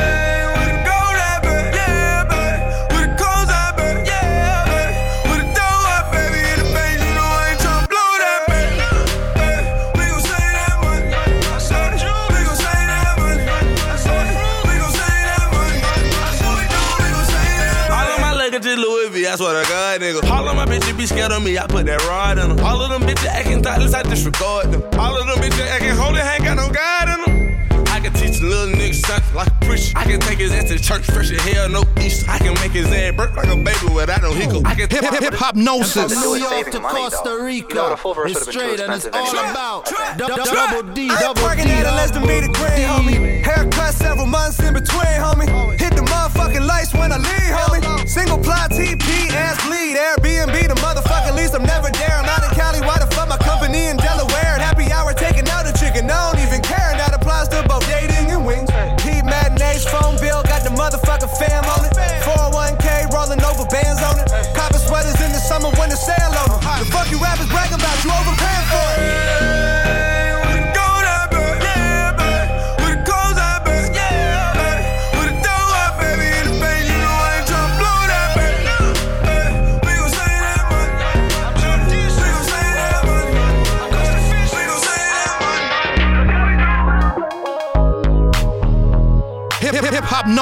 Be 21.05 21.15
scared 21.15 21.31
of 21.31 21.43
me, 21.43 21.57
I 21.57 21.67
put 21.67 21.85
that 21.85 22.01
rod 22.07 22.39
in 22.39 22.49
them. 22.49 22.65
All 22.65 22.81
of 22.81 22.89
them 22.89 23.03
bitches 23.07 23.27
acting 23.27 23.61
thoughtless, 23.61 23.93
I 23.93 24.01
disregard 24.03 24.71
them. 24.71 24.81
All 24.99 25.15
of 25.15 25.27
them 25.27 25.37
bitches 25.37 25.67
acting 25.67 25.91
holy, 25.91 26.19
ain't 26.19 26.43
got 26.43 26.57
no 26.57 26.69
God 26.71 27.05
in 27.13 27.19
them. 27.21 27.85
I 27.89 27.99
can 27.99 28.11
teach 28.13 28.41
a 28.41 28.45
little 28.45 28.73
nigga 28.73 28.95
something 28.95 29.35
like 29.35 29.47
a 29.47 29.65
preacher. 29.65 29.93
I 29.95 30.03
can 30.05 30.19
take 30.19 30.39
his 30.39 30.51
ass 30.51 30.69
to 30.69 30.79
church, 30.79 31.05
fresh 31.05 31.31
as 31.31 31.41
hell, 31.41 31.69
no 31.69 31.83
Easter. 32.01 32.29
I 32.29 32.39
can 32.39 32.53
make 32.55 32.71
his 32.71 32.87
ass 32.87 33.15
burp 33.15 33.35
like 33.35 33.47
a 33.47 33.55
baby 33.55 33.93
without 33.93 34.21
no 34.23 34.33
hiccup. 34.33 34.65
I 34.65 34.73
can 34.73 34.89
Hip 34.89 35.21
hip 35.21 35.33
hop 35.35 35.55
gnosis. 35.55 36.11
New 36.23 36.35
York 36.35 36.71
to 36.71 36.79
Costa 36.79 37.37
Rica. 37.41 37.97
It's 38.25 38.49
straight 38.49 38.79
and 38.79 38.93
it's 38.93 39.05
all 39.05 39.29
about 39.29 39.85
dou- 40.17 40.27
dou- 40.27 40.43
Try. 40.43 40.71
double 40.71 40.93
D, 40.93 41.09
I 41.09 41.13
ain't 41.13 41.21
double 41.21 41.55
D, 41.55 41.69
at 41.69 41.85
a 41.85 41.95
less 41.95 42.11
than 42.11 42.23
me 42.25 42.41
to 42.41 42.47
grand, 42.47 43.05
homie. 43.05 43.43
Haircut 43.43 43.93
several 43.93 44.25
months 44.27 44.59
in 44.59 44.73
between, 44.73 45.05
homie. 45.21 45.77
Motherfucking 46.45 46.67
lights 46.67 46.93
when 46.93 47.11
I 47.11 47.17
leave, 47.17 47.53
homie. 47.57 48.07
Single 48.07 48.37
ply 48.37 48.67
TP, 48.69 49.33
ass 49.33 49.57
bleed. 49.65 49.97
Airbnb, 49.97 50.67
the 50.67 50.75
motherfucking 50.75 51.35
lease. 51.35 51.55
I'm 51.55 51.63
never 51.63 51.89
there. 51.89 52.17
I'm 52.21 52.25
out 52.25 52.43
in 52.47 52.55
Cali. 52.55 52.81
Why 52.81 52.99
the 52.99 53.07
fuck 53.15 53.29
my 53.29 53.37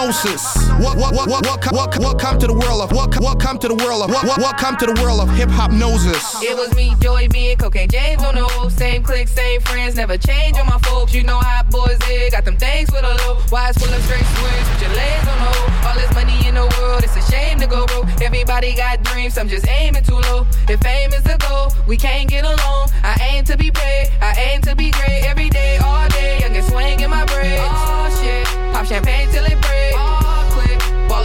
hip 0.04 0.14
gnosis. 0.14 0.56
What 0.80 0.98
what 0.98 1.14
what 1.14 1.30
what 1.30 1.46
what 1.46 1.72
what 1.72 2.00
what 2.00 2.20
come 2.20 2.40
to 2.40 2.48
the 2.48 2.54
world 2.54 2.82
of 2.82 2.92
what 2.92 3.16
what 3.20 3.40
come 3.40 3.58
to 3.60 3.68
the 3.68 3.76
world 3.76 4.04
of 4.04 4.10
what 4.10 4.26
what 4.26 4.40
what 4.40 4.58
come 4.58 4.76
to 4.78 4.86
the 4.86 5.02
world 5.02 5.22
of 5.22 5.30
Hiphopnosis. 5.30 6.44
It 6.44 6.56
was 6.58 6.76
me, 6.76 6.94
Joey 7.00 7.28
B, 7.28 7.52
and 7.52 7.60
Cocaine 7.60 7.90
James 7.90 8.22
on 8.24 8.36
the 8.36 8.44
whole. 8.44 8.70
Same 8.70 9.04
clique, 9.04 9.28
same 9.28 9.62
friends, 9.62 9.96
never 9.96 10.18
change 10.18 10.58
on 10.58 10.66
my 10.68 10.80
folks. 10.80 11.14
You 11.14 11.24
know 11.24 11.40
how 11.40 11.64
boys 11.64 12.00
is. 12.10 12.32
Got 12.32 12.46
them 12.46 12.58
things 12.58 12.92
with 12.92 13.04
a 13.04 13.14
low. 13.26 13.38
Wise 13.52 13.78
full 13.78 13.94
of 13.94 14.02
straight 14.04 14.26
swings 14.26 14.70
with 14.70 14.82
your 14.82 14.94
legs 14.96 15.28
on 15.28 15.38
the 15.40 15.50
hole. 15.56 15.88
All 15.88 15.96
this 15.96 16.14
money 16.14 16.48
in 16.48 16.56
the 16.56 16.68
world, 16.80 17.04
it's 17.04 17.16
a 17.16 17.32
shame 17.32 17.60
to 17.60 17.68
go 17.68 17.86
broke. 17.86 18.08
Everybody 18.22 18.76
got 18.76 19.04
dreams, 19.04 19.38
I'm 19.38 19.48
just 19.48 19.68
aiming 19.68 20.04
too 20.04 20.20
low. 20.30 20.46
If 20.68 20.80
fame 20.82 21.14
is 21.14 21.24
the 21.24 21.38
goal, 21.38 21.72
we 21.88 21.98
can't 21.98 22.30
get 22.30 22.44
along. 22.44 22.90
I 23.04 23.16
aim 23.32 23.44
to 23.46 23.58
be 23.58 23.70
brave, 23.70 24.08
I 24.22 24.34
aim 24.52 24.62
to 24.62 24.76
be 24.76 24.92
great. 24.92 25.24
Every 25.26 25.50
day, 25.50 25.78
all 25.78 26.08
day, 26.10 26.40
young 26.40 26.56
and 26.56 26.66
swing 26.66 27.00
in 27.00 27.10
my 27.10 27.26
braids. 27.26 27.62
Oh 27.62 28.10
shit, 28.22 28.46
pop 28.74 28.86
champagne 28.86 29.30
till 29.30 29.46
it 29.46 29.62
break. 29.62 29.93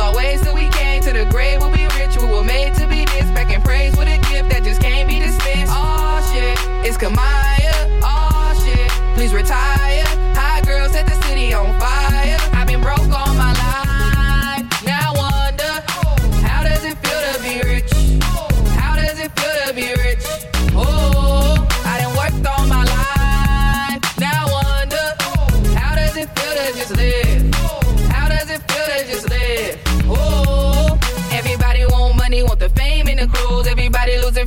Our 0.09 0.17
ways 0.17 0.41
till 0.41 0.55
we 0.55 0.71
came 0.71 1.03
to 1.03 1.13
the 1.13 1.27
grave. 1.27 1.61
We'll 1.61 1.71
be 1.71 1.85
rich, 2.01 2.17
we 2.17 2.25
were 2.25 2.43
made 2.43 2.73
to 2.77 2.87
be 2.89 3.05
this. 3.05 3.29
Back 3.33 3.53
in 3.53 3.61
praise 3.61 3.95
with 3.95 4.09
a 4.09 4.17
gift 4.33 4.49
that 4.49 4.65
just 4.65 4.81
can't 4.81 5.07
be 5.07 5.19
dismissed. 5.19 5.69
Oh 5.69 6.25
shit, 6.33 6.57
it's 6.81 6.97
Kamaiyah. 6.97 8.01
Oh 8.03 8.57
shit, 8.65 8.89
please 9.15 9.35
retire. 9.35 10.09
High 10.33 10.63
girls 10.63 10.93
set 10.93 11.05
the 11.05 11.15
city 11.27 11.53
on 11.53 11.79
fire. 11.79 12.39
I've 12.55 12.67
been 12.67 12.81
broke 12.81 13.11
all 13.13 13.28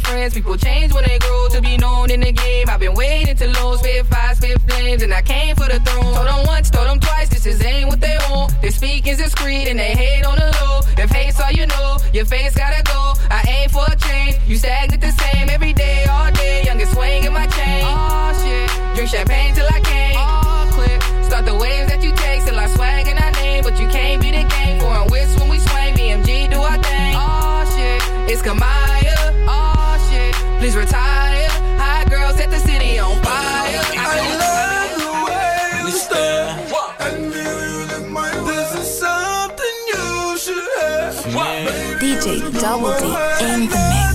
and 0.01 0.07
friends. 0.07 0.33
People 0.33 0.57
change 0.57 0.93
when 0.93 1.03
they 1.03 1.17
grow 1.19 1.47
to 1.49 1.61
be 1.61 1.77
known 1.77 2.11
in 2.11 2.21
the 2.21 2.31
game. 2.31 2.69
I've 2.69 2.79
been 2.79 2.93
waiting 2.93 3.35
to 3.35 3.47
lose, 3.47 3.79
spit 3.79 4.05
fire, 4.07 4.35
spit 4.35 4.61
flames, 4.61 5.01
and 5.01 5.13
I 5.13 5.21
came 5.21 5.55
for 5.55 5.67
the 5.67 5.79
throne. 5.79 6.13
Told 6.13 6.27
them 6.27 6.45
once, 6.45 6.69
told 6.69 6.87
them 6.87 6.99
twice, 6.99 7.29
this 7.29 7.45
is 7.45 7.61
ain't 7.63 7.89
what 7.89 8.01
they 8.01 8.17
want. 8.29 8.53
They 8.61 8.71
speak 8.71 9.07
is 9.07 9.17
discreet 9.17 9.67
and 9.67 9.79
they 9.79 9.93
hate 9.93 10.25
on 10.25 10.37
the 10.37 10.49
low. 10.61 10.81
If 10.97 11.09
hate's 11.09 11.39
all 11.39 11.51
you 11.51 11.65
know, 11.67 11.97
your 12.13 12.25
face 12.25 12.55
gotta 12.55 12.83
go. 12.83 13.13
I 13.29 13.43
aim 13.47 13.69
for 13.69 13.85
a 13.87 13.95
change, 13.95 14.37
you 14.47 14.57
stagnant 14.57 15.01
the 15.01 15.11
same 15.11 15.49
every 15.49 15.73
day, 15.73 16.05
all 16.05 16.31
day. 16.31 16.63
Youngest 16.63 16.93
swing 16.93 17.23
in 17.23 17.33
my 17.33 17.47
chain. 17.47 17.83
Oh 17.85 18.31
shit, 18.41 18.95
drink 18.95 19.09
champagne 19.09 19.53
till 19.55 19.67
I 19.67 19.79
can't. 19.79 20.15
Oh, 20.17 20.43
all 20.45 20.65
clear, 20.73 20.99
start 21.23 21.45
the 21.45 21.55
waves 21.55 21.89
that 21.91 22.03
you 22.03 22.11
take 22.15 22.43
till 22.45 22.59
I 22.59 22.67
swag 22.67 23.07
and 23.07 23.19
I 23.19 23.31
name, 23.41 23.63
but 23.63 23.79
you 23.79 23.87
can't 23.87 24.21
be 24.21 24.31
the 24.31 24.43
game. 24.43 24.79
Foreign 24.79 25.09
whips 25.09 25.37
when 25.39 25.49
we 25.49 25.59
swing, 25.59 25.95
BMG 25.95 26.49
do 26.49 26.59
our 26.59 26.77
thing. 26.83 27.13
Oh 27.15 27.63
shit, 27.75 28.31
it's 28.31 28.41
Kamaiyah. 28.41 28.90
Shit, 30.61 30.73
please 30.73 30.75
retire. 30.75 31.47
Hot 31.79 32.09
girls 32.09 32.35
set 32.35 32.51
the 32.51 32.59
city 32.59 32.99
on 32.99 33.15
fire. 33.23 33.81
I 33.97 34.19
love 34.37 34.91
the 35.01 35.11
way 35.25 35.81
you 35.81 35.91
stare. 35.91 36.49
And 36.99 37.33
this 38.47 38.73
is 38.75 38.99
something 38.99 39.77
you 39.87 40.37
should 40.37 40.69
have. 40.81 41.15
DJ 41.99 42.51
Double 42.59 42.93
D 42.99 43.05
in 43.45 43.69
the 43.69 43.75
mix. 43.75 44.10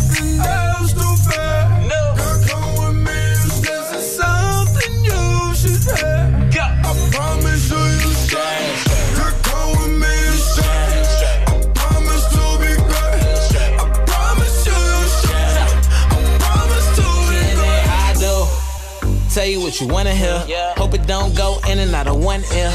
What 19.76 19.88
you 19.88 19.94
wanna 19.94 20.14
hear. 20.14 20.38
Hope 20.76 20.94
it 20.94 21.06
don't 21.06 21.36
go 21.36 21.58
in 21.68 21.78
and 21.78 21.94
out 21.94 22.06
of 22.06 22.16
one 22.22 22.42
ear. 22.54 22.72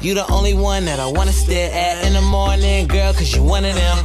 You 0.00 0.14
the 0.14 0.30
only 0.30 0.54
one 0.54 0.84
that 0.84 1.00
I 1.00 1.06
wanna 1.06 1.32
stare 1.32 1.72
at 1.72 2.06
in 2.06 2.12
the 2.12 2.20
morning, 2.20 2.86
girl, 2.86 3.12
cause 3.12 3.34
you 3.34 3.42
one 3.42 3.64
of 3.64 3.74
them. 3.74 3.98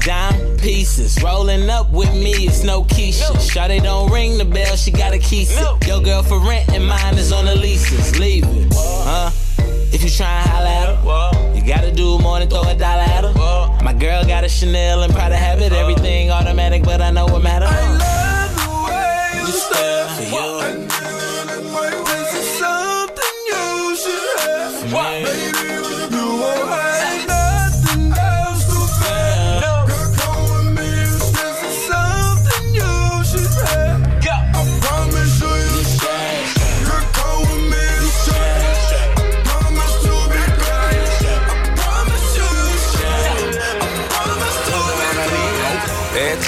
Dime 0.00 0.56
pieces, 0.56 1.22
rolling 1.22 1.68
up 1.68 1.90
with 1.90 2.10
me, 2.14 2.32
it's 2.46 2.64
no 2.64 2.82
Keisha. 2.84 3.30
Shawty 3.50 3.82
don't 3.82 4.10
ring 4.10 4.38
the 4.38 4.44
bell, 4.44 4.74
she 4.76 4.90
got 4.90 5.12
a 5.12 5.18
key. 5.18 5.46
Your 5.86 6.00
girl 6.00 6.22
for 6.22 6.38
rent 6.38 6.72
and 6.72 6.86
mine 6.86 7.18
is 7.18 7.30
on 7.30 7.44
the 7.44 7.54
leases. 7.54 8.18
Leave 8.18 8.44
it, 8.44 8.72
huh? 8.72 9.30
If 9.92 10.02
you 10.02 10.08
try 10.08 10.40
and 10.40 10.48
holla 10.48 10.70
at 10.70 10.88
her, 10.96 11.54
you 11.54 11.66
gotta 11.66 11.92
do 11.92 12.18
more 12.20 12.38
than 12.38 12.48
throw 12.48 12.62
a 12.62 12.74
dollar 12.74 13.02
at 13.02 13.24
her. 13.24 13.84
My 13.84 13.92
girl 13.92 14.24
got 14.24 14.44
a 14.44 14.48
Chanel 14.48 15.02
and 15.02 15.12
Prada 15.12 15.36
habit, 15.36 15.72
everything 15.72 16.30
automatic, 16.30 16.84
but 16.84 17.02
I 17.02 17.10
know 17.10 17.26
what 17.26 17.42
matter. 17.42 17.68
You 19.36 19.52
stare 19.52 20.06
for 20.08 20.22
you. 20.22 20.65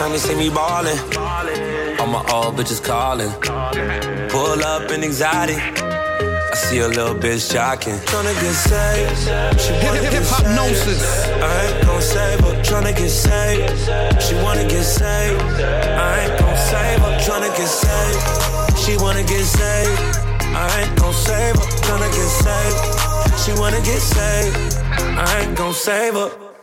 Time 0.08 0.14
you 0.14 0.20
see 0.20 0.34
me 0.34 0.48
ballin', 0.48 0.98
all 2.00 2.06
my 2.06 2.24
old 2.32 2.56
bitches 2.56 2.82
callin'. 2.82 3.30
Pull 4.30 4.64
up 4.64 4.90
in 4.90 5.04
anxiety. 5.04 5.54
I 5.54 6.54
see 6.54 6.78
a 6.78 6.88
little 6.88 7.14
bitch 7.14 7.52
jocking. 7.52 7.98
Tryna 8.06 8.34
get 8.40 8.54
saved. 8.54 9.60
She 9.60 9.72
wanna 9.84 10.00
get 10.00 10.12
Hypnosis. 10.14 11.00
saved. 11.02 11.42
I 11.42 11.66
ain't 11.66 11.86
gon' 11.86 12.02
save 12.02 12.40
her. 12.40 12.54
Tryna 12.68 12.96
get 12.96 13.10
saved. 13.10 14.22
She 14.22 14.34
wanna 14.36 14.64
get 14.64 14.84
saved. 14.84 15.42
I 16.04 16.20
ain't 16.24 16.38
gon' 16.40 16.56
save 16.56 17.00
her. 17.04 17.12
Tryna 17.26 17.50
get 17.58 17.68
saved. 17.68 18.78
She 18.82 18.96
wanna 18.96 19.24
get 19.24 19.44
saved. 19.44 20.00
I 20.56 20.80
ain't 20.80 20.96
gon' 20.98 21.12
save 21.12 21.56
her. 21.60 21.68
Tryna 21.86 22.10
get 22.16 22.30
saved. 22.44 22.78
She 23.42 23.52
wanna 23.60 23.80
get 23.82 24.00
saved. 24.00 24.56
I 25.26 25.40
ain't 25.40 25.56
gon' 25.56 25.74
save 25.74 26.14
her. 26.14 26.47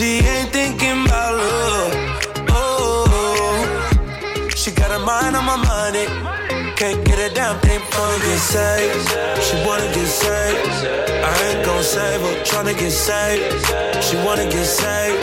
She 0.00 0.20
ain't 0.20 0.50
thinking 0.50 1.04
about 1.04 1.34
love. 1.34 1.92
Oh, 2.48 4.48
she 4.56 4.70
got 4.70 4.90
her 4.90 4.98
mind 4.98 5.36
on 5.36 5.44
my 5.44 5.56
money. 5.56 6.39
Can't 6.80 7.04
get 7.04 7.18
a 7.18 7.28
damn 7.34 7.60
thing 7.60 7.78
from 7.92 8.18
get 8.20 8.38
saved. 8.38 9.10
She 9.44 9.54
wanna 9.68 9.84
get 9.92 10.08
saved. 10.08 10.88
I 11.28 11.52
ain't 11.52 11.62
gon' 11.62 11.84
save 11.84 12.22
her. 12.22 12.34
Tryna 12.42 12.72
get 12.72 12.90
saved. 12.90 14.02
She 14.02 14.16
wanna 14.24 14.48
get 14.48 14.64
saved. 14.64 15.22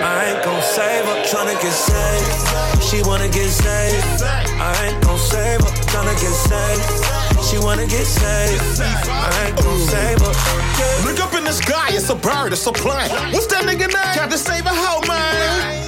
I 0.00 0.32
ain't 0.32 0.42
gon' 0.42 0.62
save 0.62 1.04
her. 1.04 1.16
Tryna 1.28 1.60
get 1.60 1.76
saved. 1.76 2.82
She 2.82 3.02
wanna 3.02 3.28
get 3.28 3.50
saved. 3.50 4.22
I 4.24 4.72
ain't 4.86 5.04
gon' 5.04 5.18
save 5.18 5.60
her. 5.60 5.72
Tryna 5.92 6.16
get 6.24 6.32
saved. 6.48 7.44
She 7.44 7.58
wanna 7.58 7.86
get 7.86 8.06
saved. 8.06 8.80
I 8.80 9.44
ain't 9.44 9.56
gon' 9.60 9.80
save 9.80 10.20
her. 10.24 10.32
Look 11.04 11.20
up 11.20 11.34
in 11.34 11.44
the 11.44 11.52
sky, 11.52 11.90
it's 11.90 12.08
a 12.08 12.14
bird, 12.14 12.54
it's 12.54 12.66
a 12.66 12.72
plane. 12.72 13.10
What's 13.30 13.48
that 13.48 13.64
nigga 13.64 13.92
name? 13.92 14.14
Captain 14.16 14.38
Save 14.38 14.64
a 14.64 14.70
hoe, 14.72 15.06
man. 15.06 15.83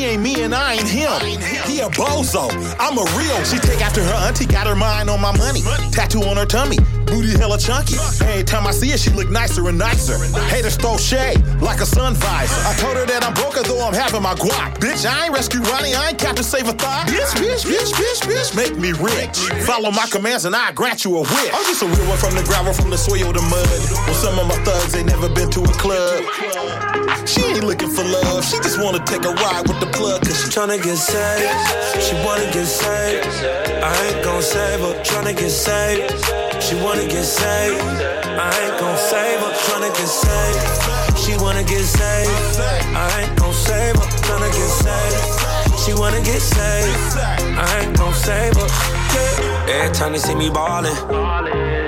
He 0.00 0.06
ain't 0.06 0.22
me 0.22 0.40
and 0.40 0.54
I 0.54 0.76
ain't 0.76 0.88
him. 0.88 1.20
He 1.68 1.80
a 1.80 1.90
bozo. 1.90 2.48
I'm 2.80 2.96
a 2.96 3.04
real. 3.20 3.44
She 3.44 3.58
take 3.58 3.84
after 3.84 4.02
her 4.02 4.14
auntie, 4.14 4.46
got 4.46 4.66
her 4.66 4.74
mind 4.74 5.10
on 5.10 5.20
my 5.20 5.36
money. 5.36 5.60
Tattoo 5.92 6.22
on 6.22 6.38
her 6.38 6.46
tummy, 6.46 6.78
booty 7.10 7.36
hella 7.36 7.58
chunky. 7.58 7.96
Every 8.22 8.44
time 8.44 8.66
I 8.66 8.70
see 8.70 8.90
her, 8.90 8.98
she 8.98 9.10
look 9.10 9.28
nicer 9.30 9.68
and 9.68 9.78
nicer. 9.78 10.16
Haters 10.46 10.76
throw 10.76 10.96
shade 10.96 11.42
like 11.60 11.80
a 11.80 11.86
sun 11.86 12.14
visor. 12.14 12.60
I 12.66 12.74
told 12.78 12.96
her 12.96 13.06
that 13.06 13.24
I'm 13.24 13.34
broke, 13.34 13.58
though 13.66 13.82
I'm 13.82 13.94
having 13.94 14.22
my 14.22 14.34
guap. 14.34 14.78
Bitch, 14.78 15.04
I 15.04 15.26
ain't 15.26 15.34
rescue 15.34 15.60
Ronnie, 15.60 15.94
I 15.94 16.10
ain't 16.10 16.18
Captain 16.18 16.44
Save 16.44 16.68
a 16.68 16.72
thought. 16.72 17.08
Bitch, 17.08 17.34
bitch, 17.34 17.66
bitch, 17.66 17.90
bitch, 17.92 18.20
bitch, 18.22 18.54
make 18.54 18.76
me 18.78 18.92
rich. 18.92 19.36
Follow 19.66 19.90
my 19.90 20.06
commands 20.10 20.44
and 20.44 20.54
I 20.54 20.72
grant 20.72 21.04
you 21.04 21.16
a 21.16 21.20
wish. 21.20 21.50
I'm 21.52 21.64
just 21.66 21.82
a 21.82 21.86
real 21.86 22.06
one 22.06 22.18
from 22.18 22.34
the 22.34 22.44
gravel, 22.44 22.72
from 22.72 22.90
the 22.90 22.98
soil 22.98 23.32
to 23.32 23.42
mud. 23.42 23.80
Well, 24.06 24.14
some 24.14 24.38
of 24.38 24.46
my 24.46 24.56
thugs 24.64 24.94
ain't 24.94 25.08
never 25.08 25.28
been 25.28 25.50
to 25.50 25.60
a 25.62 25.74
club. 25.82 26.22
She 27.26 27.42
ain't 27.42 27.64
looking 27.64 27.90
for 27.90 28.04
love, 28.04 28.44
she 28.44 28.56
just 28.58 28.80
wanna 28.80 29.04
take 29.04 29.24
a 29.24 29.32
ride 29.34 29.66
with 29.68 29.80
the 29.80 29.86
plug, 29.86 30.22
cause 30.22 30.40
she 30.40 30.50
Tryna 30.50 30.82
get 30.82 30.96
saved. 30.96 32.02
She 32.02 32.14
wanna 32.26 32.44
get 32.52 32.66
saved. 32.66 33.24
I 33.82 34.06
ain't 34.08 34.24
gon' 34.24 34.42
save 34.42 34.80
her. 34.80 35.02
Tryna 35.02 35.34
get 35.38 35.48
saved. 35.48 36.39
She 36.60 36.76
wanna 36.76 37.06
get 37.08 37.24
saved. 37.24 37.80
I 37.82 38.50
ain't 38.62 38.78
gon' 38.80 38.96
save 38.96 39.40
her. 39.40 39.52
Tryna 39.64 39.90
get 39.98 40.08
saved. 40.08 41.18
She 41.18 41.36
wanna 41.36 41.64
get 41.64 41.84
saved. 41.84 42.60
I 42.94 43.22
ain't 43.22 43.36
gon' 43.38 43.52
save 43.52 43.96
her. 43.96 44.08
Tryna 44.26 44.50
get 44.58 44.70
saved. 44.84 45.80
She 45.82 45.94
wanna 45.94 46.20
get 46.20 46.40
saved. 46.40 47.18
I 47.18 47.80
ain't 47.80 47.96
gon' 47.96 48.14
save 48.14 48.54
her. 48.56 48.68
Every 49.68 49.94
time 49.94 50.12
they 50.12 50.18
see 50.18 50.34
me 50.34 50.50
ballin', 50.50 50.96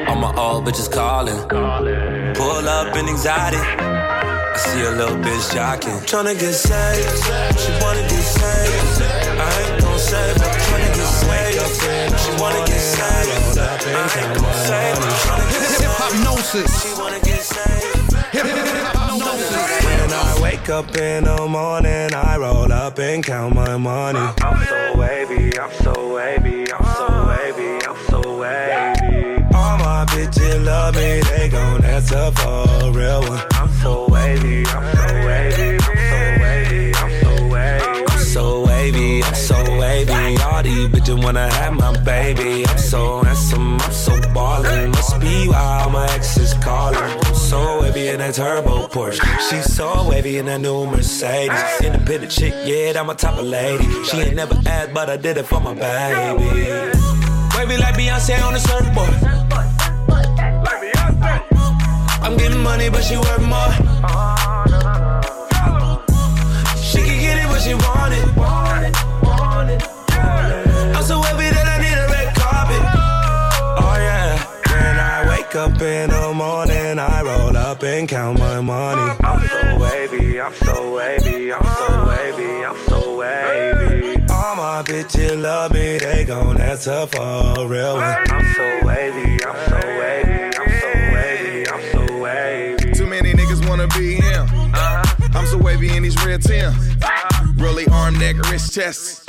all 0.09 0.17
my 0.17 0.33
old 0.37 0.65
bitches 0.67 0.91
callin'. 0.91 1.41
Pull 2.35 2.69
up 2.69 2.97
in 2.97 3.09
anxiety. 3.09 3.59
I 3.59 4.57
see 4.57 4.83
a 4.83 4.91
little 4.91 5.17
bitch 5.17 5.55
jocking. 5.55 5.99
Tryna 6.11 6.39
get 6.39 6.55
saved. 6.55 7.61
She 7.61 7.71
wanna 7.83 8.03
get 8.03 8.23
saved. 8.23 9.03
I 9.39 9.51
ain't 9.63 9.82
gon' 10.03 10.11
save 10.11 10.37
her. 10.37 10.51
Tryna 10.67 11.55
get 11.55 11.69
saved. 11.69 12.21
She 12.21 12.31
wanna 12.41 12.67
get 12.67 12.81
saved. 12.81 13.59
I 13.59 13.71
ain't 13.93 14.41
gon' 14.41 14.55
save 14.55 14.99
her. 14.99 15.11
Tryna 15.23 15.47
get 15.51 15.63
saved. 15.63 15.83
Hip 15.83 16.13
hypnosis. 16.13 16.83
She 16.83 17.01
wanna 17.01 17.21
get 17.21 17.41
saved. 17.41 18.13
Hip 18.33 18.47
hypnosis. 18.47 19.85
When 19.85 20.13
I 20.13 20.41
wake 20.43 20.69
up 20.69 20.97
in 20.97 21.25
the 21.25 21.47
morning, 21.47 22.15
I 22.15 22.37
roll 22.37 22.73
up 22.73 22.99
and 22.99 23.25
count 23.25 23.55
my 23.55 23.77
money. 23.77 24.19
I'm 24.19 24.65
so 24.67 24.99
wavy, 24.99 25.59
I'm 25.59 25.73
so 25.83 26.15
wavy, 26.15 26.73
I'm 26.73 26.85
so 26.97 27.07
wavy, 27.29 27.87
I'm 27.87 27.97
so 28.09 28.21
wavy. 28.39 29.45
All 29.55 29.79
my 29.79 30.05
bitches 30.09 30.65
love 30.65 30.95
me, 30.95 31.21
they 31.21 31.49
gon' 31.49 31.85
answer 31.85 32.31
for 32.33 32.87
a 32.87 32.91
real 32.91 33.21
one. 33.23 33.45
I'm 33.53 33.71
so 33.83 34.07
wavy, 34.09 34.67
I'm 34.67 34.97
so 34.97 35.12
All 40.63 40.69
these 40.69 40.87
bitches 40.91 41.21
wanna 41.25 41.53
have 41.53 41.75
my 41.75 41.93
baby. 42.05 42.65
I'm 42.65 42.79
so 42.79 43.21
handsome, 43.25 43.81
I'm 43.81 43.91
so 43.91 44.13
ballin'. 44.33 44.91
Must 44.91 45.19
be 45.19 45.49
why 45.49 45.83
all 45.83 45.91
my 45.91 46.07
exes 46.15 46.55
callin'. 46.55 47.25
So 47.35 47.81
wavy 47.81 48.07
in 48.07 48.19
that 48.19 48.35
turbo 48.35 48.87
Porsche. 48.87 49.25
She's 49.51 49.75
so 49.75 50.09
wavy 50.09 50.39
in 50.39 50.47
that 50.47 50.61
new 50.61 50.87
Mercedes. 50.87 51.65
Independent 51.83 52.31
chick, 52.31 52.55
yeah, 52.65 52.93
I'm 52.97 53.11
a 53.11 53.15
type 53.17 53.39
of 53.39 53.45
lady. 53.45 53.89
She 54.05 54.19
ain't 54.19 54.37
never 54.37 54.55
asked, 54.65 54.95
but 54.95 55.11
I 55.11 55.17
did 55.17 55.37
it 55.37 55.47
for 55.47 55.59
my 55.59 55.75
baby. 55.75 56.45
Wavy 57.57 57.77
like 57.83 57.97
Beyonce 57.97 58.41
on 58.47 58.53
the 58.53 58.61
surfboard. 58.61 59.15
I'm 62.23 62.37
getting 62.37 62.63
money, 62.63 62.89
but 62.89 63.03
she 63.03 63.17
worth 63.17 63.43
more. 63.43 63.73
She 66.81 66.99
can 67.03 67.19
get 67.21 67.39
it, 67.43 67.49
but 67.49 67.61
she 67.63 67.75
want 67.75 68.15
it. 68.15 68.33
I'm 70.97 71.03
so 71.05 71.21
happy 71.21 71.51
that 71.51 71.67
I 71.67 71.79
need 71.83 71.99
a 71.99 72.07
red 72.09 72.35
carpet. 72.35 72.83
Oh 73.83 73.97
yeah. 73.99 74.39
When 74.71 74.97
I 74.99 75.29
wake 75.29 75.55
up 75.55 75.81
in 75.81 76.11
the 76.11 76.33
morning, 76.35 76.99
I 76.99 77.23
roll 77.23 77.57
up 77.57 77.83
and 77.83 78.09
count 78.09 78.39
my 78.39 78.61
money. 78.61 79.17
I'm 79.21 79.47
so 79.49 79.79
wavy, 79.79 80.41
I'm 80.41 80.55
so 80.55 80.95
wavy, 80.97 81.53
I'm 81.53 81.65
so 81.65 82.07
wavy, 82.09 82.65
I'm 82.65 82.77
so 82.89 83.17
wavy. 83.17 84.17
All 84.31 84.57
my 84.57 84.83
bitches 84.83 85.41
love 85.41 85.73
me, 85.73 85.99
they 85.99 86.25
gon' 86.25 86.61
answer 86.61 87.07
for 87.07 87.21
a 87.21 87.67
real 87.67 87.95
one. 87.95 88.05
I'm 88.05 88.55
so 88.55 88.81
wavy, 88.87 89.45
I'm 89.45 89.69
so 89.69 89.81
wavy, 89.99 90.57
I'm 90.59 90.71
so 90.81 90.91
wavy, 91.15 91.69
I'm 91.69 91.83
so 91.93 92.19
wavy. 92.19 92.93
Too 92.93 93.07
many 93.07 93.33
niggas 93.33 93.69
wanna 93.69 93.89
be 93.89 94.15
him. 94.17 94.47
I'm 95.35 95.47
so 95.47 95.59
wavy 95.59 95.97
in 95.97 96.03
these 96.03 96.17
red 96.25 96.43
Tim. 96.43 96.75
Really 97.57 97.87
arm, 97.89 98.19
neck, 98.19 98.37
wrist, 98.51 98.75
chest. 98.75 99.25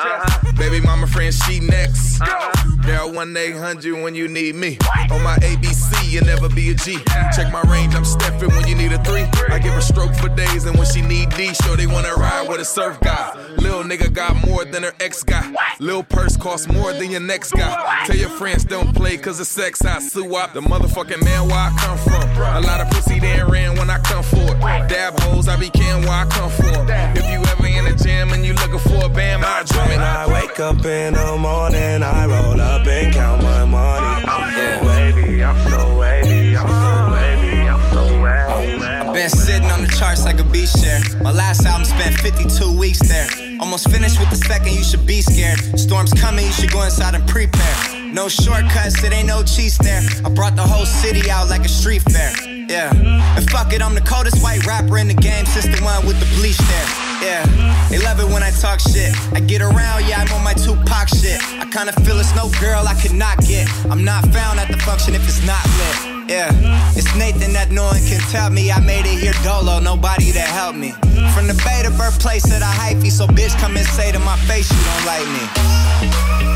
Baby 0.57 0.81
mama 0.81 1.07
friend, 1.07 1.33
she 1.33 1.59
next. 1.59 2.21
Uh-huh. 2.21 2.72
Dial 2.85 3.13
1 3.13 3.37
800 3.37 4.03
when 4.03 4.13
you 4.13 4.27
need 4.27 4.55
me. 4.55 4.77
On 5.09 5.23
my 5.23 5.37
ABC, 5.37 6.11
you 6.11 6.19
never 6.21 6.49
be 6.49 6.71
a 6.71 6.73
G. 6.73 6.97
Check 7.33 7.51
my 7.51 7.61
range, 7.61 7.95
I'm 7.95 8.03
stepping 8.03 8.49
when 8.49 8.67
you 8.67 8.75
need 8.75 8.91
a 8.91 9.01
three. 9.05 9.23
I 9.49 9.59
give 9.59 9.73
her 9.73 9.81
stroke 9.81 10.13
for 10.15 10.27
days, 10.27 10.65
and 10.65 10.77
when 10.77 10.85
she 10.87 11.01
need 11.01 11.29
D, 11.29 11.53
sure 11.53 11.77
they 11.77 11.87
wanna 11.87 12.13
ride 12.13 12.49
with 12.49 12.59
a 12.59 12.65
surf 12.65 12.99
guy. 12.99 13.33
Lil 13.57 13.83
nigga 13.83 14.11
got 14.11 14.35
more 14.45 14.65
than 14.65 14.83
her 14.83 14.93
ex 14.99 15.23
guy. 15.23 15.53
Lil 15.79 16.03
purse 16.03 16.35
costs 16.35 16.67
more 16.67 16.91
than 16.91 17.09
your 17.09 17.21
next 17.21 17.51
guy. 17.53 18.03
Tell 18.05 18.17
your 18.17 18.29
friends 18.29 18.65
don't 18.65 18.93
play 18.93 19.17
cause 19.17 19.39
of 19.39 19.47
sex. 19.47 19.85
I 19.85 19.99
sue 19.99 20.35
up 20.35 20.53
the 20.53 20.61
motherfucking 20.61 21.23
man 21.23 21.47
where 21.47 21.55
I 21.55 21.73
come 21.79 21.97
from. 21.99 22.23
A 22.41 22.59
lot 22.59 22.81
of 22.81 22.89
pussy 22.89 23.19
they 23.19 23.39
ain't 23.39 23.49
ran 23.49 23.77
when 23.77 23.89
I 23.89 23.99
come 23.99 24.23
for 24.23 24.37
it. 24.37 24.59
Dab 24.89 25.17
hoes, 25.21 25.47
I 25.47 25.55
be 25.55 25.69
can 25.69 26.01
where 26.01 26.11
I 26.11 26.25
come 26.25 26.49
from. 26.51 26.89
If 27.15 27.25
you 27.31 27.39
ever 27.39 27.65
in 27.65 27.85
the 27.85 28.03
gym 28.03 28.31
and 28.33 28.45
you 28.45 28.53
looking 28.53 28.79
for 28.79 29.05
a 29.05 29.09
bam, 29.09 29.41
I 29.41 29.63
drum 29.63 29.89
it. 29.89 29.99
I 29.99 30.27
wake 30.27 30.59
up 30.59 30.83
in 30.83 31.13
the 31.13 31.37
morning, 31.37 32.03
I 32.03 32.25
roll 32.25 32.59
up 32.59 32.72
and 32.81 33.13
count 33.13 33.43
my 33.43 33.65
money. 33.65 34.25
I'm 34.25 34.51
so 34.51 34.87
wavy, 34.87 35.43
I'm 35.43 35.69
so 35.69 35.97
wavy, 35.97 36.57
I'm 36.57 36.67
so 36.67 37.13
wavy, 37.13 37.69
I'm 37.69 37.93
so 37.93 38.21
wavy. 38.23 38.83
I've 38.83 39.13
been 39.13 39.29
sitting 39.29 39.69
on 39.69 39.81
the 39.81 39.87
charts 39.99 40.25
like 40.25 40.39
a 40.39 40.43
beach 40.43 40.71
share. 40.71 40.99
My 41.21 41.31
last 41.31 41.65
album 41.65 41.85
spent 41.85 42.15
52 42.19 42.77
weeks 42.77 42.99
there. 43.07 43.27
Almost 43.59 43.89
finished 43.89 44.19
with 44.19 44.29
the 44.29 44.35
second, 44.35 44.73
you 44.73 44.83
should 44.83 45.05
be 45.05 45.21
scared. 45.21 45.59
Storm's 45.79 46.13
coming, 46.13 46.45
you 46.45 46.51
should 46.51 46.71
go 46.71 46.81
inside 46.83 47.15
and 47.15 47.27
prepare. 47.27 47.75
No 48.11 48.27
shortcuts, 48.27 49.03
it 49.03 49.13
ain't 49.13 49.27
no 49.27 49.43
cheats 49.43 49.77
there. 49.77 50.01
I 50.25 50.29
brought 50.29 50.55
the 50.55 50.63
whole 50.63 50.85
city 50.85 51.29
out 51.29 51.49
like 51.49 51.65
a 51.65 51.69
street 51.69 52.01
fair. 52.11 52.52
Yeah. 52.67 52.91
And 53.35 53.49
fuck 53.49 53.73
it, 53.73 53.81
I'm 53.81 53.95
the 53.95 54.01
coldest 54.01 54.41
white 54.43 54.65
rapper 54.65 54.97
in 54.97 55.07
the 55.07 55.13
game 55.13 55.45
since 55.45 55.65
the 55.65 55.83
one 55.83 56.05
with 56.05 56.19
the 56.19 56.27
bleach 56.37 56.57
there. 56.57 56.87
Yeah. 57.21 57.43
They 57.89 57.99
love 57.99 58.19
it 58.19 58.27
when 58.27 58.43
I 58.43 58.51
talk 58.51 58.79
shit. 58.79 59.13
I 59.33 59.39
get 59.39 59.61
around, 59.61 60.05
yeah, 60.07 60.21
I'm 60.21 60.31
on 60.33 60.43
my 60.43 60.53
Tupac 60.53 61.09
shit. 61.09 61.41
I 61.59 61.65
kinda 61.65 61.93
feel 62.03 62.19
it's 62.19 62.35
no 62.35 62.49
girl 62.59 62.87
I 62.87 62.95
could 62.95 63.13
not 63.13 63.37
get. 63.39 63.67
I'm 63.89 64.03
not 64.03 64.25
found 64.29 64.59
at 64.59 64.67
the 64.69 64.77
function 64.77 65.15
if 65.15 65.27
it's 65.27 65.45
not 65.45 65.63
lit. 65.77 66.29
Yeah. 66.29 66.51
It's 66.95 67.13
Nathan 67.15 67.53
that 67.53 67.71
no 67.71 67.85
one 67.85 68.01
can 68.05 68.21
tell 68.31 68.49
me 68.49 68.71
I 68.71 68.79
made 68.79 69.05
it 69.05 69.19
here 69.19 69.33
dolo, 69.43 69.79
nobody 69.79 70.31
to 70.31 70.39
help 70.39 70.75
me. 70.75 70.91
From 71.33 71.47
the 71.47 71.59
Bay 71.65 71.83
to 71.83 71.91
birthplace 71.91 72.45
of 72.45 72.59
the 72.59 72.65
hyphy, 72.65 73.11
so 73.11 73.27
bitch 73.27 73.57
come 73.59 73.77
and 73.77 73.85
say 73.85 74.11
to 74.11 74.19
my 74.19 74.37
face 74.47 74.71
you 74.71 74.77
don't 74.83 75.05
like 75.05 75.27
me. 75.27 76.52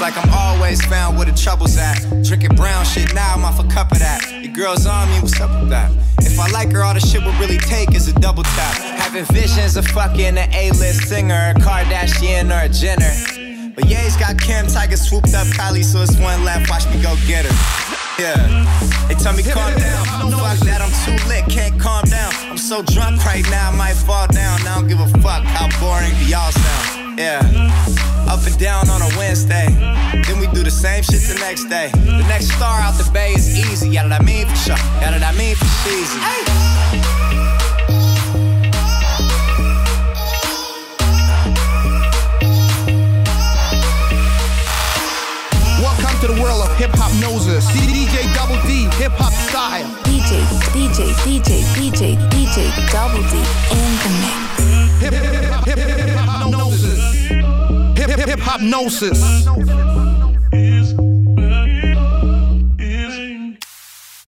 Like 0.00 0.16
I'm 0.16 0.30
always 0.32 0.82
found 0.86 1.18
where 1.18 1.26
the 1.26 1.32
trouble's 1.32 1.76
at. 1.76 2.00
Drinking 2.24 2.56
brown 2.56 2.86
shit 2.86 3.14
now, 3.14 3.34
I'm 3.34 3.44
off 3.44 3.60
a 3.60 3.68
cup 3.68 3.92
of 3.92 3.98
that. 3.98 4.26
Your 4.42 4.52
girl's 4.52 4.86
on 4.86 5.06
me, 5.10 5.20
what's 5.20 5.38
up 5.38 5.50
with 5.60 5.68
that? 5.68 5.92
If 6.20 6.40
I 6.40 6.48
like 6.48 6.72
her, 6.72 6.82
all 6.82 6.94
the 6.94 7.00
shit 7.00 7.22
would 7.22 7.34
really 7.34 7.58
take 7.58 7.94
is 7.94 8.08
a 8.08 8.14
double 8.14 8.42
tap. 8.42 8.76
Having 8.98 9.26
visions 9.26 9.76
of 9.76 9.86
fucking 9.88 10.38
an 10.38 10.54
A-list 10.54 11.06
singer, 11.06 11.52
a 11.54 11.60
Kardashian 11.60 12.50
or 12.50 12.64
a 12.64 12.68
Jenner. 12.70 13.49
But 13.74 13.86
yeah, 13.88 14.02
he's 14.02 14.16
got 14.16 14.38
Kim 14.38 14.66
Tyga 14.66 14.96
swooped 14.96 15.34
up 15.34 15.46
Kylie, 15.48 15.84
so 15.84 16.02
it's 16.02 16.18
one 16.18 16.44
left. 16.44 16.68
Watch 16.70 16.86
me 16.88 17.02
go 17.02 17.14
get 17.26 17.44
her. 17.44 17.56
Yeah. 18.18 18.36
They 19.08 19.14
tell 19.14 19.32
me 19.32 19.42
calm 19.42 19.72
down. 19.78 20.04
Fuck 20.30 20.58
that, 20.66 20.80
I'm 20.82 20.92
too 21.04 21.16
lit, 21.28 21.44
can't 21.48 21.80
calm 21.80 22.04
down. 22.04 22.32
I'm 22.50 22.58
so 22.58 22.82
drunk 22.82 23.24
right 23.24 23.44
now, 23.50 23.70
I 23.70 23.76
might 23.76 23.94
fall 23.94 24.26
down. 24.28 24.60
I 24.66 24.74
don't 24.74 24.88
give 24.88 25.00
a 25.00 25.08
fuck 25.20 25.44
how 25.44 25.68
boring 25.80 26.12
do 26.18 26.26
y'all 26.26 26.52
sound. 26.52 27.18
Yeah. 27.18 27.40
Up 28.28 28.44
and 28.46 28.58
down 28.58 28.88
on 28.90 29.02
a 29.02 29.08
Wednesday. 29.16 29.66
Then 30.26 30.38
we 30.38 30.46
do 30.48 30.62
the 30.62 30.70
same 30.70 31.02
shit 31.02 31.22
the 31.22 31.38
next 31.40 31.64
day. 31.66 31.90
The 31.92 32.26
next 32.28 32.50
star 32.52 32.80
out 32.80 32.94
the 32.94 33.10
bay 33.12 33.32
is 33.32 33.48
easy. 33.48 33.90
Yeah, 33.90 34.06
that 34.08 34.20
I 34.20 34.24
mean 34.24 34.46
for 34.46 34.56
sure. 34.56 34.76
Yeah, 35.00 35.18
that 35.18 35.22
I 35.22 35.36
mean 35.36 35.56
for 35.56 35.66
cheesy. 35.84 36.18
Welcome 36.18 37.19
to 46.20 46.26
the 46.26 46.42
world 46.42 46.60
of 46.62 46.68
Hiphopnosis. 46.76 47.64
DJ 47.72 48.32
Double 48.34 48.60
D, 48.66 48.84
hip 48.96 49.12
hop 49.12 49.32
style. 49.32 49.86
DJ, 50.04 50.44
DJ, 50.76 51.12
DJ, 51.24 51.62
DJ, 51.72 52.16
DJ, 52.28 52.68
Double 52.92 53.22
D 53.30 53.36
in 53.72 53.90
the 54.02 54.10
mix. 54.20 54.60
Hip 55.00 55.14
hip 55.14 55.78
hip 55.78 55.98
hip 55.98 56.18
hop 56.18 56.50
noses. 56.50 57.00
Hip 57.96 58.10
hip 58.10 58.28
hip 58.28 58.40
hop 58.40 58.60
noses. 58.60 59.20